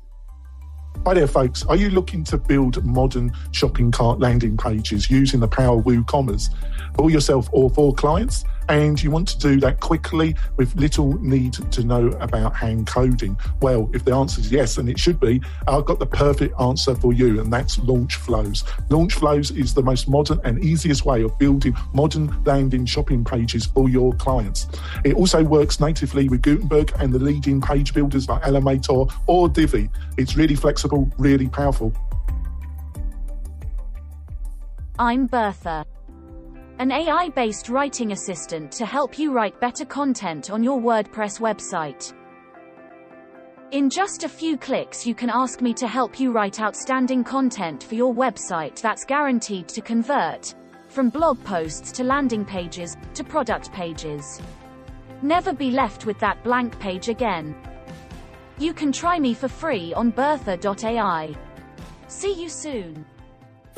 Hi 1.04 1.14
there, 1.14 1.26
folks. 1.26 1.64
Are 1.66 1.74
you 1.74 1.90
looking 1.90 2.22
to 2.24 2.38
build 2.38 2.84
modern 2.84 3.32
shopping 3.50 3.90
cart 3.90 4.20
landing 4.20 4.56
pages 4.56 5.10
using 5.10 5.40
the 5.40 5.48
power 5.48 5.78
of 5.78 5.84
WooCommerce 5.84 6.50
for 6.94 7.10
yourself 7.10 7.48
or 7.50 7.68
for 7.70 7.92
clients? 7.94 8.44
And 8.68 9.02
you 9.02 9.10
want 9.10 9.28
to 9.28 9.38
do 9.38 9.60
that 9.60 9.80
quickly 9.80 10.36
with 10.56 10.74
little 10.76 11.18
need 11.22 11.54
to 11.54 11.84
know 11.84 12.08
about 12.20 12.54
hand 12.54 12.86
coding? 12.86 13.38
Well, 13.60 13.90
if 13.94 14.04
the 14.04 14.14
answer 14.14 14.40
is 14.40 14.52
yes, 14.52 14.78
and 14.78 14.88
it 14.88 14.98
should 14.98 15.18
be, 15.20 15.40
I've 15.66 15.84
got 15.84 15.98
the 15.98 16.06
perfect 16.06 16.58
answer 16.60 16.94
for 16.94 17.12
you, 17.12 17.40
and 17.40 17.52
that's 17.52 17.78
Launch 17.78 18.16
Flows. 18.16 18.64
Launch 18.90 19.14
Flows 19.14 19.50
is 19.50 19.74
the 19.74 19.82
most 19.82 20.08
modern 20.08 20.40
and 20.44 20.62
easiest 20.62 21.04
way 21.04 21.22
of 21.22 21.38
building 21.38 21.76
modern 21.92 22.42
landing 22.44 22.86
shopping 22.86 23.24
pages 23.24 23.66
for 23.66 23.88
your 23.88 24.12
clients. 24.14 24.68
It 25.04 25.14
also 25.14 25.42
works 25.42 25.80
natively 25.80 26.28
with 26.28 26.42
Gutenberg 26.42 26.92
and 26.98 27.12
the 27.12 27.18
leading 27.18 27.60
page 27.60 27.94
builders 27.94 28.28
like 28.28 28.42
Elementor 28.42 29.12
or 29.26 29.48
Divi. 29.48 29.90
It's 30.16 30.36
really 30.36 30.54
flexible, 30.54 31.10
really 31.18 31.48
powerful. 31.48 31.92
I'm 34.98 35.26
Bertha 35.26 35.86
an 36.78 36.92
AI 36.92 37.28
based 37.30 37.68
writing 37.68 38.12
assistant 38.12 38.70
to 38.70 38.86
help 38.86 39.18
you 39.18 39.32
write 39.32 39.60
better 39.60 39.84
content 39.84 40.50
on 40.50 40.62
your 40.62 40.80
WordPress 40.80 41.40
website. 41.40 42.14
In 43.72 43.90
just 43.90 44.22
a 44.22 44.28
few 44.28 44.56
clicks, 44.56 45.04
you 45.04 45.12
can 45.12 45.28
ask 45.28 45.60
me 45.60 45.74
to 45.74 45.88
help 45.88 46.20
you 46.20 46.30
write 46.30 46.60
outstanding 46.60 47.24
content 47.24 47.82
for 47.82 47.96
your 47.96 48.14
website 48.14 48.80
that's 48.80 49.04
guaranteed 49.04 49.66
to 49.68 49.80
convert, 49.80 50.54
from 50.88 51.10
blog 51.10 51.42
posts 51.42 51.90
to 51.92 52.04
landing 52.04 52.44
pages 52.44 52.96
to 53.12 53.24
product 53.24 53.72
pages. 53.72 54.40
Never 55.20 55.52
be 55.52 55.72
left 55.72 56.06
with 56.06 56.20
that 56.20 56.42
blank 56.44 56.78
page 56.78 57.08
again. 57.08 57.56
You 58.58 58.72
can 58.72 58.92
try 58.92 59.18
me 59.18 59.34
for 59.34 59.48
free 59.48 59.92
on 59.94 60.10
bertha.ai. 60.10 61.34
See 62.06 62.40
you 62.40 62.48
soon. 62.48 63.04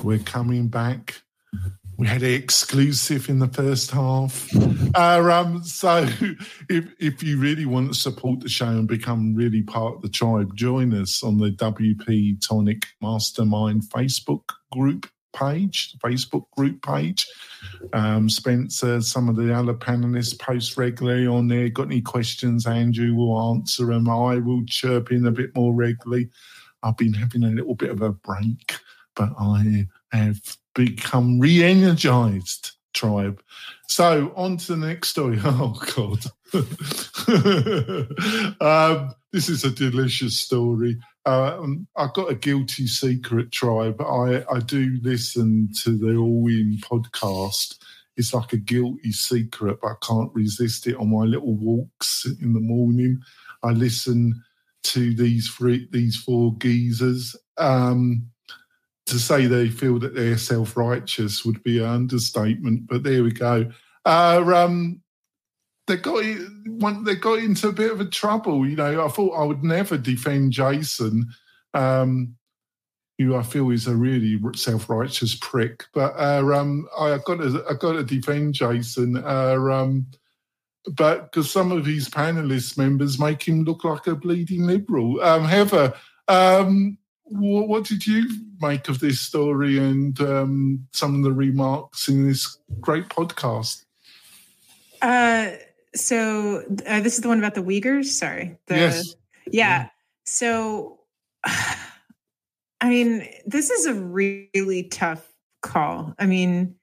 We're 0.03 0.19
coming 0.19 0.69
back 0.69 1.23
we 2.01 2.07
had 2.07 2.23
an 2.23 2.33
exclusive 2.33 3.29
in 3.29 3.41
the 3.41 3.49
first 3.49 3.91
half. 3.91 4.49
Uh, 4.95 5.21
um, 5.31 5.63
so, 5.63 6.09
if 6.71 6.87
if 6.99 7.23
you 7.23 7.39
really 7.39 7.67
want 7.67 7.93
to 7.93 7.95
support 7.95 8.41
the 8.41 8.49
show 8.49 8.69
and 8.69 8.89
become 8.89 9.35
really 9.35 9.61
part 9.61 9.97
of 9.97 10.03
the 10.03 10.09
tribe, 10.09 10.57
join 10.57 10.95
us 10.95 11.23
on 11.23 11.37
the 11.37 11.51
WP 11.51 12.41
Tonic 12.41 12.87
Mastermind 13.03 13.83
Facebook 13.83 14.45
group 14.73 15.11
page, 15.37 15.95
Facebook 15.99 16.47
group 16.57 16.83
page. 16.83 17.27
Um, 17.93 18.31
Spencer, 18.31 19.03
some 19.03 19.29
of 19.29 19.37
the 19.37 19.55
other 19.55 19.75
panelists 19.75 20.39
post 20.39 20.79
regularly 20.79 21.27
on 21.27 21.49
there. 21.49 21.69
Got 21.69 21.89
any 21.89 22.01
questions? 22.01 22.67
Andrew 22.67 23.15
will 23.15 23.39
answer 23.53 23.85
them. 23.85 24.09
I 24.09 24.39
will 24.39 24.65
chirp 24.65 25.13
in 25.13 25.27
a 25.27 25.31
bit 25.31 25.55
more 25.55 25.75
regularly. 25.75 26.31
I've 26.83 26.97
been 26.97 27.13
having 27.13 27.45
a 27.45 27.49
little 27.49 27.75
bit 27.75 27.91
of 27.91 28.01
a 28.01 28.11
break, 28.11 28.77
but 29.15 29.35
I 29.39 29.87
have 30.13 30.41
become 30.75 31.41
re-energized 31.41 32.73
tribe. 32.93 33.43
So 33.87 34.33
on 34.37 34.59
to 34.59 34.77
the 34.77 34.87
next 34.87 35.09
story. 35.09 35.39
Oh 35.45 35.81
God. 35.97 36.27
um, 38.61 39.15
this 39.33 39.49
is 39.49 39.65
a 39.65 39.71
delicious 39.71 40.39
story. 40.39 40.99
Um, 41.27 41.87
I've 41.97 42.15
got 42.15 42.31
a 42.31 42.35
guilty 42.35 42.87
secret 42.87 43.53
tribe. 43.53 44.01
I, 44.01 44.45
I 44.51 44.61
do 44.61 44.99
listen 45.03 45.69
to 45.83 45.97
the 45.97 46.17
All 46.17 46.49
In 46.49 46.79
podcast. 46.81 47.77
It's 48.17 48.35
like 48.35 48.53
a 48.53 48.59
guilty 48.59 49.13
secret, 49.13 49.79
but 49.81 49.89
I 49.89 49.95
can't 50.03 50.35
resist 50.35 50.87
it 50.87 50.97
on 50.97 51.11
my 51.11 51.25
little 51.25 51.55
walks 51.55 52.27
in 52.41 52.53
the 52.53 52.61
morning. 52.61 53.21
I 53.63 53.71
listen 53.71 54.43
to 54.83 55.15
these 55.15 55.49
three, 55.49 55.89
these 55.91 56.17
four 56.17 56.55
geezers. 56.59 57.37
Um, 57.59 58.31
to 59.11 59.19
say 59.19 59.47
they 59.47 59.69
feel 59.69 59.99
that 59.99 60.15
they're 60.15 60.39
self 60.39 60.77
righteous 60.77 61.45
would 61.45 61.63
be 61.63 61.79
an 61.79 61.87
understatement, 61.87 62.87
but 62.89 63.03
there 63.03 63.23
we 63.23 63.33
go. 63.33 63.71
Uh, 64.05 64.43
um, 64.55 65.01
they 65.87 65.97
got 65.97 66.23
they 67.05 67.15
got 67.17 67.39
into 67.39 67.69
a 67.69 67.73
bit 67.73 67.91
of 67.91 68.01
a 68.01 68.05
trouble. 68.05 68.67
You 68.67 68.77
know, 68.77 69.05
I 69.05 69.09
thought 69.09 69.41
I 69.41 69.45
would 69.45 69.65
never 69.65 69.99
defend 69.99 70.53
Jason, 70.53 71.29
um, 71.75 72.37
who 73.19 73.37
I 73.37 73.43
feel 73.43 73.71
is 73.71 73.87
a 73.87 73.97
really 73.97 74.39
self 74.55 74.89
righteous 74.89 75.35
prick. 75.35 75.85
But 75.93 76.15
uh, 76.17 76.45
um, 76.55 76.89
I 76.99 77.19
got 77.25 77.39
to 77.39 77.65
I 77.69 77.75
got 77.75 77.93
to 77.93 78.05
defend 78.05 78.55
Jason. 78.55 79.17
Uh, 79.17 79.57
um, 79.71 80.07
but 80.97 81.31
because 81.31 81.51
some 81.51 81.73
of 81.73 81.85
his 81.85 82.09
panelist 82.09 82.79
members 82.79 83.19
make 83.19 83.43
him 83.43 83.65
look 83.65 83.85
like 83.85 84.07
a 84.07 84.15
bleeding 84.15 84.67
liberal. 84.67 85.21
Um, 85.21 85.45
um, 86.29 86.99
what 87.31 87.85
did 87.85 88.07
you 88.07 88.29
make 88.61 88.89
of 88.89 88.99
this 89.01 89.21
story 89.21 89.79
and 89.79 90.21
um, 90.21 90.87
some 90.93 91.15
of 91.15 91.23
the 91.23 91.33
remarks 91.33 92.09
in 92.09 92.27
this 92.27 92.59
great 92.81 93.09
podcast? 93.09 93.85
Uh, 95.01 95.51
so 95.95 96.63
uh, 96.87 97.01
this 97.01 97.15
is 97.15 97.21
the 97.21 97.29
one 97.29 97.39
about 97.39 97.55
the 97.55 97.63
Uyghurs. 97.63 98.07
Sorry. 98.07 98.59
The, 98.67 98.75
yes. 98.75 99.15
Yeah. 99.51 99.89
So, 100.25 100.99
I 101.45 102.89
mean, 102.89 103.27
this 103.47 103.71
is 103.71 103.87
a 103.87 103.95
really 103.95 104.85
tough 104.85 105.27
call. 105.63 106.15
I 106.19 106.27
mean, 106.27 106.75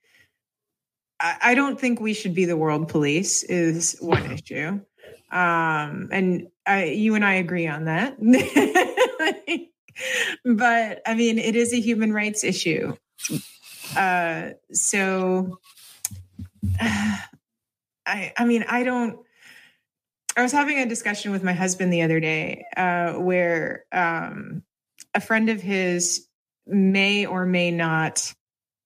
I, 1.20 1.36
I 1.42 1.54
don't 1.54 1.78
think 1.78 2.00
we 2.00 2.14
should 2.14 2.34
be 2.34 2.44
the 2.44 2.56
world 2.56 2.88
police. 2.88 3.42
Is 3.42 3.96
one 4.00 4.30
issue, 4.30 4.80
um, 5.32 6.08
and 6.12 6.48
I, 6.66 6.84
you 6.84 7.14
and 7.16 7.24
I 7.24 7.34
agree 7.34 7.66
on 7.66 7.86
that. 7.86 8.16
but 10.44 11.02
I 11.06 11.14
mean, 11.14 11.38
it 11.38 11.56
is 11.56 11.72
a 11.72 11.80
human 11.80 12.12
rights 12.12 12.44
issue. 12.44 12.94
Uh, 13.96 14.50
so, 14.72 15.58
I, 16.80 18.32
I 18.36 18.44
mean, 18.44 18.64
I 18.68 18.82
don't. 18.82 19.18
I 20.36 20.42
was 20.42 20.52
having 20.52 20.78
a 20.78 20.86
discussion 20.86 21.32
with 21.32 21.42
my 21.42 21.52
husband 21.52 21.92
the 21.92 22.02
other 22.02 22.20
day, 22.20 22.64
uh, 22.76 23.14
where 23.14 23.84
um, 23.92 24.62
a 25.14 25.20
friend 25.20 25.48
of 25.48 25.60
his 25.60 26.26
may 26.66 27.26
or 27.26 27.44
may 27.46 27.70
not. 27.70 28.32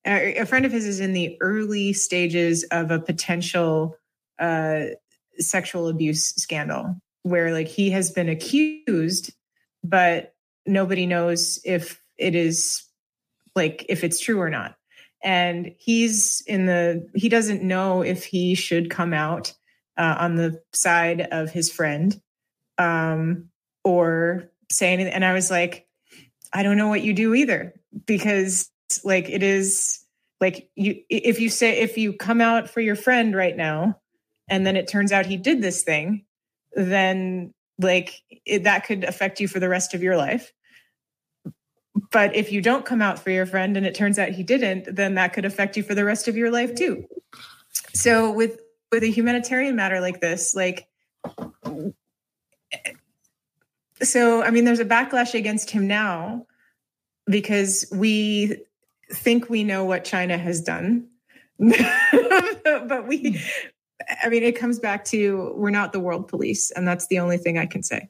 Uh, 0.05 0.19
a 0.37 0.47
friend 0.47 0.65
of 0.65 0.73
his 0.73 0.87
is 0.87 0.99
in 0.99 1.13
the 1.13 1.37
early 1.41 1.93
stages 1.93 2.65
of 2.73 2.91
a 2.91 2.99
potential 2.99 3.97
uh, 4.41 4.87
sexual 5.39 5.89
abuse 5.89 6.31
scandal, 6.37 6.97
where 7.23 7.53
like 7.53 7.69
he 7.69 7.91
has 7.91 8.11
been 8.11 8.29
accused, 8.29 9.33
but 9.85 10.32
nobody 10.67 11.07
knows 11.07 11.61
if 11.65 12.03
it 12.19 12.35
is 12.35 12.85
like 13.55 13.87
if 13.89 14.05
it's 14.05 14.21
true 14.21 14.41
or 14.41 14.51
not. 14.51 14.77
And 15.25 15.75
he's 15.79 16.43
in 16.47 16.67
the 16.67 17.09
he 17.15 17.29
doesn't 17.29 17.63
know 17.63 18.03
if 18.03 18.25
he 18.25 18.55
should 18.55 18.91
come 18.91 19.15
out 19.15 19.55
uh, 19.97 20.17
on 20.19 20.37
the 20.37 20.61
side 20.73 21.21
of 21.31 21.51
his 21.51 21.71
friend 21.71 22.21
um 22.79 23.49
or 23.85 24.51
say 24.71 24.93
anything 24.93 25.13
and 25.13 25.25
i 25.25 25.33
was 25.33 25.51
like 25.51 25.87
i 26.53 26.63
don't 26.63 26.77
know 26.77 26.89
what 26.89 27.03
you 27.03 27.13
do 27.13 27.35
either 27.35 27.75
because 28.07 28.71
like 29.05 29.29
it 29.29 29.43
is 29.43 30.05
like 30.41 30.71
you 30.75 31.03
if 31.09 31.41
you 31.41 31.51
say 31.51 31.81
if 31.81 31.99
you 31.99 32.13
come 32.13 32.41
out 32.41 32.69
for 32.69 32.81
your 32.81 32.97
friend 32.97 33.37
right 33.37 33.57
now 33.57 33.99
and 34.49 34.67
then 34.67 34.77
it 34.77 34.89
turns 34.89 35.13
out 35.13 35.27
he 35.27 35.37
did 35.37 35.61
this 35.61 35.83
thing 35.83 36.25
then 36.75 37.53
like 37.79 38.23
it, 38.47 38.65
that 38.65 38.87
could 38.87 39.05
affect 39.05 39.41
you 39.41 39.49
for 39.49 39.61
the 39.61 39.69
rest 39.69 39.95
of 39.95 40.03
your 40.03 40.17
life. 40.17 40.53
But 42.11 42.35
if 42.35 42.53
you 42.53 42.61
don't 42.61 42.85
come 42.85 43.03
out 43.03 43.19
for 43.19 43.31
your 43.31 43.47
friend 43.47 43.77
and 43.77 43.87
it 43.87 43.95
turns 43.95 44.19
out 44.19 44.31
he 44.31 44.43
didn't 44.43 44.95
then 44.95 45.15
that 45.15 45.33
could 45.33 45.45
affect 45.45 45.77
you 45.77 45.83
for 45.83 45.95
the 45.95 46.05
rest 46.05 46.29
of 46.29 46.37
your 46.37 46.51
life 46.51 46.75
too. 46.75 47.07
So 47.95 48.31
with 48.31 48.61
with 48.91 49.03
a 49.03 49.11
humanitarian 49.11 49.75
matter 49.75 50.01
like 50.01 50.21
this 50.21 50.55
like 50.55 50.87
so 54.03 54.43
i 54.43 54.51
mean 54.51 54.65
there's 54.65 54.81
a 54.81 54.85
backlash 54.85 55.33
against 55.33 55.71
him 55.71 55.87
now 55.87 56.45
because 57.27 57.87
we 57.93 58.57
think 59.11 59.49
we 59.49 59.65
know 59.65 59.85
what 59.85 60.05
china 60.05 60.37
has 60.39 60.61
done. 60.61 61.09
But 62.65 63.07
we 63.07 63.41
I 64.23 64.29
mean, 64.29 64.43
it 64.43 64.59
comes 64.59 64.79
back 64.79 65.05
to 65.07 65.53
we're 65.57 65.71
not 65.71 65.93
the 65.93 66.01
world 66.01 66.29
police, 66.29 66.71
and 66.71 66.87
that's 66.87 67.07
the 67.09 67.19
only 67.19 67.39
thing 67.39 67.59
I 67.59 67.67
can 67.67 67.83
say. 67.83 68.09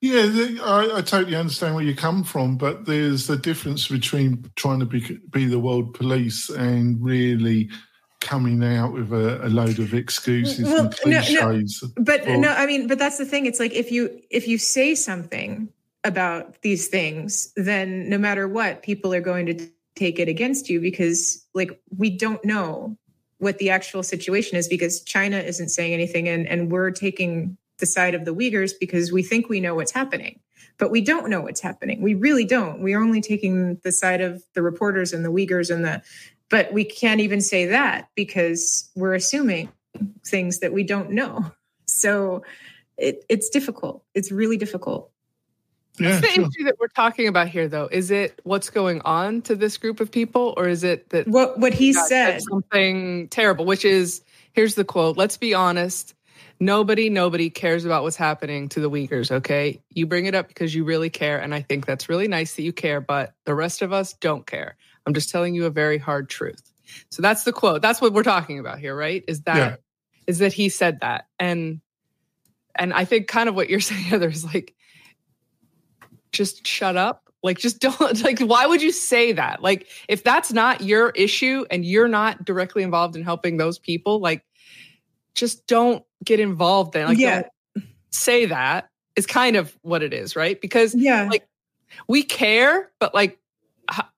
Yeah, 0.00 0.60
I, 0.62 0.98
I, 0.98 1.00
totally 1.00 1.34
understand 1.34 1.74
where 1.74 1.84
you 1.84 1.96
come 1.96 2.24
from, 2.24 2.56
but 2.56 2.84
there's 2.84 3.26
the 3.26 3.36
difference 3.36 3.88
between 3.88 4.50
trying 4.54 4.80
to 4.80 4.86
be 4.86 5.18
be 5.30 5.46
the 5.46 5.58
world 5.58 5.94
police 5.94 6.50
and 6.50 7.02
really 7.02 7.70
coming 8.20 8.62
out 8.62 8.92
with 8.92 9.12
a, 9.12 9.46
a 9.46 9.48
load 9.48 9.78
of 9.78 9.94
excuses 9.94 10.64
well, 10.64 10.84
and 10.84 10.96
cliches. 10.96 11.82
No, 11.82 11.88
no, 11.88 12.04
but 12.04 12.28
or, 12.28 12.36
no, 12.36 12.50
I 12.50 12.66
mean, 12.66 12.86
but 12.86 12.98
that's 12.98 13.18
the 13.18 13.24
thing. 13.24 13.46
It's 13.46 13.58
like 13.58 13.72
if 13.72 13.90
you 13.90 14.20
if 14.30 14.46
you 14.46 14.58
say 14.58 14.94
something 14.94 15.70
about 16.04 16.60
these 16.60 16.88
things, 16.88 17.52
then 17.56 18.08
no 18.08 18.18
matter 18.18 18.46
what, 18.46 18.82
people 18.82 19.14
are 19.14 19.22
going 19.22 19.46
to 19.46 19.68
take 19.96 20.18
it 20.18 20.28
against 20.28 20.68
you 20.68 20.80
because 20.80 21.46
like 21.54 21.80
we 21.96 22.10
don't 22.10 22.44
know 22.44 22.98
what 23.44 23.58
the 23.58 23.70
actual 23.70 24.02
situation 24.02 24.58
is 24.58 24.66
because 24.66 25.02
China 25.02 25.38
isn't 25.38 25.68
saying 25.68 25.94
anything 25.94 26.28
and, 26.28 26.48
and 26.48 26.72
we're 26.72 26.90
taking 26.90 27.56
the 27.78 27.86
side 27.86 28.14
of 28.14 28.24
the 28.24 28.34
Uyghurs 28.34 28.72
because 28.78 29.12
we 29.12 29.22
think 29.22 29.48
we 29.48 29.60
know 29.60 29.74
what's 29.74 29.92
happening, 29.92 30.40
but 30.78 30.90
we 30.90 31.00
don't 31.00 31.28
know 31.28 31.42
what's 31.42 31.60
happening. 31.60 32.02
We 32.02 32.14
really 32.14 32.44
don't. 32.44 32.80
We're 32.80 33.00
only 33.00 33.20
taking 33.20 33.76
the 33.84 33.92
side 33.92 34.20
of 34.20 34.42
the 34.54 34.62
reporters 34.62 35.12
and 35.12 35.24
the 35.24 35.30
Uyghurs 35.30 35.72
and 35.72 35.84
the, 35.84 36.02
but 36.50 36.72
we 36.72 36.84
can't 36.84 37.20
even 37.20 37.40
say 37.40 37.66
that 37.66 38.08
because 38.14 38.90
we're 38.96 39.14
assuming 39.14 39.70
things 40.26 40.60
that 40.60 40.72
we 40.72 40.82
don't 40.82 41.10
know. 41.10 41.52
So 41.86 42.42
it, 42.96 43.24
it's 43.28 43.50
difficult. 43.50 44.02
It's 44.14 44.32
really 44.32 44.56
difficult. 44.56 45.12
Yeah, 45.98 46.18
the 46.18 46.26
sure. 46.26 46.46
issue 46.46 46.64
that 46.64 46.76
we're 46.80 46.88
talking 46.88 47.28
about 47.28 47.48
here, 47.48 47.68
though, 47.68 47.88
is 47.90 48.10
it 48.10 48.40
what's 48.42 48.68
going 48.68 49.00
on 49.02 49.42
to 49.42 49.54
this 49.54 49.76
group 49.76 50.00
of 50.00 50.10
people, 50.10 50.54
or 50.56 50.66
is 50.66 50.82
it 50.82 51.10
that 51.10 51.28
what 51.28 51.58
what 51.58 51.72
he 51.72 51.92
said 51.92 52.40
something 52.42 53.28
terrible? 53.28 53.64
Which 53.64 53.84
is 53.84 54.22
here's 54.52 54.74
the 54.74 54.84
quote: 54.84 55.16
"Let's 55.16 55.36
be 55.36 55.54
honest. 55.54 56.14
Nobody, 56.60 57.10
nobody 57.10 57.50
cares 57.50 57.84
about 57.84 58.04
what's 58.04 58.16
happening 58.16 58.68
to 58.70 58.80
the 58.80 58.88
Uyghurs. 58.88 59.30
Okay, 59.30 59.80
you 59.90 60.06
bring 60.06 60.26
it 60.26 60.34
up 60.34 60.48
because 60.48 60.74
you 60.74 60.84
really 60.84 61.10
care, 61.10 61.38
and 61.38 61.54
I 61.54 61.62
think 61.62 61.86
that's 61.86 62.08
really 62.08 62.28
nice 62.28 62.54
that 62.54 62.62
you 62.62 62.72
care. 62.72 63.00
But 63.00 63.34
the 63.44 63.54
rest 63.54 63.82
of 63.82 63.92
us 63.92 64.14
don't 64.14 64.46
care. 64.46 64.76
I'm 65.06 65.14
just 65.14 65.30
telling 65.30 65.54
you 65.54 65.66
a 65.66 65.70
very 65.70 65.98
hard 65.98 66.28
truth. 66.28 66.72
So 67.10 67.22
that's 67.22 67.44
the 67.44 67.52
quote. 67.52 67.82
That's 67.82 68.00
what 68.00 68.12
we're 68.12 68.22
talking 68.22 68.58
about 68.58 68.78
here, 68.78 68.96
right? 68.96 69.24
Is 69.28 69.42
that 69.42 69.56
yeah. 69.56 69.76
is 70.26 70.38
that 70.38 70.52
he 70.52 70.68
said 70.68 71.00
that, 71.00 71.26
and 71.38 71.80
and 72.74 72.92
I 72.92 73.04
think 73.04 73.28
kind 73.28 73.48
of 73.48 73.54
what 73.54 73.68
you're 73.70 73.80
saying, 73.80 74.02
Heather, 74.02 74.28
is 74.28 74.44
like 74.44 74.74
just 76.34 76.66
shut 76.66 76.96
up? 76.96 77.24
Like 77.44 77.58
just 77.58 77.78
don't 77.80 78.22
like 78.24 78.40
why 78.40 78.66
would 78.66 78.82
you 78.82 78.90
say 78.90 79.32
that? 79.32 79.62
Like 79.62 79.86
if 80.08 80.24
that's 80.24 80.52
not 80.52 80.80
your 80.80 81.10
issue 81.10 81.64
and 81.70 81.84
you're 81.84 82.08
not 82.08 82.44
directly 82.44 82.82
involved 82.82 83.14
in 83.14 83.22
helping 83.22 83.58
those 83.58 83.78
people 83.78 84.18
like 84.18 84.44
just 85.34 85.66
don't 85.66 86.04
get 86.24 86.40
involved 86.40 86.94
then. 86.94 87.08
Like 87.08 87.18
yeah. 87.18 87.42
say 88.10 88.46
that 88.46 88.88
is 89.14 89.26
kind 89.26 89.56
of 89.56 89.76
what 89.82 90.02
it 90.02 90.12
is 90.12 90.34
right? 90.34 90.60
Because 90.60 90.94
yeah. 90.94 91.28
like 91.30 91.46
we 92.08 92.22
care 92.22 92.90
but 92.98 93.14
like 93.14 93.38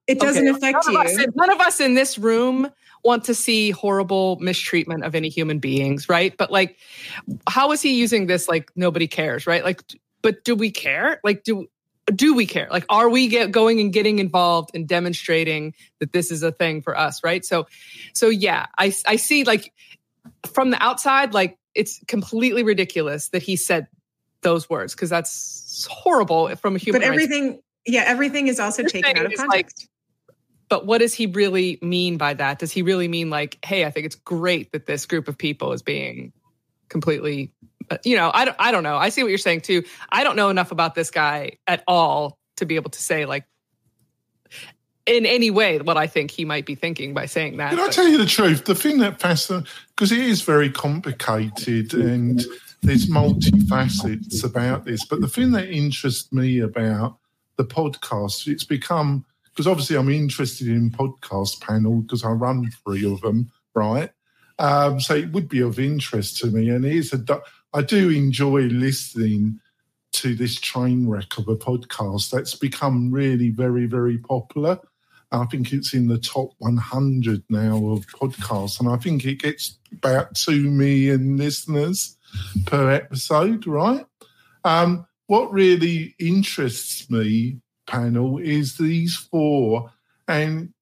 it 0.06 0.20
doesn't 0.20 0.48
okay, 0.48 0.56
affect 0.56 0.86
none 0.86 0.94
you 0.94 1.00
of 1.00 1.06
us, 1.06 1.26
none 1.34 1.50
of 1.50 1.60
us 1.60 1.80
in 1.80 1.94
this 1.94 2.16
room 2.16 2.70
want 3.02 3.24
to 3.24 3.34
see 3.34 3.72
horrible 3.72 4.36
mistreatment 4.40 5.04
of 5.04 5.16
any 5.16 5.28
human 5.28 5.58
beings 5.58 6.08
right? 6.08 6.36
But 6.36 6.52
like 6.52 6.78
how 7.48 7.72
is 7.72 7.82
he 7.82 7.98
using 7.98 8.28
this 8.28 8.48
like 8.48 8.70
nobody 8.76 9.08
cares 9.08 9.48
right? 9.48 9.64
Like 9.64 9.82
but 10.22 10.44
do 10.44 10.54
we 10.54 10.70
care? 10.70 11.20
Like 11.24 11.42
do 11.42 11.66
do 12.14 12.34
we 12.34 12.46
care? 12.46 12.68
Like, 12.70 12.84
are 12.88 13.09
we 13.09 13.28
get 13.28 13.50
going 13.50 13.80
and 13.80 13.92
getting 13.92 14.18
involved 14.18 14.70
and 14.74 14.86
demonstrating 14.86 15.74
that 15.98 16.12
this 16.12 16.30
is 16.30 16.42
a 16.42 16.52
thing 16.52 16.82
for 16.82 16.96
us? 16.96 17.22
Right. 17.24 17.44
So, 17.44 17.66
so 18.14 18.28
yeah, 18.28 18.66
I, 18.78 18.94
I 19.07 19.16
see 19.16 19.44
like 19.44 19.72
from 20.46 20.70
the 20.70 20.82
outside, 20.82 21.34
like 21.34 21.59
it's 21.74 22.00
completely 22.07 22.62
ridiculous 22.62 23.28
that 23.30 23.42
he 23.42 23.57
said 23.57 23.88
those 24.42 24.70
words 24.70 24.94
because 24.94 25.11
that's 25.11 25.86
horrible 25.90 26.54
from 26.57 26.76
a 26.76 26.78
human. 26.78 27.00
But 27.00 27.07
everything, 27.07 27.48
rights. 27.48 27.62
yeah, 27.86 28.04
everything 28.07 28.46
is 28.46 28.61
also 28.61 28.84
taken 28.84 29.16
out 29.16 29.26
of 29.26 29.34
context. 29.34 29.88
Like, 29.88 30.36
but 30.68 30.86
what 30.86 30.98
does 30.98 31.14
he 31.14 31.26
really 31.26 31.78
mean 31.82 32.16
by 32.16 32.34
that? 32.34 32.59
Does 32.59 32.72
he 32.72 32.82
really 32.82 33.09
mean 33.09 33.30
like, 33.30 33.59
hey, 33.64 33.84
I 33.84 33.90
think 33.90 34.07
it's 34.07 34.16
great 34.16 34.72
that 34.72 34.86
this 34.86 35.07
group 35.07 35.28
of 35.28 35.38
people 35.38 35.72
is 35.72 35.82
being 35.82 36.32
completely 36.88 37.52
you 38.05 38.16
know, 38.16 38.30
I 38.32 38.45
don't, 38.45 38.57
I 38.59 38.70
don't 38.70 38.82
know. 38.82 38.97
I 38.97 39.09
see 39.09 39.22
what 39.22 39.28
you're 39.28 39.39
saying 39.39 39.62
too. 39.62 39.82
I 40.11 40.24
don't 40.24 40.37
know 40.37 40.49
enough 40.49 40.72
about 40.72 40.95
this 40.95 41.11
guy 41.11 41.53
at 41.66 41.82
all 41.87 42.39
to 42.57 42.66
be 42.66 42.76
able 42.76 42.91
to 42.91 43.03
say 43.03 43.26
like 43.26 43.45
in 45.07 45.24
any 45.24 45.51
way 45.51 45.78
what 45.78 45.97
I 45.97 46.07
think 46.07 46.30
he 46.30 46.45
might 46.45 46.66
be 46.66 46.74
thinking 46.74 47.14
by 47.14 47.26
saying 47.26 47.57
that. 47.59 47.70
Can 47.70 47.80
I 47.80 47.89
tell 47.89 48.09
you 48.09 48.18
the 48.18 48.26
truth? 48.26 48.64
The 48.64 48.74
thing 48.74 48.99
that 48.99 49.20
fascinates 49.20 49.70
because 49.95 50.12
it 50.12 50.18
is 50.18 50.43
very 50.43 50.70
complicated 50.70 51.95
and 51.95 52.45
there's 52.82 53.09
multifacets 53.09 54.45
about 54.45 54.84
this. 54.84 55.05
But 55.05 55.20
the 55.20 55.28
thing 55.28 55.53
that 55.53 55.68
interests 55.68 56.32
me 56.32 56.61
about 56.61 57.18
the 57.57 57.64
podcast, 57.64 58.47
it's 58.47 58.64
become 58.64 59.24
because 59.45 59.66
obviously 59.66 59.97
I'm 59.97 60.11
interested 60.11 60.68
in 60.68 60.91
podcast 60.91 61.61
panel 61.61 62.03
because 62.03 62.24
I 62.24 62.30
run 62.30 62.70
three 62.84 63.11
of 63.11 63.20
them, 63.22 63.51
right? 63.74 64.11
Um, 64.59 65.01
so 65.01 65.14
it 65.14 65.32
would 65.32 65.49
be 65.49 65.61
of 65.61 65.78
interest 65.78 66.39
to 66.39 66.49
me, 66.49 66.68
and 66.70 66.84
it 66.84 66.93
is 66.93 67.12
a. 67.12 67.24
I 67.77 67.83
do 67.83 68.09
enjoy 68.09 68.62
listening 68.62 69.61
to 70.12 70.35
this 70.35 70.59
train 70.59 71.07
wreck 71.07 71.37
of 71.37 71.47
a 71.47 71.57
podcast 71.57 72.31
that's 72.31 72.55
become 72.55 73.12
really 73.12 73.51
very, 73.51 73.85
very 73.85 74.16
popular. 74.16 74.79
I 75.31 75.45
think 75.45 75.74
it's 75.74 75.93
in 75.93 76.09
the 76.09 76.16
top 76.16 76.53
100 76.57 77.43
now 77.51 77.77
of 77.89 78.07
podcasts, 78.07 78.81
and 78.81 78.89
I 78.89 78.97
think 78.97 79.27
it 79.27 79.43
gets 79.43 79.77
about 79.93 80.35
2 80.37 80.70
million 80.70 81.37
listeners 81.37 82.16
per 82.64 82.91
episode, 82.91 83.66
right? 83.66 84.07
Um, 84.64 85.07
what 85.27 85.53
really 85.53 86.14
interests 86.18 87.11
me, 87.11 87.61
panel, 87.87 88.39
is 88.39 88.79
these 88.79 89.16
four, 89.16 89.93
and 90.29 90.72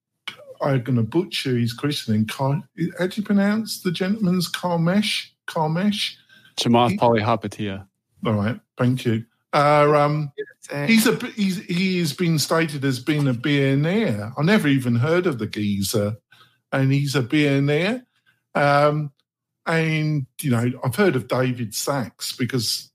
I'm 0.62 0.84
going 0.84 0.94
to 0.94 1.02
butcher 1.02 1.58
his 1.58 1.72
christening. 1.72 2.28
How 2.28 2.62
do 2.76 3.10
you 3.14 3.22
pronounce 3.24 3.82
the 3.82 3.90
gentleman's 3.90 4.48
Karmesh? 4.48 5.30
Karmesh? 5.48 6.18
Chamath 6.56 6.98
Palihapitiya. 6.98 7.86
All 8.26 8.32
right, 8.32 8.60
thank 8.78 9.04
you. 9.04 9.24
Uh, 9.52 9.92
um, 9.96 10.32
he's 10.86 11.06
a 11.06 11.16
he's 11.36 11.64
he's 11.64 12.12
been 12.12 12.38
stated 12.38 12.84
as 12.84 12.98
being 12.98 13.28
a 13.28 13.34
billionaire. 13.34 14.32
I 14.36 14.42
never 14.42 14.66
even 14.66 14.96
heard 14.96 15.26
of 15.26 15.38
the 15.38 15.46
geezer, 15.46 16.16
and 16.72 16.92
he's 16.92 17.14
a 17.14 17.22
billionaire. 17.22 18.04
Um, 18.54 19.12
and 19.66 20.26
you 20.40 20.50
know, 20.50 20.72
I've 20.82 20.96
heard 20.96 21.16
of 21.16 21.28
David 21.28 21.74
Sachs 21.74 22.32
because 22.32 22.90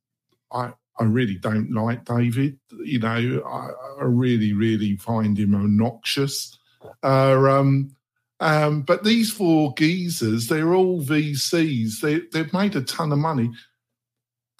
I 0.52 0.74
I 1.00 1.04
really 1.06 1.36
don't 1.36 1.72
like 1.72 2.04
David. 2.04 2.60
You 2.84 3.00
know, 3.00 3.44
I, 3.46 4.02
I 4.02 4.04
really 4.04 4.54
really 4.54 4.98
find 4.98 5.38
him 5.38 5.56
obnoxious. 5.56 6.58
Uh, 7.04 7.38
um, 7.50 7.96
um, 8.40 8.82
but 8.84 9.04
these 9.04 9.32
four 9.32 9.74
geezers, 9.78 10.48
they're 10.48 10.74
all 10.74 11.02
VCs. 11.02 12.00
They, 12.02 12.22
they've 12.32 12.54
made 12.54 12.76
a 12.76 12.82
ton 12.82 13.12
of 13.12 13.20
money. 13.20 13.52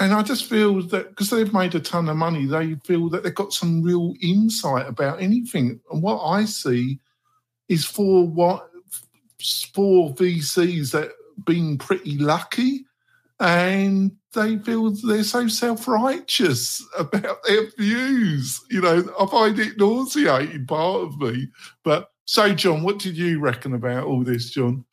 And 0.02 0.14
I 0.14 0.22
just 0.24 0.46
feel 0.46 0.82
that 0.88 1.10
because 1.10 1.30
they've 1.30 1.54
made 1.54 1.76
a 1.76 1.80
ton 1.80 2.08
of 2.10 2.16
money, 2.16 2.46
they 2.46 2.76
feel 2.86 3.10
that 3.10 3.24
they've 3.24 3.36
got 3.36 3.54
some 3.54 3.82
real 3.82 4.14
insight 4.22 4.88
about 4.88 5.22
anything. 5.22 5.80
And 5.92 6.02
what 6.02 6.24
I 6.24 6.46
see 6.46 7.00
is 7.68 7.86
for 7.86 8.26
what 8.26 8.70
four 9.74 10.14
VCs 10.14 10.92
that 10.92 11.12
been 11.46 11.78
pretty 11.78 12.18
lucky 12.18 12.86
and 13.40 14.12
they 14.34 14.58
feel 14.60 14.92
they're 14.92 15.24
so 15.24 15.48
self-righteous 15.48 16.86
about 16.98 17.38
their 17.48 17.72
views. 17.78 18.62
You 18.70 18.82
know, 18.82 19.14
I 19.20 19.26
find 19.28 19.58
it 19.58 19.78
nauseating 19.78 20.66
part 20.66 21.04
of 21.04 21.20
me. 21.20 21.48
But 21.84 22.12
so, 22.30 22.54
John, 22.54 22.84
what 22.84 23.00
did 23.00 23.18
you 23.18 23.40
reckon 23.40 23.74
about 23.74 24.04
all 24.04 24.24
this, 24.24 24.52
John? 24.52 24.86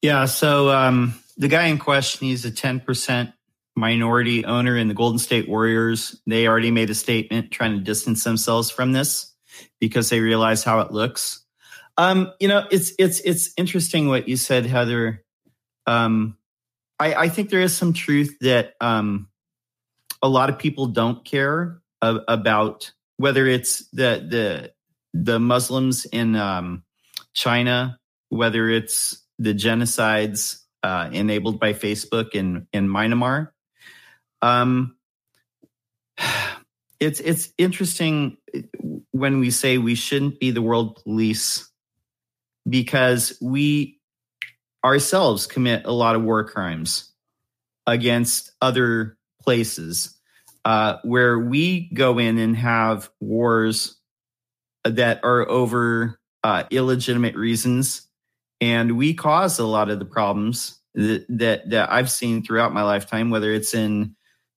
Yeah, 0.00 0.26
so 0.26 0.70
um, 0.70 1.20
the 1.36 1.48
guy 1.48 1.64
in 1.64 1.78
question, 1.78 2.28
he's 2.28 2.44
a 2.44 2.52
10% 2.52 3.32
minority 3.74 4.44
owner 4.44 4.76
in 4.76 4.86
the 4.86 4.94
Golden 4.94 5.18
State 5.18 5.48
Warriors. 5.48 6.20
They 6.24 6.46
already 6.46 6.70
made 6.70 6.90
a 6.90 6.94
statement 6.94 7.50
trying 7.50 7.72
to 7.72 7.80
distance 7.80 8.22
themselves 8.22 8.70
from 8.70 8.92
this 8.92 9.34
because 9.80 10.08
they 10.08 10.20
realize 10.20 10.62
how 10.62 10.78
it 10.82 10.92
looks. 10.92 11.44
Um, 11.96 12.32
you 12.38 12.46
know, 12.46 12.64
it's 12.70 12.92
it's 12.96 13.18
it's 13.22 13.52
interesting 13.56 14.06
what 14.06 14.28
you 14.28 14.36
said, 14.36 14.64
Heather. 14.64 15.24
Um, 15.88 16.38
I, 17.00 17.14
I 17.14 17.28
think 17.28 17.50
there 17.50 17.60
is 17.60 17.76
some 17.76 17.92
truth 17.92 18.36
that 18.40 18.74
um, 18.80 19.26
a 20.22 20.28
lot 20.28 20.48
of 20.48 20.60
people 20.60 20.86
don't 20.86 21.24
care 21.24 21.82
about 22.00 22.92
whether 23.16 23.48
it's 23.48 23.80
the 23.88 24.24
the 24.30 24.73
the 25.14 25.38
Muslims 25.38 26.04
in 26.06 26.36
um, 26.36 26.82
China, 27.32 27.98
whether 28.28 28.68
it's 28.68 29.22
the 29.38 29.54
genocides 29.54 30.58
uh, 30.82 31.08
enabled 31.12 31.60
by 31.60 31.72
Facebook 31.72 32.34
in 32.34 32.66
in 32.72 32.88
Myanmar. 32.88 33.50
Um, 34.42 34.96
it's 37.00 37.20
it's 37.20 37.50
interesting 37.56 38.36
when 39.12 39.38
we 39.38 39.50
say 39.50 39.78
we 39.78 39.94
shouldn't 39.94 40.40
be 40.40 40.50
the 40.50 40.62
world 40.62 41.00
police 41.02 41.70
because 42.68 43.38
we 43.40 44.00
ourselves 44.84 45.46
commit 45.46 45.86
a 45.86 45.92
lot 45.92 46.16
of 46.16 46.22
war 46.22 46.44
crimes 46.44 47.12
against 47.86 48.52
other 48.60 49.16
places. 49.42 50.18
uh, 50.64 50.96
where 51.02 51.38
we 51.38 51.90
go 51.92 52.18
in 52.18 52.38
and 52.38 52.56
have 52.56 53.10
wars 53.20 53.96
that 54.84 55.20
are 55.24 55.48
over 55.48 56.18
uh, 56.42 56.64
illegitimate 56.70 57.36
reasons, 57.36 58.08
and 58.60 58.96
we 58.96 59.14
cause 59.14 59.58
a 59.58 59.66
lot 59.66 59.90
of 59.90 59.98
the 59.98 60.04
problems 60.04 60.80
that, 60.94 61.26
that 61.28 61.70
that 61.70 61.92
I've 61.92 62.10
seen 62.10 62.42
throughout 62.42 62.72
my 62.72 62.82
lifetime, 62.82 63.30
whether 63.30 63.52
it's 63.52 63.74
in 63.74 64.14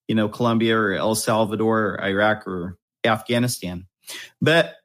you 0.07 0.15
know 0.15 0.29
Colombia 0.29 0.77
or 0.77 0.93
El 0.93 1.15
Salvador, 1.15 1.95
or 1.95 2.03
Iraq, 2.03 2.47
or 2.47 2.77
Afghanistan. 3.05 3.87
But 4.41 4.75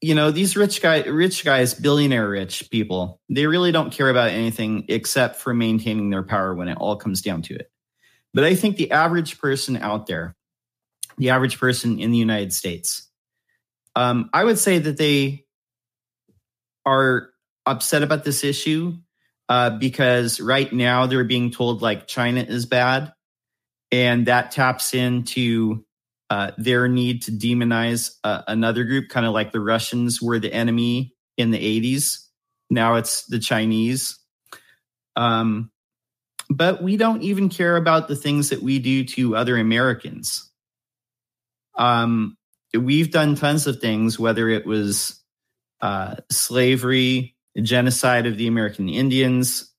you 0.00 0.14
know 0.14 0.30
these 0.30 0.56
rich 0.56 0.80
guy 0.80 1.02
rich 1.02 1.44
guys 1.44 1.74
billionaire 1.74 2.28
rich 2.28 2.70
people 2.70 3.20
they 3.28 3.46
really 3.46 3.72
don't 3.72 3.92
care 3.92 4.08
about 4.08 4.30
anything 4.30 4.84
except 4.88 5.36
for 5.36 5.52
maintaining 5.52 6.10
their 6.10 6.22
power 6.22 6.54
when 6.54 6.68
it 6.68 6.78
all 6.78 6.96
comes 6.96 7.20
down 7.20 7.42
to 7.42 7.54
it 7.54 7.70
but 8.32 8.44
i 8.44 8.54
think 8.54 8.76
the 8.76 8.90
average 8.90 9.38
person 9.38 9.76
out 9.76 10.06
there 10.06 10.34
the 11.18 11.30
average 11.30 11.58
person 11.58 12.00
in 12.00 12.10
the 12.10 12.18
united 12.18 12.52
states 12.52 13.09
um, 13.96 14.30
i 14.32 14.44
would 14.44 14.58
say 14.58 14.78
that 14.78 14.96
they 14.96 15.44
are 16.86 17.30
upset 17.66 18.02
about 18.02 18.24
this 18.24 18.44
issue 18.44 18.96
uh, 19.48 19.70
because 19.70 20.40
right 20.40 20.72
now 20.72 21.06
they're 21.06 21.24
being 21.24 21.50
told 21.50 21.82
like 21.82 22.06
china 22.06 22.40
is 22.40 22.66
bad 22.66 23.12
and 23.92 24.26
that 24.26 24.50
taps 24.50 24.94
into 24.94 25.84
uh, 26.30 26.52
their 26.56 26.86
need 26.86 27.22
to 27.22 27.32
demonize 27.32 28.16
uh, 28.22 28.42
another 28.46 28.84
group, 28.84 29.08
kind 29.08 29.26
of 29.26 29.32
like 29.32 29.50
the 29.50 29.60
Russians 29.60 30.22
were 30.22 30.38
the 30.38 30.52
enemy 30.52 31.12
in 31.36 31.50
the 31.50 31.58
80s. 31.58 32.18
Now 32.70 32.94
it's 32.94 33.26
the 33.26 33.40
Chinese. 33.40 34.16
Um, 35.16 35.72
but 36.48 36.82
we 36.82 36.96
don't 36.96 37.22
even 37.22 37.48
care 37.48 37.76
about 37.76 38.06
the 38.06 38.16
things 38.16 38.50
that 38.50 38.62
we 38.62 38.78
do 38.78 39.04
to 39.04 39.36
other 39.36 39.56
Americans. 39.56 40.50
Um, 41.76 42.36
we've 42.74 43.10
done 43.10 43.34
tons 43.34 43.66
of 43.66 43.80
things, 43.80 44.18
whether 44.18 44.48
it 44.48 44.66
was 44.66 45.20
uh, 45.80 46.16
slavery, 46.30 47.36
genocide 47.60 48.26
of 48.26 48.36
the 48.36 48.46
American 48.46 48.88
Indians, 48.88 49.72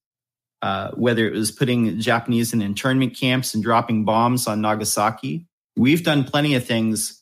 uh, 0.62 0.92
whether 0.92 1.28
it 1.28 1.34
was 1.34 1.52
putting 1.52 2.00
Japanese 2.00 2.54
in 2.54 2.62
internment 2.62 3.18
camps 3.18 3.54
and 3.54 3.64
dropping 3.64 4.06
bombs 4.06 4.48
on 4.48 4.62
Nagasaki 4.62 5.48
we've 5.76 6.04
done 6.04 6.24
plenty 6.24 6.56
of 6.56 6.66
things, 6.66 7.22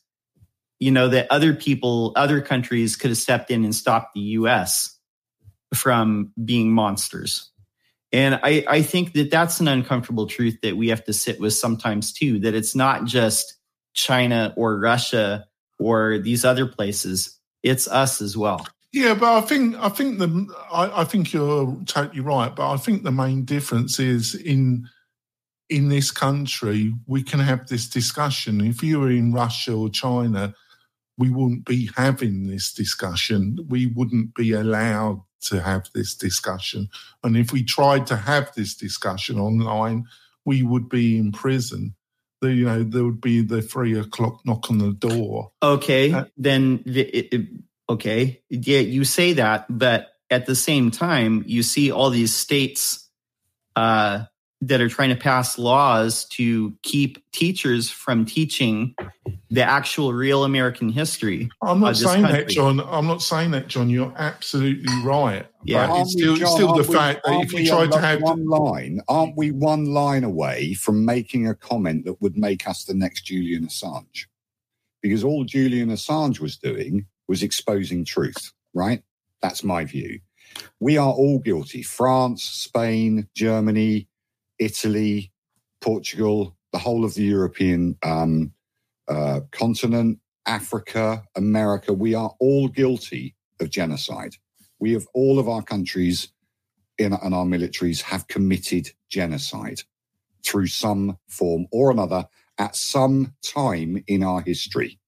you 0.78 0.90
know, 0.90 1.08
that 1.08 1.26
other 1.30 1.54
people, 1.54 2.12
other 2.16 2.40
countries 2.40 2.96
could 2.96 3.10
have 3.10 3.18
stepped 3.18 3.50
in 3.50 3.64
and 3.64 3.74
stopped 3.74 4.14
the 4.14 4.20
US 4.20 4.98
from 5.74 6.32
being 6.44 6.72
monsters. 6.72 7.50
And 8.12 8.40
I, 8.42 8.64
I 8.66 8.82
think 8.82 9.12
that 9.12 9.30
that's 9.30 9.60
an 9.60 9.68
uncomfortable 9.68 10.26
truth 10.26 10.58
that 10.62 10.76
we 10.76 10.88
have 10.88 11.04
to 11.04 11.12
sit 11.12 11.38
with 11.38 11.54
sometimes 11.54 12.12
too, 12.12 12.40
that 12.40 12.54
it's 12.54 12.74
not 12.74 13.04
just 13.04 13.56
China 13.94 14.52
or 14.56 14.78
Russia 14.78 15.46
or 15.80 16.18
these 16.18 16.44
other 16.44 16.66
places, 16.66 17.38
it's 17.62 17.88
us 17.88 18.20
as 18.20 18.36
well. 18.36 18.66
Yeah, 18.92 19.14
but 19.14 19.38
I 19.38 19.40
think 19.40 19.76
I 19.76 19.88
think 19.88 20.18
the 20.18 20.54
I, 20.72 21.02
I, 21.02 21.04
think 21.04 21.32
you're 21.32 21.76
totally 21.86 22.20
right. 22.20 22.54
But 22.54 22.72
I 22.72 22.76
think 22.76 23.02
the 23.02 23.12
main 23.12 23.44
difference 23.44 24.00
is 24.00 24.34
in 24.34 24.88
in 25.68 25.88
this 25.88 26.10
country, 26.10 26.92
we 27.06 27.22
can 27.22 27.38
have 27.38 27.68
this 27.68 27.88
discussion. 27.88 28.60
If 28.60 28.82
you 28.82 28.98
were 28.98 29.10
in 29.10 29.32
Russia 29.32 29.74
or 29.74 29.88
China, 29.88 30.52
we 31.16 31.30
wouldn't 31.30 31.64
be 31.64 31.88
having 31.96 32.48
this 32.48 32.72
discussion. 32.72 33.58
We 33.68 33.86
wouldn't 33.86 34.34
be 34.34 34.52
allowed 34.52 35.22
to 35.42 35.60
have 35.60 35.88
this 35.94 36.14
discussion. 36.16 36.88
And 37.22 37.36
if 37.36 37.52
we 37.52 37.62
tried 37.62 38.06
to 38.08 38.16
have 38.16 38.52
this 38.54 38.74
discussion 38.74 39.38
online, 39.38 40.06
we 40.44 40.64
would 40.64 40.88
be 40.88 41.16
in 41.16 41.30
prison. 41.30 41.94
The, 42.40 42.52
you 42.52 42.64
know, 42.64 42.82
there 42.82 43.04
would 43.04 43.20
be 43.20 43.42
the 43.42 43.60
three 43.60 43.98
o'clock 43.98 44.40
knock 44.46 44.70
on 44.70 44.78
the 44.78 44.92
door. 44.92 45.52
Okay, 45.62 46.12
uh, 46.12 46.24
then 46.36 46.82
it, 46.86 47.34
it, 47.34 47.48
okay, 47.88 48.42
yeah, 48.48 48.78
you 48.80 49.04
say 49.04 49.34
that, 49.34 49.66
but 49.68 50.08
at 50.30 50.46
the 50.46 50.54
same 50.54 50.90
time, 50.90 51.44
you 51.46 51.62
see 51.62 51.90
all 51.90 52.08
these 52.08 52.34
states 52.34 53.10
uh, 53.76 54.24
that 54.62 54.80
are 54.80 54.88
trying 54.88 55.08
to 55.08 55.16
pass 55.16 55.58
laws 55.58 56.26
to 56.26 56.76
keep 56.82 57.18
teachers 57.32 57.88
from 57.88 58.26
teaching 58.26 58.94
the 59.50 59.62
actual 59.62 60.12
real 60.12 60.44
American 60.44 60.90
history. 60.90 61.48
I'm 61.62 61.80
not 61.80 61.96
saying 61.96 62.24
country. 62.24 62.44
that, 62.44 62.48
John. 62.50 62.80
I'm 62.80 63.06
not 63.06 63.22
saying 63.22 63.52
that, 63.52 63.68
John. 63.68 63.88
You're 63.88 64.12
absolutely 64.16 64.92
right. 65.02 65.46
Yeah, 65.64 65.86
but 65.86 66.00
it's 66.02 66.12
still, 66.12 66.36
John, 66.36 66.48
still 66.48 66.74
the 66.74 66.88
we, 66.88 66.94
fact 66.94 67.22
that 67.24 67.40
if 67.40 67.52
you 67.52 67.66
try 67.66 67.86
to 67.86 67.98
have 67.98 68.20
one 68.20 68.46
line, 68.46 69.00
aren't 69.08 69.36
we 69.36 69.50
one 69.50 69.86
line 69.86 70.24
away 70.24 70.74
from 70.74 71.04
making 71.06 71.48
a 71.48 71.54
comment 71.54 72.04
that 72.04 72.20
would 72.20 72.36
make 72.36 72.68
us 72.68 72.84
the 72.84 72.94
next 72.94 73.22
Julian 73.22 73.66
Assange? 73.66 74.26
Because 75.00 75.24
all 75.24 75.44
Julian 75.44 75.88
Assange 75.88 76.40
was 76.40 76.58
doing 76.58 77.06
was 77.28 77.42
exposing 77.42 78.04
truth, 78.04 78.52
right? 78.74 79.02
That's 79.40 79.64
my 79.64 79.86
view. 79.86 80.20
We 80.80 80.98
are 80.98 81.12
all 81.12 81.38
guilty. 81.38 81.82
France, 81.82 82.42
Spain, 82.42 83.26
Germany, 83.34 84.08
Italy, 84.60 85.32
Portugal, 85.80 86.56
the 86.72 86.78
whole 86.78 87.04
of 87.04 87.14
the 87.14 87.24
European 87.24 87.98
um, 88.04 88.52
uh, 89.08 89.40
continent, 89.52 90.20
Africa, 90.46 91.24
America, 91.36 91.92
we 91.92 92.14
are 92.14 92.32
all 92.40 92.68
guilty 92.68 93.34
of 93.60 93.70
genocide. 93.70 94.36
We 94.78 94.92
have 94.92 95.06
all 95.14 95.40
of 95.40 95.48
our 95.48 95.62
countries 95.62 96.28
in, 96.98 97.12
and 97.12 97.34
our 97.34 97.44
militaries 97.44 98.02
have 98.02 98.28
committed 98.28 98.90
genocide 99.10 99.82
through 100.44 100.68
some 100.68 101.18
form 101.28 101.66
or 101.72 101.90
another 101.90 102.26
at 102.58 102.76
some 102.76 103.34
time 103.42 104.04
in 104.06 104.22
our 104.22 104.42
history, 104.42 105.00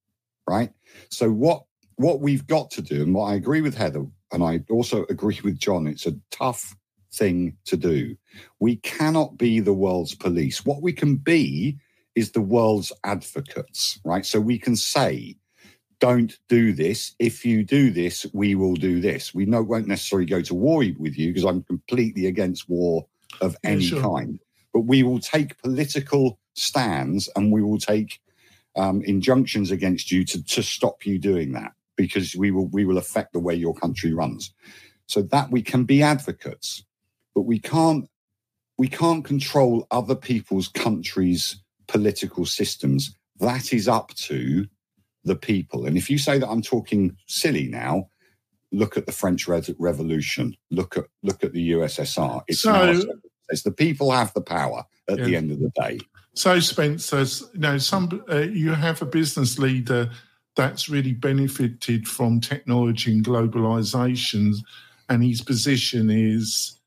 right? 0.48 0.72
So 1.10 1.30
what 1.30 1.64
what 1.96 2.20
we've 2.20 2.46
got 2.46 2.70
to 2.72 2.82
do, 2.82 3.02
and 3.02 3.14
what 3.14 3.26
I 3.26 3.34
agree 3.34 3.60
with 3.60 3.76
Heather, 3.76 4.06
and 4.32 4.42
I 4.42 4.60
also 4.70 5.06
agree 5.10 5.38
with 5.44 5.58
John, 5.58 5.86
it's 5.86 6.06
a 6.06 6.14
tough 6.30 6.74
thing 7.14 7.56
to 7.66 7.76
do. 7.76 8.16
We 8.60 8.76
cannot 8.76 9.36
be 9.36 9.60
the 9.60 9.72
world's 9.72 10.14
police. 10.14 10.64
What 10.64 10.82
we 10.82 10.92
can 10.92 11.16
be 11.16 11.78
is 12.14 12.32
the 12.32 12.40
world's 12.40 12.92
advocates, 13.04 14.00
right? 14.04 14.24
So 14.24 14.40
we 14.40 14.58
can 14.58 14.76
say, 14.76 15.36
don't 15.98 16.36
do 16.48 16.72
this. 16.72 17.14
If 17.18 17.44
you 17.44 17.62
do 17.64 17.90
this, 17.90 18.26
we 18.32 18.54
will 18.54 18.74
do 18.74 19.00
this. 19.00 19.32
We 19.32 19.46
know, 19.46 19.62
won't 19.62 19.86
necessarily 19.86 20.26
go 20.26 20.42
to 20.42 20.54
war 20.54 20.78
with 20.98 21.16
you 21.16 21.28
because 21.28 21.44
I'm 21.44 21.62
completely 21.62 22.26
against 22.26 22.68
war 22.68 23.06
of 23.40 23.56
any 23.62 23.82
sure. 23.82 24.02
kind. 24.02 24.40
But 24.72 24.80
we 24.80 25.02
will 25.02 25.20
take 25.20 25.62
political 25.62 26.38
stands 26.54 27.28
and 27.36 27.52
we 27.52 27.62
will 27.62 27.78
take 27.78 28.20
um, 28.74 29.02
injunctions 29.02 29.70
against 29.70 30.10
you 30.10 30.24
to, 30.24 30.42
to 30.42 30.62
stop 30.62 31.06
you 31.06 31.18
doing 31.18 31.52
that 31.52 31.72
because 31.96 32.34
we 32.34 32.50
will 32.50 32.68
we 32.68 32.84
will 32.84 32.98
affect 32.98 33.32
the 33.32 33.38
way 33.38 33.54
your 33.54 33.74
country 33.74 34.12
runs. 34.12 34.52
So 35.06 35.22
that 35.22 35.50
we 35.50 35.62
can 35.62 35.84
be 35.84 36.02
advocates 36.02 36.84
but 37.34 37.42
we 37.42 37.58
can't 37.58 38.08
we 38.78 38.88
can't 38.88 39.24
control 39.24 39.86
other 39.90 40.14
people's 40.14 40.68
countries' 40.68 41.56
political 41.88 42.46
systems. 42.46 43.16
That 43.38 43.72
is 43.72 43.86
up 43.86 44.14
to 44.14 44.66
the 45.24 45.36
people. 45.36 45.86
And 45.86 45.96
if 45.96 46.10
you 46.10 46.18
say 46.18 46.38
that 46.38 46.48
I'm 46.48 46.62
talking 46.62 47.16
silly 47.26 47.68
now, 47.68 48.08
look 48.72 48.96
at 48.96 49.06
the 49.06 49.12
French 49.12 49.46
Re- 49.46 49.62
Revolution. 49.78 50.56
Look 50.70 50.96
at 50.96 51.04
look 51.22 51.44
at 51.44 51.52
the 51.52 51.72
USSR. 51.72 52.42
It's, 52.48 52.60
so, 52.60 53.02
it's 53.50 53.62
the 53.62 53.70
people 53.70 54.10
have 54.10 54.32
the 54.34 54.40
power 54.40 54.84
at 55.08 55.18
yeah. 55.18 55.24
the 55.24 55.36
end 55.36 55.50
of 55.52 55.60
the 55.60 55.70
day. 55.76 56.00
So, 56.34 56.58
Spencer, 56.60 57.24
you 57.52 57.60
know, 57.60 57.78
some 57.78 58.24
uh, 58.30 58.38
you 58.38 58.72
have 58.72 59.02
a 59.02 59.06
business 59.06 59.58
leader 59.58 60.10
that's 60.56 60.88
really 60.88 61.12
benefited 61.12 62.08
from 62.08 62.40
technology 62.40 63.12
and 63.12 63.24
globalization, 63.24 64.54
and 65.08 65.22
his 65.22 65.42
position 65.42 66.10
is 66.10 66.78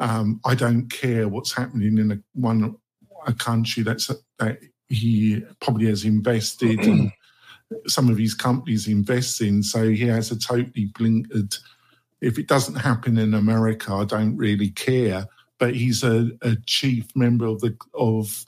um, 0.00 0.40
I 0.44 0.54
don't 0.54 0.88
care 0.88 1.28
what's 1.28 1.52
happening 1.52 1.98
in 1.98 2.12
a, 2.12 2.18
one 2.34 2.76
a 3.26 3.32
country 3.32 3.82
that's 3.82 4.10
that 4.38 4.58
he 4.88 5.42
probably 5.60 5.86
has 5.86 6.04
invested 6.04 6.78
and 6.80 7.10
some 7.86 8.08
of 8.08 8.18
his 8.18 8.34
companies 8.34 8.86
invest 8.86 9.40
in. 9.40 9.62
So 9.62 9.88
he 9.88 10.06
has 10.06 10.30
a 10.30 10.38
totally 10.38 10.88
blinkered. 10.88 11.58
If 12.20 12.38
it 12.38 12.46
doesn't 12.46 12.76
happen 12.76 13.18
in 13.18 13.34
America, 13.34 13.92
I 13.92 14.04
don't 14.04 14.36
really 14.36 14.70
care. 14.70 15.26
But 15.58 15.74
he's 15.74 16.04
a, 16.04 16.30
a 16.42 16.56
chief 16.66 17.06
member 17.16 17.46
of 17.46 17.60
the 17.60 17.76
of 17.94 18.44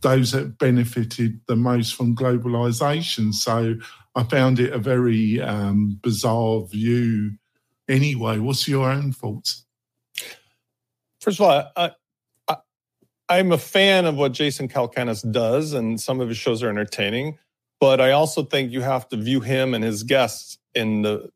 those 0.00 0.32
that 0.32 0.58
benefited 0.58 1.40
the 1.46 1.56
most 1.56 1.94
from 1.94 2.16
globalization. 2.16 3.32
So 3.32 3.76
I 4.14 4.22
found 4.24 4.58
it 4.58 4.72
a 4.72 4.78
very 4.78 5.40
um, 5.40 5.98
bizarre 6.02 6.62
view. 6.66 7.32
Anyway, 7.88 8.38
what's 8.38 8.66
your 8.66 8.90
own 8.90 9.12
thoughts? 9.12 9.64
First 11.20 11.40
of 11.40 11.46
all, 11.46 11.70
I, 11.76 11.90
I, 12.48 12.56
I'm 13.28 13.52
a 13.52 13.58
fan 13.58 14.06
of 14.06 14.16
what 14.16 14.32
Jason 14.32 14.68
Calacanis 14.68 15.30
does, 15.30 15.72
and 15.72 16.00
some 16.00 16.20
of 16.20 16.28
his 16.28 16.38
shows 16.38 16.62
are 16.62 16.70
entertaining. 16.70 17.38
But 17.78 18.00
I 18.00 18.12
also 18.12 18.42
think 18.44 18.72
you 18.72 18.82
have 18.82 19.08
to 19.08 19.16
view 19.16 19.40
him 19.40 19.74
and 19.74 19.82
his 19.82 20.02
guests 20.02 20.58
in 20.74 21.02
the 21.02 21.30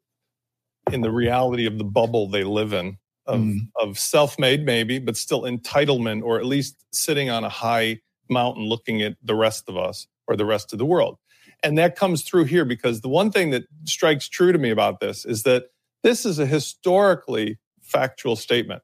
in 0.92 1.00
the 1.00 1.10
reality 1.10 1.66
of 1.66 1.78
the 1.78 1.84
bubble 1.84 2.28
they 2.28 2.44
live 2.44 2.74
in 2.74 2.98
of, 3.26 3.40
mm. 3.40 3.58
of 3.80 3.98
self-made 3.98 4.66
maybe 4.66 4.98
but 4.98 5.16
still 5.16 5.42
entitlement 5.42 6.22
or 6.22 6.38
at 6.38 6.44
least 6.44 6.76
sitting 6.92 7.30
on 7.30 7.42
a 7.42 7.48
high 7.48 7.98
mountain 8.28 8.64
looking 8.64 9.00
at 9.00 9.16
the 9.22 9.34
rest 9.34 9.68
of 9.68 9.78
us 9.78 10.06
or 10.26 10.36
the 10.36 10.44
rest 10.44 10.74
of 10.74 10.78
the 10.78 10.84
world. 10.84 11.16
And 11.62 11.78
that 11.78 11.96
comes 11.96 12.22
through 12.22 12.44
here 12.44 12.66
because 12.66 13.00
the 13.00 13.08
one 13.08 13.30
thing 13.30 13.50
that 13.50 13.64
strikes 13.84 14.28
true 14.28 14.52
to 14.52 14.58
me 14.58 14.70
about 14.70 15.00
this 15.00 15.24
is 15.24 15.44
that 15.44 15.68
this 16.02 16.26
is 16.26 16.38
a 16.38 16.46
historically 16.46 17.58
factual 17.80 18.36
statement. 18.36 18.82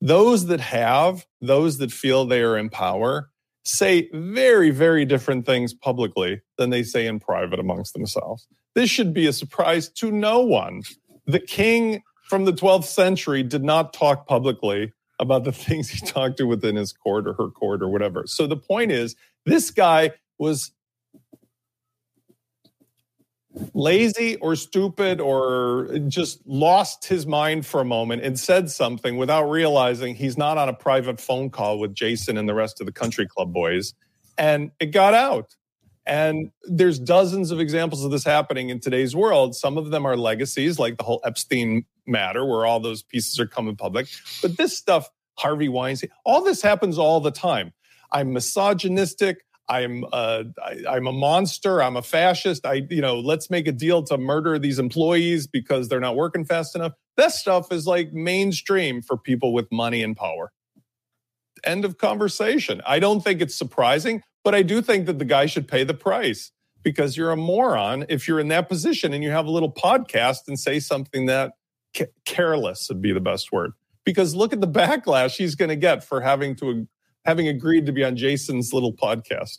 Those 0.00 0.46
that 0.46 0.60
have, 0.60 1.26
those 1.40 1.78
that 1.78 1.90
feel 1.90 2.24
they 2.24 2.42
are 2.42 2.56
in 2.56 2.70
power, 2.70 3.30
say 3.64 4.08
very, 4.12 4.70
very 4.70 5.04
different 5.04 5.44
things 5.44 5.74
publicly 5.74 6.40
than 6.56 6.70
they 6.70 6.82
say 6.82 7.06
in 7.06 7.20
private 7.20 7.58
amongst 7.58 7.92
themselves. 7.92 8.46
This 8.74 8.90
should 8.90 9.12
be 9.12 9.26
a 9.26 9.32
surprise 9.32 9.88
to 9.90 10.10
no 10.10 10.40
one. 10.40 10.82
The 11.26 11.40
king 11.40 12.02
from 12.22 12.44
the 12.44 12.52
12th 12.52 12.84
century 12.84 13.42
did 13.42 13.64
not 13.64 13.92
talk 13.92 14.26
publicly 14.26 14.92
about 15.18 15.44
the 15.44 15.52
things 15.64 15.90
he 15.90 16.06
talked 16.06 16.36
to 16.38 16.46
within 16.46 16.76
his 16.76 16.92
court 16.92 17.26
or 17.26 17.34
her 17.34 17.48
court 17.48 17.82
or 17.82 17.88
whatever. 17.88 18.24
So 18.26 18.46
the 18.46 18.56
point 18.56 18.92
is, 18.92 19.16
this 19.46 19.70
guy 19.70 20.12
was 20.38 20.70
lazy 23.74 24.36
or 24.36 24.56
stupid 24.56 25.20
or 25.20 25.98
just 26.08 26.40
lost 26.46 27.06
his 27.06 27.26
mind 27.26 27.66
for 27.66 27.80
a 27.80 27.84
moment 27.84 28.22
and 28.22 28.38
said 28.38 28.70
something 28.70 29.16
without 29.16 29.44
realizing 29.44 30.14
he's 30.14 30.36
not 30.36 30.58
on 30.58 30.68
a 30.68 30.74
private 30.74 31.20
phone 31.20 31.50
call 31.50 31.78
with 31.78 31.94
Jason 31.94 32.36
and 32.36 32.48
the 32.48 32.54
rest 32.54 32.80
of 32.80 32.86
the 32.86 32.92
country 32.92 33.26
club 33.26 33.52
boys. 33.52 33.94
And 34.36 34.70
it 34.80 34.86
got 34.86 35.14
out. 35.14 35.56
And 36.06 36.50
there's 36.64 36.98
dozens 36.98 37.50
of 37.50 37.60
examples 37.60 38.02
of 38.02 38.10
this 38.10 38.24
happening 38.24 38.70
in 38.70 38.80
today's 38.80 39.14
world. 39.14 39.54
Some 39.54 39.76
of 39.76 39.90
them 39.90 40.06
are 40.06 40.16
legacies, 40.16 40.78
like 40.78 40.96
the 40.96 41.04
whole 41.04 41.20
Epstein 41.22 41.84
matter, 42.06 42.46
where 42.46 42.64
all 42.64 42.80
those 42.80 43.02
pieces 43.02 43.38
are 43.38 43.46
coming 43.46 43.76
public. 43.76 44.08
But 44.40 44.56
this 44.56 44.76
stuff, 44.76 45.10
Harvey 45.36 45.68
Weinstein, 45.68 46.10
all 46.24 46.42
this 46.42 46.62
happens 46.62 46.96
all 46.96 47.20
the 47.20 47.30
time. 47.30 47.74
I'm 48.10 48.32
misogynistic. 48.32 49.44
I'm 49.68 50.04
uh, 50.12 50.44
I, 50.64 50.96
am 50.96 51.06
a 51.06 51.12
monster. 51.12 51.82
I'm 51.82 51.96
a 51.96 52.02
fascist. 52.02 52.64
I, 52.64 52.86
you 52.88 53.02
know, 53.02 53.20
let's 53.20 53.50
make 53.50 53.66
a 53.66 53.72
deal 53.72 54.02
to 54.04 54.16
murder 54.16 54.58
these 54.58 54.78
employees 54.78 55.46
because 55.46 55.88
they're 55.88 56.00
not 56.00 56.16
working 56.16 56.44
fast 56.44 56.74
enough. 56.74 56.92
That 57.16 57.32
stuff 57.32 57.70
is 57.70 57.86
like 57.86 58.12
mainstream 58.12 59.02
for 59.02 59.18
people 59.18 59.52
with 59.52 59.70
money 59.70 60.02
and 60.02 60.16
power. 60.16 60.52
End 61.64 61.84
of 61.84 61.98
conversation. 61.98 62.80
I 62.86 62.98
don't 62.98 63.20
think 63.20 63.42
it's 63.42 63.56
surprising, 63.56 64.22
but 64.44 64.54
I 64.54 64.62
do 64.62 64.80
think 64.80 65.06
that 65.06 65.18
the 65.18 65.24
guy 65.24 65.46
should 65.46 65.68
pay 65.68 65.84
the 65.84 65.94
price 65.94 66.50
because 66.82 67.16
you're 67.16 67.32
a 67.32 67.36
moron 67.36 68.06
if 68.08 68.26
you're 68.26 68.40
in 68.40 68.48
that 68.48 68.68
position 68.68 69.12
and 69.12 69.22
you 69.22 69.30
have 69.30 69.46
a 69.46 69.50
little 69.50 69.72
podcast 69.72 70.48
and 70.48 70.58
say 70.58 70.80
something 70.80 71.26
that 71.26 71.52
careless 72.24 72.88
would 72.88 73.02
be 73.02 73.12
the 73.12 73.20
best 73.20 73.52
word. 73.52 73.72
Because 74.04 74.34
look 74.34 74.52
at 74.52 74.60
the 74.60 74.68
backlash 74.68 75.36
he's 75.36 75.54
going 75.54 75.68
to 75.68 75.76
get 75.76 76.04
for 76.04 76.20
having 76.20 76.56
to 76.56 76.88
having 77.24 77.48
agreed 77.48 77.86
to 77.86 77.92
be 77.92 78.04
on 78.04 78.16
Jason's 78.16 78.72
little 78.72 78.92
podcast. 78.92 79.58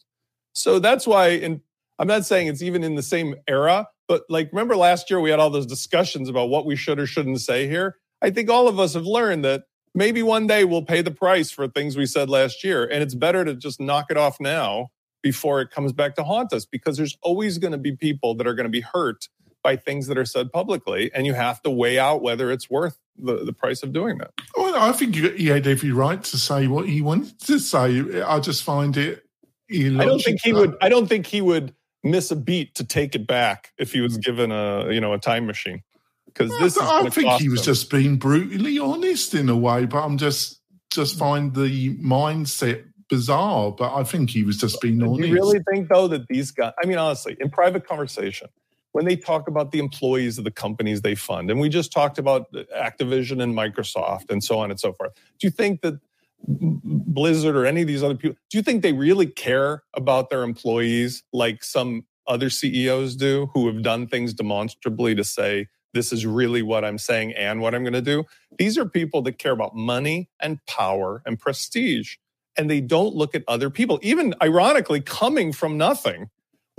So 0.54 0.80
that's 0.80 1.06
why, 1.06 1.30
and 1.30 1.62
I'm 2.00 2.08
not 2.08 2.26
saying 2.26 2.48
it's 2.48 2.62
even 2.62 2.84
in 2.84 2.96
the 2.96 3.04
same 3.04 3.36
era, 3.48 3.88
but 4.08 4.24
like 4.30 4.50
remember 4.52 4.76
last 4.76 5.10
year 5.10 5.20
we 5.20 5.30
had 5.30 5.40
all 5.40 5.50
those 5.50 5.66
discussions 5.66 6.30
about 6.30 6.50
what 6.50 6.66
we 6.66 6.76
should 6.76 7.00
or 7.00 7.06
shouldn't 7.06 7.42
say 7.42 7.68
here. 7.68 7.98
I 8.22 8.32
think 8.32 8.50
all 8.50 8.68
of 8.68 8.80
us 8.80 8.94
have 8.94 9.06
learned 9.06 9.46
that 9.46 9.64
maybe 9.94 10.24
one 10.24 10.48
day 10.48 10.66
we'll 10.66 10.84
pay 10.84 11.02
the 11.02 11.12
price 11.12 11.52
for 11.52 11.68
things 11.68 11.96
we 11.96 12.06
said 12.06 12.30
last 12.30 12.64
year, 12.64 12.86
and 12.86 13.04
it's 13.04 13.16
better 13.16 13.46
to 13.46 13.56
just 13.56 13.80
knock 13.80 14.08
it 14.10 14.18
off 14.18 14.40
now 14.40 14.90
before 15.22 15.62
it 15.62 15.72
comes 15.72 15.92
back 15.92 16.16
to 16.16 16.24
haunt 16.24 16.54
us 16.54 16.66
because 16.66 16.98
there's 16.98 17.18
always 17.22 17.58
going 17.58 17.72
to 17.72 17.78
be 17.78 17.96
people 17.96 18.36
that 18.36 18.48
are 18.48 18.54
going 18.54 18.66
to 18.66 18.72
be 18.72 18.82
hurt 18.82 19.28
by 19.64 19.76
things 19.76 20.08
that 20.08 20.18
are 20.18 20.26
said 20.26 20.52
publicly, 20.52 21.12
and 21.14 21.26
you 21.26 21.34
have 21.34 21.62
to 21.64 21.70
weigh 21.70 22.00
out 22.00 22.22
whether 22.22 22.52
it's 22.52 22.70
worth 22.70 22.98
the, 23.18 23.44
the 23.44 23.54
price 23.54 23.84
of 23.84 23.94
doing 23.94 24.18
that. 24.20 24.32
Well, 24.56 24.76
I 24.76 24.92
think 24.92 25.16
he 25.16 25.48
had 25.48 25.68
every 25.68 25.92
right 25.92 26.24
to 26.24 26.38
say 26.38 26.68
what 26.68 26.88
he 26.88 27.02
wanted 27.02 27.40
to 27.42 27.60
say. 27.60 28.22
I 28.22 28.40
just 28.40 28.64
find 28.64 28.96
it. 28.98 29.24
Illogical. 29.70 30.02
I 30.02 30.06
don't 30.06 30.22
think 30.22 30.42
he 30.44 30.54
would. 30.54 30.76
I 30.82 30.90
don't 30.90 31.08
think 31.08 31.28
he 31.28 31.42
would 31.42 31.76
miss 32.04 32.32
a 32.32 32.36
beat 32.36 32.76
to 32.76 32.84
take 32.84 33.16
it 33.16 33.28
back 33.28 33.72
if 33.78 33.92
he 33.94 34.02
was 34.02 34.16
hmm. 34.16 34.22
given 34.22 34.52
a 34.52 34.92
you 34.92 35.02
know 35.02 35.14
a 35.14 35.20
time 35.20 35.46
machine. 35.46 35.84
Because 36.26 36.52
this, 36.60 36.78
I, 36.78 37.02
I 37.02 37.10
think 37.10 37.42
he 37.42 37.50
was 37.50 37.62
him. 37.62 37.66
just 37.66 37.90
being 37.90 38.18
brutally 38.18 38.80
honest 38.80 39.34
in 39.34 39.50
a 39.50 39.58
way. 39.58 39.86
But 39.86 40.04
I'm 40.04 40.18
just 40.18 40.62
just 40.92 41.16
hmm. 41.16 41.20
find 41.20 41.54
the 41.54 41.98
mindset 41.98 42.86
bizarre. 43.10 43.72
But 43.72 43.94
I 43.94 44.04
think 44.04 44.30
he 44.30 44.44
was 44.44 44.58
just 44.58 44.82
being 44.82 45.02
honest. 45.04 45.28
You 45.28 45.34
really 45.34 45.60
think 45.70 45.90
though 45.90 46.08
that 46.08 46.28
these 46.28 46.52
guys? 46.52 46.74
I 46.82 46.88
mean, 46.88 46.98
honestly, 46.98 47.38
in 47.40 47.50
private 47.50 47.88
conversation, 47.88 48.48
when 48.92 49.06
they 49.06 49.16
talk 49.16 49.48
about 49.48 49.72
the 49.72 49.80
employees 49.80 50.38
of 50.38 50.44
the 50.44 50.52
companies 50.52 51.02
they 51.02 51.16
fund. 51.16 51.52
And 51.52 51.60
we 51.60 51.70
just 51.70 51.92
talked 51.92 52.18
about 52.18 52.52
Activision 52.54 53.42
and 53.42 53.56
Microsoft 53.56 54.30
and 54.30 54.44
so 54.44 54.60
on 54.60 54.72
and 54.72 54.80
so 54.80 54.94
forth. 54.94 55.14
Do 55.40 55.48
you 55.48 55.52
think 55.52 55.82
that 55.82 56.00
Blizzard 56.48 57.56
or 57.56 57.66
any 57.66 57.82
of 57.82 57.88
these 57.88 58.04
other 58.04 58.16
people, 58.16 58.38
do 58.50 58.58
you 58.58 58.64
think 58.64 58.82
they 58.82 58.94
really 58.94 59.28
care 59.28 59.84
about 59.94 60.30
their 60.30 60.44
employees 60.44 61.24
like 61.34 61.64
some 61.64 62.06
other 62.28 62.50
CEOs 62.50 63.16
do 63.16 63.50
who 63.54 63.68
have 63.68 63.82
done 63.82 64.08
things 64.08 64.34
demonstrably 64.34 65.16
to 65.16 65.24
say, 65.24 65.68
this 65.94 66.14
is 66.14 66.26
really 66.26 66.62
what 66.62 66.86
I'm 66.86 66.98
saying 66.98 67.34
and 67.34 67.62
what 67.62 67.74
I'm 67.74 67.84
going 67.84 67.94
to 67.94 68.02
do? 68.02 68.24
These 68.58 68.78
are 68.78 68.86
people 68.86 69.22
that 69.24 69.40
care 69.40 69.52
about 69.52 69.76
money 69.76 70.30
and 70.40 70.64
power 70.66 71.22
and 71.26 71.40
prestige. 71.40 72.16
And 72.58 72.70
they 72.70 72.82
don't 72.82 73.16
look 73.16 73.36
at 73.36 73.44
other 73.48 73.70
people, 73.70 74.00
even 74.02 74.34
ironically, 74.42 75.02
coming 75.02 75.52
from 75.54 75.78
nothing 75.78 76.30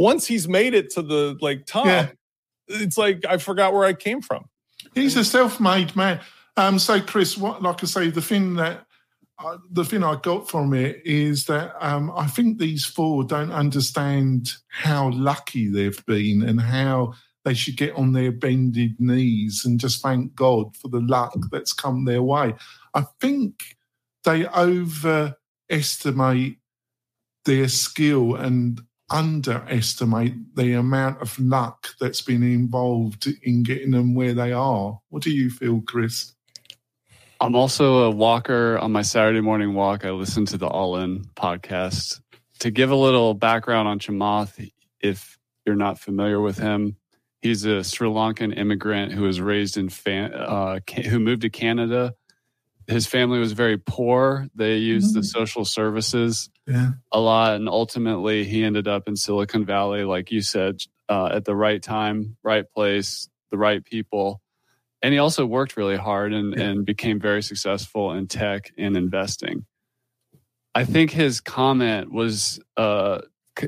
once 0.00 0.26
he's 0.26 0.48
made 0.48 0.72
it 0.72 0.88
to 0.88 1.02
the 1.02 1.36
like 1.42 1.66
top, 1.66 1.84
yeah. 1.84 2.08
it's 2.68 2.96
like 2.96 3.26
I 3.28 3.36
forgot 3.36 3.74
where 3.74 3.84
I 3.84 3.92
came 3.92 4.22
from. 4.22 4.46
He's 4.94 5.14
a 5.14 5.24
self-made 5.24 5.94
man. 5.94 6.20
Um, 6.56 6.78
so 6.78 7.02
Chris, 7.02 7.36
what 7.36 7.62
like 7.62 7.84
I 7.84 7.86
say, 7.86 8.08
the 8.08 8.22
thing 8.22 8.54
that 8.54 8.86
uh, 9.38 9.58
the 9.70 9.84
thing 9.84 10.02
I 10.02 10.16
got 10.16 10.48
from 10.48 10.72
it 10.72 11.02
is 11.04 11.44
that 11.46 11.74
um, 11.80 12.10
I 12.16 12.26
think 12.28 12.58
these 12.58 12.86
four 12.86 13.24
don't 13.24 13.52
understand 13.52 14.52
how 14.68 15.10
lucky 15.10 15.68
they've 15.68 16.02
been 16.06 16.44
and 16.44 16.62
how 16.62 17.12
they 17.44 17.52
should 17.52 17.76
get 17.76 17.94
on 17.94 18.14
their 18.14 18.32
bended 18.32 18.98
knees 18.98 19.66
and 19.66 19.78
just 19.78 20.00
thank 20.02 20.34
God 20.34 20.74
for 20.78 20.88
the 20.88 21.00
luck 21.00 21.36
that's 21.52 21.74
come 21.74 22.06
their 22.06 22.22
way. 22.22 22.54
I 22.94 23.04
think 23.20 23.76
they 24.24 24.46
overestimate 24.46 25.36
their 27.44 27.68
skill 27.68 28.34
and 28.34 28.80
underestimate 29.10 30.56
the 30.56 30.74
amount 30.74 31.20
of 31.20 31.38
luck 31.38 31.88
that's 32.00 32.22
been 32.22 32.42
involved 32.42 33.28
in 33.42 33.62
getting 33.62 33.90
them 33.90 34.14
where 34.14 34.34
they 34.34 34.52
are. 34.52 35.00
What 35.08 35.22
do 35.22 35.30
you 35.30 35.50
feel, 35.50 35.80
Chris? 35.82 36.32
I'm 37.40 37.56
also 37.56 38.04
a 38.04 38.10
walker 38.10 38.78
on 38.78 38.92
my 38.92 39.02
Saturday 39.02 39.40
morning 39.40 39.74
walk. 39.74 40.04
I 40.04 40.10
listen 40.10 40.44
to 40.46 40.58
the 40.58 40.66
All 40.66 40.96
In 40.96 41.24
podcast. 41.36 42.20
To 42.60 42.70
give 42.70 42.90
a 42.90 42.96
little 42.96 43.34
background 43.34 43.88
on 43.88 43.98
Chamath, 43.98 44.70
if 45.00 45.38
you're 45.64 45.76
not 45.76 45.98
familiar 45.98 46.40
with 46.40 46.58
him, 46.58 46.96
he's 47.40 47.64
a 47.64 47.82
Sri 47.82 48.08
Lankan 48.08 48.56
immigrant 48.56 49.12
who 49.12 49.22
was 49.22 49.40
raised 49.40 49.78
in, 49.78 49.88
fan, 49.88 50.34
uh, 50.34 50.80
who 51.08 51.18
moved 51.18 51.42
to 51.42 51.50
Canada 51.50 52.14
his 52.90 53.06
family 53.06 53.38
was 53.38 53.52
very 53.52 53.78
poor. 53.78 54.48
They 54.54 54.76
used 54.76 55.10
mm-hmm. 55.10 55.20
the 55.20 55.24
social 55.24 55.64
services 55.64 56.50
yeah. 56.70 56.90
a 57.12 57.20
lot, 57.20 57.56
and 57.56 57.68
ultimately 57.68 58.44
he 58.44 58.64
ended 58.64 58.88
up 58.88 59.08
in 59.08 59.16
Silicon 59.16 59.64
Valley, 59.64 60.04
like 60.04 60.30
you 60.30 60.42
said, 60.42 60.80
uh, 61.08 61.30
at 61.32 61.44
the 61.44 61.56
right 61.56 61.82
time, 61.82 62.36
right 62.42 62.64
place, 62.74 63.28
the 63.50 63.58
right 63.58 63.84
people. 63.84 64.40
And 65.02 65.12
he 65.12 65.18
also 65.18 65.46
worked 65.46 65.76
really 65.76 65.96
hard 65.96 66.32
and, 66.32 66.54
yeah. 66.56 66.64
and 66.64 66.86
became 66.86 67.18
very 67.18 67.42
successful 67.42 68.12
in 68.12 68.26
tech 68.26 68.70
and 68.76 68.96
investing. 68.96 69.64
I 70.74 70.84
think 70.84 71.10
his 71.10 71.40
comment 71.40 72.12
was, 72.12 72.60
uh, 72.76 73.20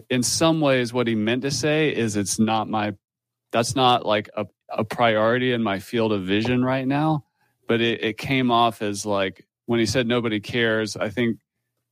in 0.08 0.22
some 0.22 0.60
ways, 0.60 0.92
what 0.92 1.06
he 1.06 1.14
meant 1.14 1.42
to 1.42 1.50
say 1.50 1.94
is 1.94 2.16
it's 2.16 2.38
not 2.38 2.68
my, 2.68 2.94
that's 3.50 3.74
not 3.74 4.06
like 4.06 4.30
a, 4.36 4.46
a 4.68 4.84
priority 4.84 5.52
in 5.52 5.62
my 5.62 5.80
field 5.80 6.12
of 6.12 6.22
vision 6.22 6.64
right 6.64 6.86
now 6.86 7.24
but 7.72 7.80
it, 7.80 8.04
it 8.04 8.18
came 8.18 8.50
off 8.50 8.82
as 8.82 9.06
like 9.06 9.46
when 9.64 9.80
he 9.80 9.86
said 9.86 10.06
nobody 10.06 10.40
cares. 10.40 10.94
I 10.94 11.08
think 11.08 11.38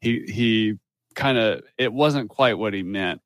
he 0.01 0.25
he 0.27 0.75
kind 1.15 1.39
of 1.39 1.63
it 1.79 1.93
wasn't 1.93 2.31
quite 2.31 2.59
what 2.59 2.75
he 2.75 2.83
meant. 2.83 3.21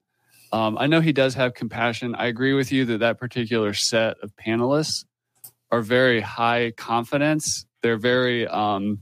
Um, 0.53 0.79
I 0.79 0.87
know 0.87 1.01
he 1.01 1.13
does 1.13 1.35
have 1.35 1.55
compassion. 1.55 2.15
I 2.15 2.27
agree 2.27 2.53
with 2.53 2.71
you 2.71 2.85
that 2.87 2.99
that 2.99 3.19
particular 3.19 3.75
set 3.75 4.19
of 4.23 4.33
panelists 4.37 5.05
are 5.71 5.83
very 5.83 6.21
high 6.21 6.73
confidence. 6.77 7.67
They're 7.83 7.97
very 7.97 8.47
um, 8.47 9.01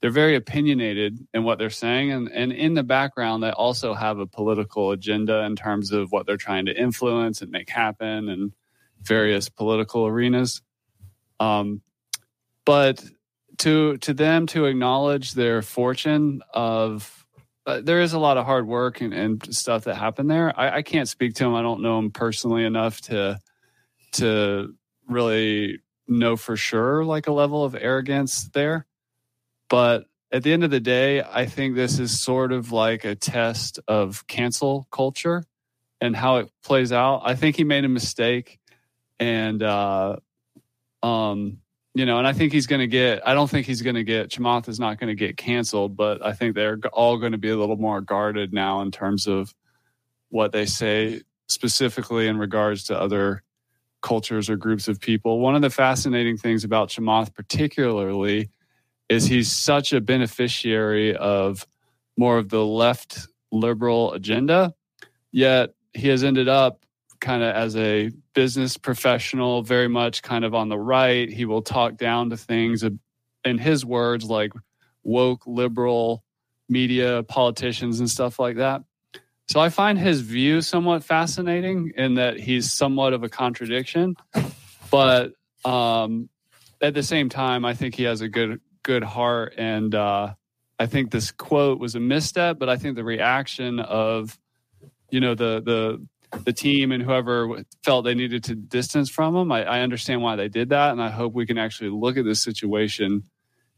they're 0.00 0.10
very 0.10 0.34
opinionated 0.34 1.18
in 1.34 1.44
what 1.44 1.58
they're 1.58 1.70
saying, 1.70 2.12
and 2.12 2.30
and 2.30 2.52
in 2.52 2.74
the 2.74 2.82
background, 2.82 3.42
they 3.42 3.50
also 3.50 3.94
have 3.94 4.18
a 4.18 4.26
political 4.26 4.92
agenda 4.92 5.40
in 5.44 5.56
terms 5.56 5.92
of 5.92 6.12
what 6.12 6.26
they're 6.26 6.36
trying 6.36 6.66
to 6.66 6.78
influence 6.78 7.42
and 7.42 7.50
make 7.50 7.70
happen, 7.70 8.28
and 8.28 8.52
various 9.02 9.48
political 9.48 10.06
arenas. 10.06 10.62
Um, 11.38 11.80
but 12.64 13.02
to 13.58 13.96
to 13.98 14.14
them 14.14 14.46
to 14.48 14.66
acknowledge 14.66 15.32
their 15.32 15.62
fortune 15.62 16.42
of 16.52 17.19
uh, 17.70 17.80
there 17.82 18.00
is 18.00 18.12
a 18.12 18.18
lot 18.18 18.36
of 18.36 18.44
hard 18.44 18.66
work 18.66 19.00
and, 19.00 19.14
and 19.14 19.54
stuff 19.54 19.84
that 19.84 19.94
happened 19.94 20.30
there. 20.30 20.52
I, 20.58 20.78
I, 20.78 20.82
can't 20.82 21.08
speak 21.08 21.34
to 21.34 21.44
him. 21.44 21.54
I 21.54 21.62
don't 21.62 21.82
know 21.82 21.98
him 21.98 22.10
personally 22.10 22.64
enough 22.64 23.00
to 23.02 23.38
to 24.12 24.74
really 25.06 25.78
know 26.08 26.36
for 26.36 26.56
sure 26.56 27.04
like 27.04 27.28
a 27.28 27.32
level 27.32 27.64
of 27.64 27.76
arrogance 27.76 28.48
there. 28.52 28.86
But 29.68 30.04
at 30.32 30.42
the 30.42 30.52
end 30.52 30.64
of 30.64 30.70
the 30.70 30.80
day, 30.80 31.22
I 31.22 31.46
think 31.46 31.76
this 31.76 32.00
is 32.00 32.20
sort 32.20 32.50
of 32.52 32.72
like 32.72 33.04
a 33.04 33.14
test 33.14 33.78
of 33.86 34.26
cancel 34.26 34.88
culture 34.90 35.44
and 36.00 36.16
how 36.16 36.38
it 36.38 36.50
plays 36.64 36.92
out. 36.92 37.22
I 37.24 37.36
think 37.36 37.56
he 37.56 37.64
made 37.64 37.84
a 37.84 37.88
mistake, 37.88 38.58
and 39.20 39.62
uh, 39.62 40.16
um, 41.02 41.58
you 41.94 42.06
know, 42.06 42.18
and 42.18 42.26
I 42.26 42.32
think 42.32 42.52
he's 42.52 42.66
going 42.66 42.80
to 42.80 42.86
get. 42.86 43.26
I 43.26 43.34
don't 43.34 43.50
think 43.50 43.66
he's 43.66 43.82
going 43.82 43.96
to 43.96 44.04
get. 44.04 44.30
Chamath 44.30 44.68
is 44.68 44.78
not 44.78 44.98
going 45.00 45.08
to 45.08 45.14
get 45.14 45.36
canceled, 45.36 45.96
but 45.96 46.24
I 46.24 46.32
think 46.32 46.54
they're 46.54 46.78
all 46.92 47.18
going 47.18 47.32
to 47.32 47.38
be 47.38 47.50
a 47.50 47.56
little 47.56 47.76
more 47.76 48.00
guarded 48.00 48.52
now 48.52 48.80
in 48.82 48.90
terms 48.90 49.26
of 49.26 49.54
what 50.28 50.52
they 50.52 50.66
say 50.66 51.22
specifically 51.48 52.28
in 52.28 52.38
regards 52.38 52.84
to 52.84 52.98
other 52.98 53.42
cultures 54.02 54.48
or 54.48 54.56
groups 54.56 54.86
of 54.88 55.00
people. 55.00 55.40
One 55.40 55.56
of 55.56 55.62
the 55.62 55.70
fascinating 55.70 56.36
things 56.36 56.62
about 56.64 56.88
Chamath, 56.88 57.34
particularly, 57.34 58.50
is 59.08 59.24
he's 59.24 59.50
such 59.50 59.92
a 59.92 60.00
beneficiary 60.00 61.16
of 61.16 61.66
more 62.16 62.38
of 62.38 62.48
the 62.48 62.64
left 62.64 63.26
liberal 63.50 64.12
agenda, 64.12 64.74
yet 65.32 65.74
he 65.92 66.08
has 66.08 66.22
ended 66.22 66.48
up 66.48 66.86
kind 67.20 67.42
of 67.42 67.54
as 67.54 67.76
a 67.76 68.10
business 68.34 68.76
professional, 68.76 69.62
very 69.62 69.88
much 69.88 70.22
kind 70.22 70.44
of 70.44 70.54
on 70.54 70.68
the 70.68 70.78
right. 70.78 71.28
He 71.28 71.44
will 71.44 71.62
talk 71.62 71.96
down 71.96 72.30
to 72.30 72.36
things 72.36 72.82
in 73.44 73.58
his 73.58 73.84
words 73.84 74.24
like 74.24 74.52
woke 75.02 75.46
liberal 75.46 76.24
media, 76.68 77.22
politicians, 77.24 78.00
and 78.00 78.08
stuff 78.08 78.38
like 78.38 78.56
that. 78.56 78.82
So 79.48 79.58
I 79.58 79.68
find 79.68 79.98
his 79.98 80.20
view 80.20 80.60
somewhat 80.60 81.02
fascinating 81.02 81.92
in 81.96 82.14
that 82.14 82.38
he's 82.38 82.72
somewhat 82.72 83.12
of 83.12 83.24
a 83.24 83.28
contradiction, 83.28 84.14
but 84.90 85.32
um, 85.64 86.28
at 86.80 86.94
the 86.94 87.02
same 87.02 87.28
time, 87.28 87.64
I 87.64 87.74
think 87.74 87.94
he 87.96 88.04
has 88.04 88.20
a 88.20 88.28
good 88.28 88.60
good 88.82 89.02
heart, 89.02 89.54
and 89.58 89.94
uh, 89.94 90.34
I 90.78 90.86
think 90.86 91.10
this 91.10 91.32
quote 91.32 91.78
was 91.78 91.96
a 91.96 92.00
misstep. 92.00 92.58
But 92.58 92.68
I 92.68 92.76
think 92.76 92.94
the 92.94 93.04
reaction 93.04 93.80
of 93.80 94.38
you 95.10 95.20
know 95.20 95.34
the 95.34 95.60
the 95.60 96.06
the 96.44 96.52
team 96.52 96.92
and 96.92 97.02
whoever 97.02 97.64
felt 97.82 98.04
they 98.04 98.14
needed 98.14 98.44
to 98.44 98.54
distance 98.54 99.10
from 99.10 99.34
him, 99.34 99.50
I, 99.50 99.64
I 99.64 99.80
understand 99.80 100.22
why 100.22 100.36
they 100.36 100.48
did 100.48 100.70
that, 100.70 100.92
and 100.92 101.02
I 101.02 101.10
hope 101.10 101.34
we 101.34 101.46
can 101.46 101.58
actually 101.58 101.90
look 101.90 102.16
at 102.16 102.24
this 102.24 102.42
situation 102.42 103.24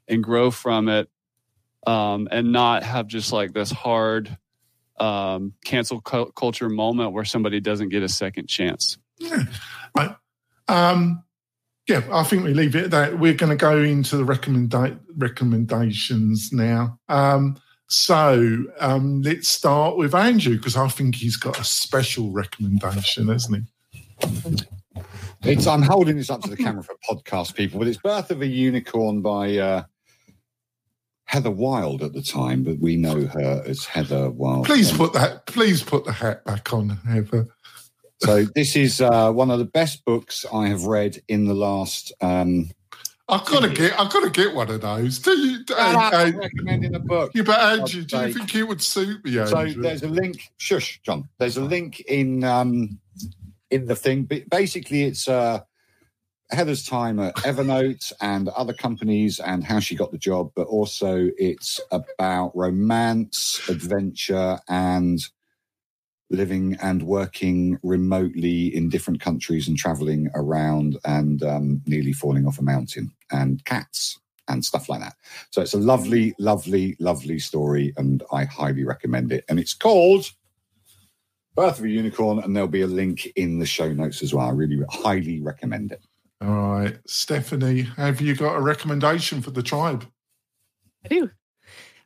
and 0.08 0.22
grow 0.22 0.50
from 0.50 0.88
it, 0.88 1.08
um, 1.86 2.28
and 2.30 2.52
not 2.52 2.82
have 2.82 3.06
just 3.06 3.32
like 3.32 3.52
this 3.52 3.70
hard 3.70 4.36
um, 5.00 5.54
cancel 5.64 6.00
cu- 6.00 6.32
culture 6.32 6.68
moment 6.68 7.12
where 7.12 7.24
somebody 7.24 7.60
doesn't 7.60 7.88
get 7.88 8.02
a 8.02 8.08
second 8.08 8.48
chance. 8.48 8.98
Yeah. 9.18 9.44
I, 9.96 10.14
um, 10.68 11.24
yeah, 11.88 12.02
I 12.12 12.22
think 12.22 12.44
we 12.44 12.54
leave 12.54 12.76
it 12.76 12.84
at 12.84 12.90
that. 12.92 13.18
We're 13.18 13.34
going 13.34 13.50
to 13.50 13.56
go 13.56 13.78
into 13.78 14.16
the 14.16 14.24
recommenda- 14.24 15.00
recommendations 15.16 16.52
now. 16.52 16.98
Um, 17.08 17.56
so 17.92 18.64
um, 18.80 19.20
let's 19.22 19.48
start 19.48 19.96
with 19.96 20.14
Andrew 20.14 20.56
because 20.56 20.76
I 20.76 20.88
think 20.88 21.14
he's 21.14 21.36
got 21.36 21.60
a 21.60 21.64
special 21.64 22.30
recommendation, 22.30 23.28
hasn't 23.28 23.66
he? 24.20 24.56
It's 25.42 25.66
I'm 25.66 25.82
holding 25.82 26.16
this 26.16 26.30
up 26.30 26.40
to 26.42 26.50
the 26.50 26.56
camera 26.56 26.82
for 26.82 26.94
podcast 27.06 27.54
people, 27.54 27.78
but 27.78 27.88
it's 27.88 27.98
Birth 27.98 28.30
of 28.30 28.40
a 28.40 28.46
Unicorn 28.46 29.20
by 29.20 29.58
uh, 29.58 29.82
Heather 31.24 31.50
Wilde 31.50 32.02
at 32.02 32.12
the 32.12 32.22
time, 32.22 32.62
but 32.62 32.78
we 32.78 32.96
know 32.96 33.26
her 33.26 33.62
as 33.66 33.84
Heather 33.84 34.30
Wilde. 34.30 34.66
Please 34.66 34.90
put 34.90 35.12
that. 35.12 35.46
Please 35.46 35.82
put 35.82 36.04
the 36.04 36.12
hat 36.12 36.44
back 36.44 36.72
on, 36.72 36.90
Heather. 36.90 37.48
So 38.20 38.44
this 38.54 38.76
is 38.76 39.00
uh, 39.00 39.32
one 39.32 39.50
of 39.50 39.58
the 39.58 39.64
best 39.64 40.04
books 40.04 40.46
I 40.52 40.68
have 40.68 40.84
read 40.84 41.20
in 41.28 41.46
the 41.46 41.54
last. 41.54 42.12
Um, 42.20 42.70
I've 43.28 43.46
got 43.46 43.60
to 43.60 43.68
get. 43.68 43.98
I've 43.98 44.12
got 44.12 44.24
to 44.24 44.30
get 44.30 44.54
one 44.54 44.70
of 44.70 44.80
those. 44.80 45.18
Do 45.18 45.30
you? 45.30 45.64
I'm 45.76 46.36
recommending 46.36 46.94
a 46.94 46.98
book. 46.98 47.32
Yeah, 47.34 47.42
but 47.44 47.60
Andrew, 47.60 48.02
do 48.02 48.18
you 48.18 48.32
think 48.32 48.54
it 48.54 48.64
would 48.64 48.82
suit 48.82 49.24
me? 49.24 49.38
Andrew? 49.38 49.72
So 49.72 49.80
there's 49.80 50.02
a 50.02 50.08
link. 50.08 50.52
Shush, 50.58 51.00
John. 51.02 51.28
There's 51.38 51.56
a 51.56 51.64
link 51.64 52.00
in 52.00 52.44
um, 52.44 52.98
in 53.70 53.86
the 53.86 53.96
thing. 53.96 54.24
But 54.24 54.50
basically, 54.50 55.04
it's 55.04 55.28
uh, 55.28 55.60
Heather's 56.52 56.84
time 56.84 57.18
at 57.18 57.34
Evernote 57.36 58.12
and 58.20 58.48
other 58.50 58.74
companies 58.74 59.40
and 59.40 59.64
how 59.64 59.80
she 59.80 59.94
got 59.94 60.12
the 60.12 60.18
job, 60.18 60.52
but 60.54 60.66
also 60.66 61.30
it's 61.38 61.80
about 61.90 62.54
romance, 62.54 63.60
adventure, 63.68 64.58
and 64.68 65.20
living 66.32 66.76
and 66.82 67.02
working 67.02 67.78
remotely 67.82 68.74
in 68.74 68.88
different 68.88 69.20
countries 69.20 69.68
and 69.68 69.76
traveling 69.76 70.30
around 70.34 70.98
and 71.04 71.42
um, 71.42 71.82
nearly 71.86 72.12
falling 72.12 72.46
off 72.46 72.58
a 72.58 72.62
mountain 72.62 73.12
and 73.30 73.64
cats 73.64 74.18
and 74.48 74.64
stuff 74.64 74.88
like 74.88 75.00
that. 75.00 75.14
So 75.50 75.62
it's 75.62 75.74
a 75.74 75.78
lovely, 75.78 76.34
lovely, 76.38 76.96
lovely 76.98 77.38
story, 77.38 77.92
and 77.96 78.22
I 78.32 78.44
highly 78.44 78.84
recommend 78.84 79.30
it. 79.32 79.44
And 79.48 79.60
it's 79.60 79.74
called 79.74 80.30
Birth 81.54 81.78
of 81.78 81.84
a 81.84 81.88
Unicorn, 81.88 82.38
and 82.38 82.56
there'll 82.56 82.68
be 82.68 82.82
a 82.82 82.86
link 82.86 83.26
in 83.36 83.58
the 83.58 83.66
show 83.66 83.92
notes 83.92 84.22
as 84.22 84.34
well. 84.34 84.48
I 84.48 84.50
really 84.50 84.82
highly 84.90 85.40
recommend 85.40 85.92
it. 85.92 86.02
All 86.40 86.72
right. 86.72 86.98
Stephanie, 87.06 87.82
have 87.96 88.20
you 88.20 88.34
got 88.34 88.56
a 88.56 88.60
recommendation 88.60 89.42
for 89.42 89.52
the 89.52 89.62
tribe? 89.62 90.04
I 91.04 91.08
do. 91.08 91.30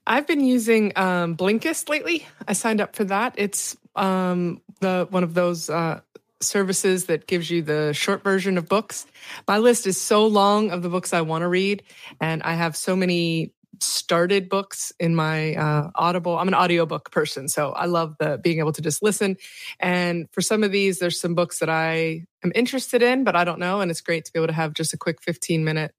I've 0.06 0.26
been 0.26 0.44
using 0.44 0.92
um, 0.96 1.36
Blinkist 1.36 1.88
lately. 1.88 2.26
I 2.46 2.52
signed 2.52 2.80
up 2.80 2.94
for 2.94 3.04
that. 3.04 3.34
It's 3.38 3.76
um, 3.96 4.60
the 4.80 5.06
one 5.10 5.24
of 5.24 5.34
those 5.34 5.68
uh, 5.70 6.00
services 6.40 7.06
that 7.06 7.26
gives 7.26 7.50
you 7.50 7.62
the 7.62 7.92
short 7.92 8.22
version 8.22 8.58
of 8.58 8.68
books. 8.68 9.06
My 9.48 9.58
list 9.58 9.86
is 9.86 10.00
so 10.00 10.26
long 10.26 10.70
of 10.70 10.82
the 10.82 10.88
books 10.88 11.12
I 11.12 11.22
want 11.22 11.42
to 11.42 11.48
read, 11.48 11.82
and 12.20 12.42
I 12.42 12.54
have 12.54 12.76
so 12.76 12.94
many 12.94 13.52
started 13.80 14.48
books 14.48 14.92
in 14.98 15.14
my 15.14 15.54
uh, 15.54 15.90
audible. 15.94 16.38
I'm 16.38 16.48
an 16.48 16.54
audiobook 16.54 17.10
person 17.10 17.48
so 17.48 17.72
i 17.72 17.86
love 17.86 18.16
the 18.18 18.38
being 18.42 18.58
able 18.58 18.72
to 18.72 18.82
just 18.82 19.02
listen. 19.02 19.36
And 19.80 20.28
for 20.32 20.40
some 20.40 20.62
of 20.62 20.72
these 20.72 20.98
there's 20.98 21.20
some 21.20 21.34
books 21.34 21.58
that 21.58 21.68
i 21.68 22.24
am 22.44 22.52
interested 22.54 23.02
in 23.02 23.24
but 23.24 23.36
i 23.36 23.44
don't 23.44 23.58
know 23.58 23.80
and 23.80 23.90
it's 23.90 24.00
great 24.00 24.24
to 24.24 24.32
be 24.32 24.38
able 24.38 24.46
to 24.46 24.52
have 24.52 24.72
just 24.72 24.94
a 24.94 24.96
quick 24.96 25.22
15 25.22 25.64
minute 25.64 25.92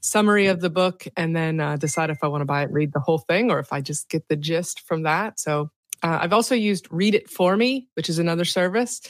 summary 0.00 0.46
of 0.46 0.60
the 0.60 0.70
book 0.70 1.06
and 1.16 1.34
then 1.34 1.60
uh, 1.60 1.76
decide 1.76 2.10
if 2.10 2.18
i 2.22 2.26
want 2.26 2.40
to 2.40 2.46
buy 2.46 2.62
it 2.62 2.70
read 2.70 2.92
the 2.92 3.00
whole 3.00 3.18
thing 3.18 3.50
or 3.50 3.58
if 3.58 3.72
i 3.72 3.80
just 3.80 4.08
get 4.08 4.28
the 4.28 4.36
gist 4.36 4.80
from 4.80 5.02
that. 5.02 5.38
So 5.38 5.70
uh, 6.02 6.18
I've 6.20 6.32
also 6.32 6.54
used 6.54 6.86
Read 6.90 7.14
It 7.14 7.28
For 7.30 7.56
Me, 7.56 7.88
which 7.94 8.08
is 8.08 8.18
another 8.18 8.44
service 8.44 9.00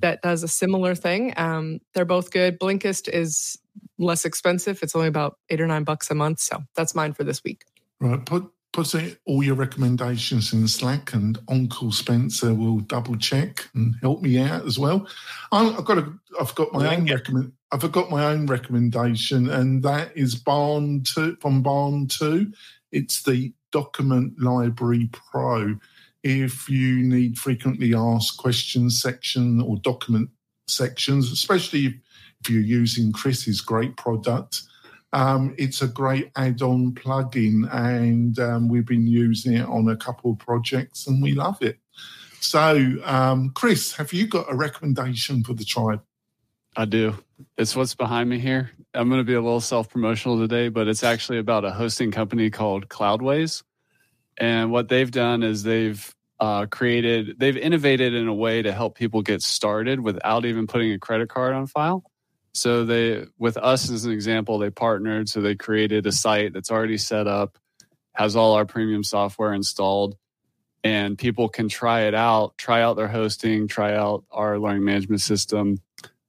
that 0.00 0.22
does 0.22 0.42
a 0.42 0.48
similar 0.48 0.94
thing. 0.94 1.32
Um, 1.36 1.80
they're 1.94 2.04
both 2.04 2.30
good. 2.30 2.58
Blinkist 2.58 3.08
is 3.08 3.58
less 3.98 4.24
expensive. 4.24 4.82
It's 4.82 4.94
only 4.94 5.08
about 5.08 5.38
eight 5.50 5.60
or 5.60 5.66
nine 5.66 5.84
bucks 5.84 6.10
a 6.10 6.14
month. 6.14 6.40
So 6.40 6.62
that's 6.74 6.94
mine 6.94 7.12
for 7.12 7.24
this 7.24 7.42
week. 7.44 7.64
Right. 8.00 8.24
Put 8.24 8.50
put 8.74 8.94
all 9.24 9.42
your 9.42 9.54
recommendations 9.54 10.52
in 10.52 10.66
Slack, 10.66 11.14
and 11.14 11.38
Uncle 11.48 11.92
Spencer 11.92 12.52
will 12.52 12.80
double 12.80 13.16
check 13.16 13.68
and 13.74 13.94
help 14.02 14.20
me 14.20 14.38
out 14.38 14.66
as 14.66 14.78
well. 14.78 15.06
i 15.52 15.62
have 15.62 15.84
got 15.84 15.98
a, 15.98 16.12
I've 16.40 16.54
got 16.56 16.72
my 16.72 16.94
own 16.94 17.06
recommend. 17.06 17.52
I've 17.70 17.90
got 17.92 18.10
my 18.10 18.24
own 18.26 18.46
recommendation, 18.46 19.48
and 19.48 19.82
that 19.84 20.16
is 20.16 20.34
Barn2 20.34 21.40
from 21.40 21.62
Barn2. 21.62 22.52
It's 22.90 23.22
the 23.22 23.52
Document 23.70 24.34
Library 24.40 25.08
Pro. 25.12 25.76
If 26.24 26.68
you 26.68 27.02
need 27.02 27.38
frequently 27.38 27.94
asked 27.94 28.38
questions 28.38 29.00
section 29.00 29.60
or 29.60 29.76
document 29.76 30.30
sections, 30.66 31.30
especially 31.30 32.00
if 32.40 32.50
you're 32.50 32.60
using 32.60 33.12
Chris's 33.12 33.60
great 33.60 33.96
product. 33.96 34.62
Um, 35.12 35.54
it's 35.58 35.80
a 35.80 35.86
great 35.86 36.32
add-on 36.34 36.92
plugin, 36.92 37.72
and 37.72 38.38
um, 38.38 38.68
we've 38.68 38.86
been 38.86 39.06
using 39.06 39.52
it 39.52 39.66
on 39.66 39.88
a 39.88 39.96
couple 39.96 40.32
of 40.32 40.38
projects, 40.38 41.06
and 41.06 41.22
we 41.22 41.32
love 41.32 41.62
it. 41.62 41.78
So, 42.40 42.96
um, 43.04 43.52
Chris, 43.54 43.92
have 43.94 44.12
you 44.12 44.26
got 44.26 44.50
a 44.50 44.56
recommendation 44.56 45.44
for 45.44 45.54
the 45.54 45.64
tribe? 45.64 46.02
I 46.76 46.84
do. 46.84 47.14
It's 47.56 47.76
what's 47.76 47.94
behind 47.94 48.28
me 48.28 48.38
here. 48.38 48.72
I'm 48.92 49.08
going 49.08 49.20
to 49.20 49.24
be 49.24 49.34
a 49.34 49.40
little 49.40 49.60
self 49.60 49.88
promotional 49.88 50.38
today, 50.38 50.68
but 50.68 50.88
it's 50.88 51.04
actually 51.04 51.38
about 51.38 51.64
a 51.64 51.70
hosting 51.70 52.10
company 52.10 52.50
called 52.50 52.88
Cloudways. 52.88 53.62
And 54.36 54.70
what 54.70 54.88
they've 54.88 55.10
done 55.10 55.42
is 55.42 55.62
they've 55.62 56.14
uh, 56.40 56.66
created, 56.66 57.38
they've 57.38 57.56
innovated 57.56 58.14
in 58.14 58.28
a 58.28 58.34
way 58.34 58.62
to 58.62 58.72
help 58.72 58.96
people 58.96 59.22
get 59.22 59.42
started 59.42 60.00
without 60.00 60.44
even 60.44 60.66
putting 60.66 60.92
a 60.92 60.98
credit 60.98 61.28
card 61.28 61.54
on 61.54 61.66
file. 61.66 62.04
So 62.52 62.84
they, 62.84 63.26
with 63.38 63.56
us 63.56 63.90
as 63.90 64.04
an 64.04 64.12
example, 64.12 64.58
they 64.58 64.70
partnered. 64.70 65.28
So 65.28 65.40
they 65.40 65.54
created 65.54 66.06
a 66.06 66.12
site 66.12 66.52
that's 66.52 66.70
already 66.70 66.98
set 66.98 67.26
up, 67.26 67.58
has 68.12 68.36
all 68.36 68.54
our 68.54 68.64
premium 68.64 69.02
software 69.02 69.52
installed, 69.52 70.16
and 70.84 71.18
people 71.18 71.48
can 71.48 71.68
try 71.68 72.02
it 72.02 72.14
out, 72.14 72.56
try 72.58 72.82
out 72.82 72.96
their 72.96 73.08
hosting, 73.08 73.66
try 73.66 73.94
out 73.94 74.24
our 74.30 74.58
learning 74.58 74.84
management 74.84 75.20
system 75.20 75.78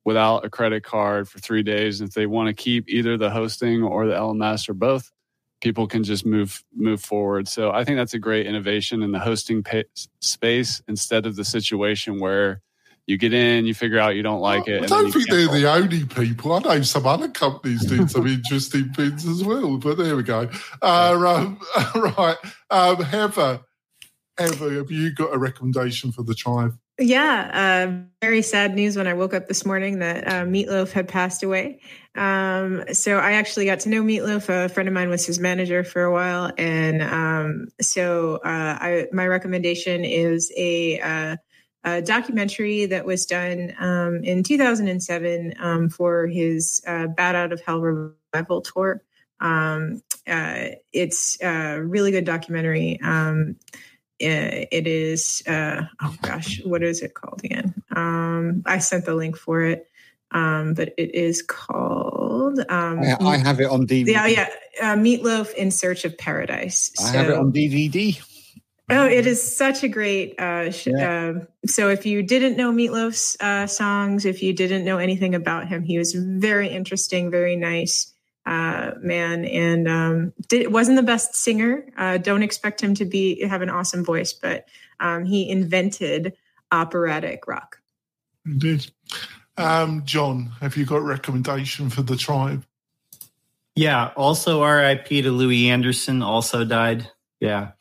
without 0.05 0.45
a 0.45 0.49
credit 0.49 0.83
card 0.83 1.27
for 1.27 1.39
three 1.39 1.63
days. 1.63 1.99
If 1.99 2.11
they 2.11 2.25
want 2.25 2.47
to 2.47 2.53
keep 2.53 2.87
either 2.87 3.17
the 3.17 3.29
hosting 3.29 3.83
or 3.83 4.07
the 4.07 4.13
LMS 4.13 4.69
or 4.69 4.73
both, 4.73 5.11
people 5.65 5.87
can 5.87 6.03
just 6.03 6.27
move 6.27 6.63
move 6.75 7.01
forward. 7.01 7.47
So 7.47 7.71
I 7.71 7.83
think 7.83 7.97
that's 7.97 8.13
a 8.13 8.19
great 8.19 8.45
innovation 8.45 9.01
in 9.01 9.11
the 9.11 9.17
hosting 9.17 9.65
space 10.21 10.79
instead 10.87 11.25
of 11.25 11.35
the 11.35 11.43
situation 11.43 12.19
where 12.19 12.61
You 13.07 13.17
get 13.17 13.33
in, 13.33 13.65
you 13.65 13.73
figure 13.73 13.99
out 13.99 14.15
you 14.15 14.23
don't 14.23 14.41
like 14.41 14.67
it. 14.67 14.83
I 14.83 14.85
don't 14.85 15.11
think 15.11 15.29
they're 15.29 15.47
the 15.47 15.71
only 15.71 16.05
people. 16.05 16.53
I 16.53 16.59
know 16.59 16.81
some 16.81 17.05
other 17.05 17.29
companies 17.29 17.85
did 17.85 18.09
some 18.09 18.25
interesting 18.25 18.93
things 18.93 19.27
as 19.27 19.43
well, 19.43 19.77
but 19.77 19.97
there 19.97 20.15
we 20.15 20.23
go. 20.23 20.49
Uh, 20.81 21.13
um, 21.35 21.59
right. 22.17 22.37
Um, 22.71 22.97
Heather, 23.03 23.61
Heather, 24.37 24.73
have 24.73 24.91
you 24.91 25.13
got 25.13 25.33
a 25.33 25.37
recommendation 25.37 26.11
for 26.11 26.23
the 26.23 26.33
tribe? 26.33 26.77
Yeah, 26.97 27.87
uh, 27.91 28.05
very 28.21 28.41
sad 28.41 28.73
news 28.73 28.95
when 28.95 29.05
I 29.05 29.13
woke 29.13 29.33
up 29.33 29.47
this 29.47 29.65
morning 29.65 29.99
that 29.99 30.25
uh, 30.25 30.45
Meatloaf 30.45 30.93
had 30.93 31.09
passed 31.09 31.43
away. 31.43 31.81
Um, 32.15 32.85
so 32.93 33.17
I 33.17 33.33
actually 33.33 33.65
got 33.65 33.81
to 33.81 33.89
know 33.89 34.01
Meatloaf. 34.01 34.47
A 34.47 34.69
friend 34.69 34.87
of 34.87 34.93
mine 34.93 35.09
was 35.09 35.25
his 35.25 35.37
manager 35.37 35.83
for 35.83 36.03
a 36.03 36.11
while, 36.13 36.53
and 36.57 37.01
um, 37.01 37.67
so 37.81 38.35
uh, 38.45 38.77
I, 38.79 39.07
my 39.11 39.27
recommendation 39.27 40.05
is 40.05 40.53
a, 40.55 41.01
uh, 41.01 41.35
a, 41.83 42.01
documentary 42.01 42.85
that 42.85 43.05
was 43.05 43.25
done 43.25 43.73
um, 43.77 44.23
in 44.23 44.41
2007 44.41 45.53
um, 45.59 45.89
for 45.89 46.27
his 46.27 46.81
uh, 46.87 47.07
"Bat 47.07 47.35
Out 47.35 47.51
of 47.51 47.59
Hell" 47.59 47.81
revival 47.81 48.61
tour. 48.61 49.03
Um, 49.41 50.01
uh, 50.25 50.69
it's 50.93 51.41
a 51.43 51.81
really 51.81 52.11
good 52.11 52.25
documentary. 52.25 53.01
It 54.19 54.87
is 54.87 55.43
uh, 55.47 55.83
oh 56.01 56.15
gosh 56.21 56.61
what 56.63 56.83
is 56.83 57.01
it 57.01 57.13
called 57.13 57.41
again? 57.43 57.73
Um, 57.95 58.63
i 58.65 58.79
sent 58.79 59.05
the 59.05 59.15
link 59.15 59.37
for 59.37 59.61
it. 59.61 59.89
Um, 60.31 60.73
but 60.73 60.93
it 60.97 61.13
is 61.15 61.41
called 61.41 62.59
um, 62.69 62.99
I, 62.99 63.15
I 63.21 63.37
have 63.37 63.61
it 63.61 63.69
on 63.69 63.87
dvd 63.87 64.07
yeah 64.07 64.25
yeah 64.25 64.49
uh, 64.81 64.95
meatloaf 64.95 65.53
in 65.53 65.71
search 65.71 66.03
of 66.03 66.17
paradise. 66.17 66.91
I 66.99 67.09
have 67.11 67.29
it 67.29 67.37
on 67.37 67.53
dvd 67.53 68.21
oh 68.89 69.05
it 69.05 69.27
is 69.27 69.55
such 69.55 69.83
a 69.83 69.87
great 69.87 70.39
uh, 70.39 70.71
sh- 70.71 70.87
yeah. 70.87 71.33
uh, 71.37 71.45
so 71.65 71.89
if 71.89 72.05
you 72.05 72.23
didn't 72.23 72.57
know 72.57 72.71
meatloaf's 72.71 73.37
uh, 73.39 73.67
songs 73.67 74.25
if 74.25 74.41
you 74.43 74.53
didn't 74.53 74.85
know 74.85 74.97
anything 74.97 75.35
about 75.35 75.67
him 75.67 75.83
he 75.83 75.97
was 75.97 76.13
very 76.13 76.69
interesting 76.69 77.31
very 77.31 77.55
nice 77.55 78.13
uh, 78.45 78.91
man, 78.99 79.45
and 79.45 79.87
um, 79.87 80.33
did, 80.47 80.71
wasn't 80.71 80.97
the 80.97 81.03
best 81.03 81.35
singer. 81.35 81.85
Uh, 81.97 82.17
don't 82.17 82.43
expect 82.43 82.81
him 82.81 82.93
to 82.95 83.05
be 83.05 83.41
have 83.45 83.61
an 83.61 83.69
awesome 83.69 84.03
voice, 84.03 84.33
but 84.33 84.67
um, 84.99 85.25
he 85.25 85.49
invented 85.49 86.33
operatic 86.71 87.47
rock. 87.47 87.81
Indeed, 88.45 88.91
um, 89.57 90.03
John, 90.05 90.51
have 90.61 90.77
you 90.77 90.85
got 90.85 91.01
recommendation 91.01 91.89
for 91.89 92.03
the 92.03 92.15
tribe? 92.15 92.65
Yeah. 93.75 94.11
Also, 94.15 94.61
R.I.P. 94.61 95.23
to 95.23 95.31
Louie 95.31 95.69
Anderson. 95.69 96.21
Also 96.21 96.63
died. 96.63 97.09
Yeah. 97.39 97.71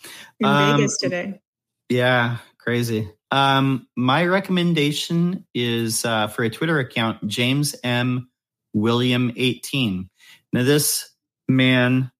In 0.41 0.47
um, 0.47 0.77
Vegas 0.77 0.99
today. 0.99 1.41
Yeah, 1.89 2.39
crazy. 2.59 3.11
Um, 3.31 3.87
my 3.97 4.27
recommendation 4.27 5.45
is 5.55 6.05
uh, 6.05 6.29
for 6.29 6.45
a 6.45 6.51
Twitter 6.51 6.79
account, 6.79 7.27
James 7.27 7.75
M. 7.85 8.29
William 8.73 9.33
18. 9.37 10.09
Now, 10.55 10.63
this 10.63 11.11
man, 11.49 12.13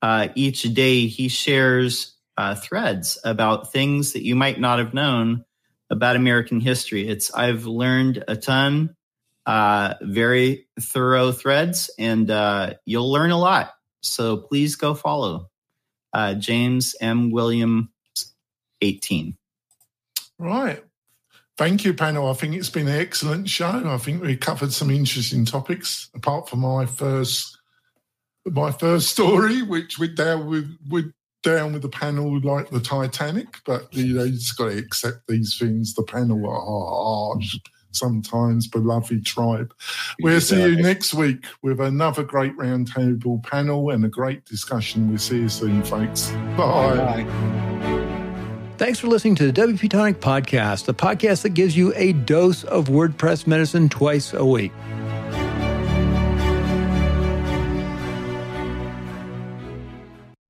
uh, 0.00 0.28
each 0.34 0.62
day, 0.62 1.08
he 1.08 1.28
shares 1.28 2.16
uh, 2.38 2.54
threads 2.54 3.18
about 3.22 3.70
things 3.70 4.14
that 4.14 4.24
you 4.24 4.34
might 4.34 4.58
not 4.58 4.78
have 4.78 4.94
known 4.94 5.44
about 5.90 6.16
American 6.16 6.60
history. 6.60 7.06
It's 7.06 7.30
I've 7.34 7.66
learned 7.66 8.24
a 8.28 8.34
ton, 8.34 8.96
uh, 9.44 9.92
very 10.00 10.68
thorough 10.80 11.32
threads, 11.32 11.90
and 11.98 12.30
uh, 12.30 12.74
you'll 12.86 13.12
learn 13.12 13.30
a 13.30 13.38
lot. 13.38 13.74
So 14.00 14.38
please 14.38 14.76
go 14.76 14.94
follow 14.94 15.50
uh, 16.14 16.32
James 16.32 16.96
M. 16.98 17.30
Williams, 17.30 17.88
eighteen. 18.80 19.36
Right. 20.38 20.82
Thank 21.58 21.84
you, 21.84 21.92
panel. 21.92 22.30
I 22.30 22.32
think 22.32 22.54
it's 22.54 22.70
been 22.70 22.88
an 22.88 22.98
excellent 22.98 23.50
show. 23.50 23.82
I 23.84 23.98
think 23.98 24.22
we 24.22 24.34
covered 24.34 24.72
some 24.72 24.90
interesting 24.90 25.44
topics, 25.44 26.08
apart 26.14 26.48
from 26.48 26.60
my 26.60 26.86
first 26.86 27.55
my 28.52 28.70
first 28.72 29.10
story, 29.10 29.62
which 29.62 29.98
went 29.98 30.16
down 30.16 30.46
with, 30.46 30.76
with 30.88 31.12
down 31.42 31.72
with 31.72 31.82
the 31.82 31.88
panel 31.88 32.40
like 32.40 32.70
the 32.70 32.80
Titanic, 32.80 33.60
but 33.64 33.92
you 33.94 34.14
know, 34.14 34.24
you 34.24 34.32
just 34.32 34.56
got 34.58 34.70
to 34.70 34.78
accept 34.78 35.28
these 35.28 35.56
things. 35.56 35.94
The 35.94 36.02
panel 36.02 36.44
are 36.48 37.34
harsh 37.34 37.56
sometimes, 37.92 38.66
beloved 38.66 39.24
tribe. 39.24 39.72
We'll 40.20 40.40
see 40.40 40.60
you 40.60 40.76
next 40.82 41.14
week 41.14 41.46
with 41.62 41.80
another 41.80 42.22
great 42.22 42.56
roundtable 42.56 43.42
panel 43.42 43.90
and 43.90 44.04
a 44.04 44.08
great 44.08 44.44
discussion. 44.44 45.08
We'll 45.08 45.18
see 45.18 45.38
you 45.38 45.48
soon, 45.48 45.82
folks. 45.82 46.30
Bye. 46.56 47.24
Bye. 47.24 48.16
Thanks 48.76 48.98
for 48.98 49.06
listening 49.06 49.36
to 49.36 49.50
the 49.50 49.58
WP 49.58 49.88
Tonic 49.88 50.20
Podcast, 50.20 50.84
the 50.84 50.92
podcast 50.92 51.42
that 51.42 51.50
gives 51.50 51.76
you 51.76 51.94
a 51.96 52.12
dose 52.12 52.62
of 52.64 52.88
WordPress 52.88 53.46
medicine 53.46 53.88
twice 53.88 54.34
a 54.34 54.44
week. 54.44 54.72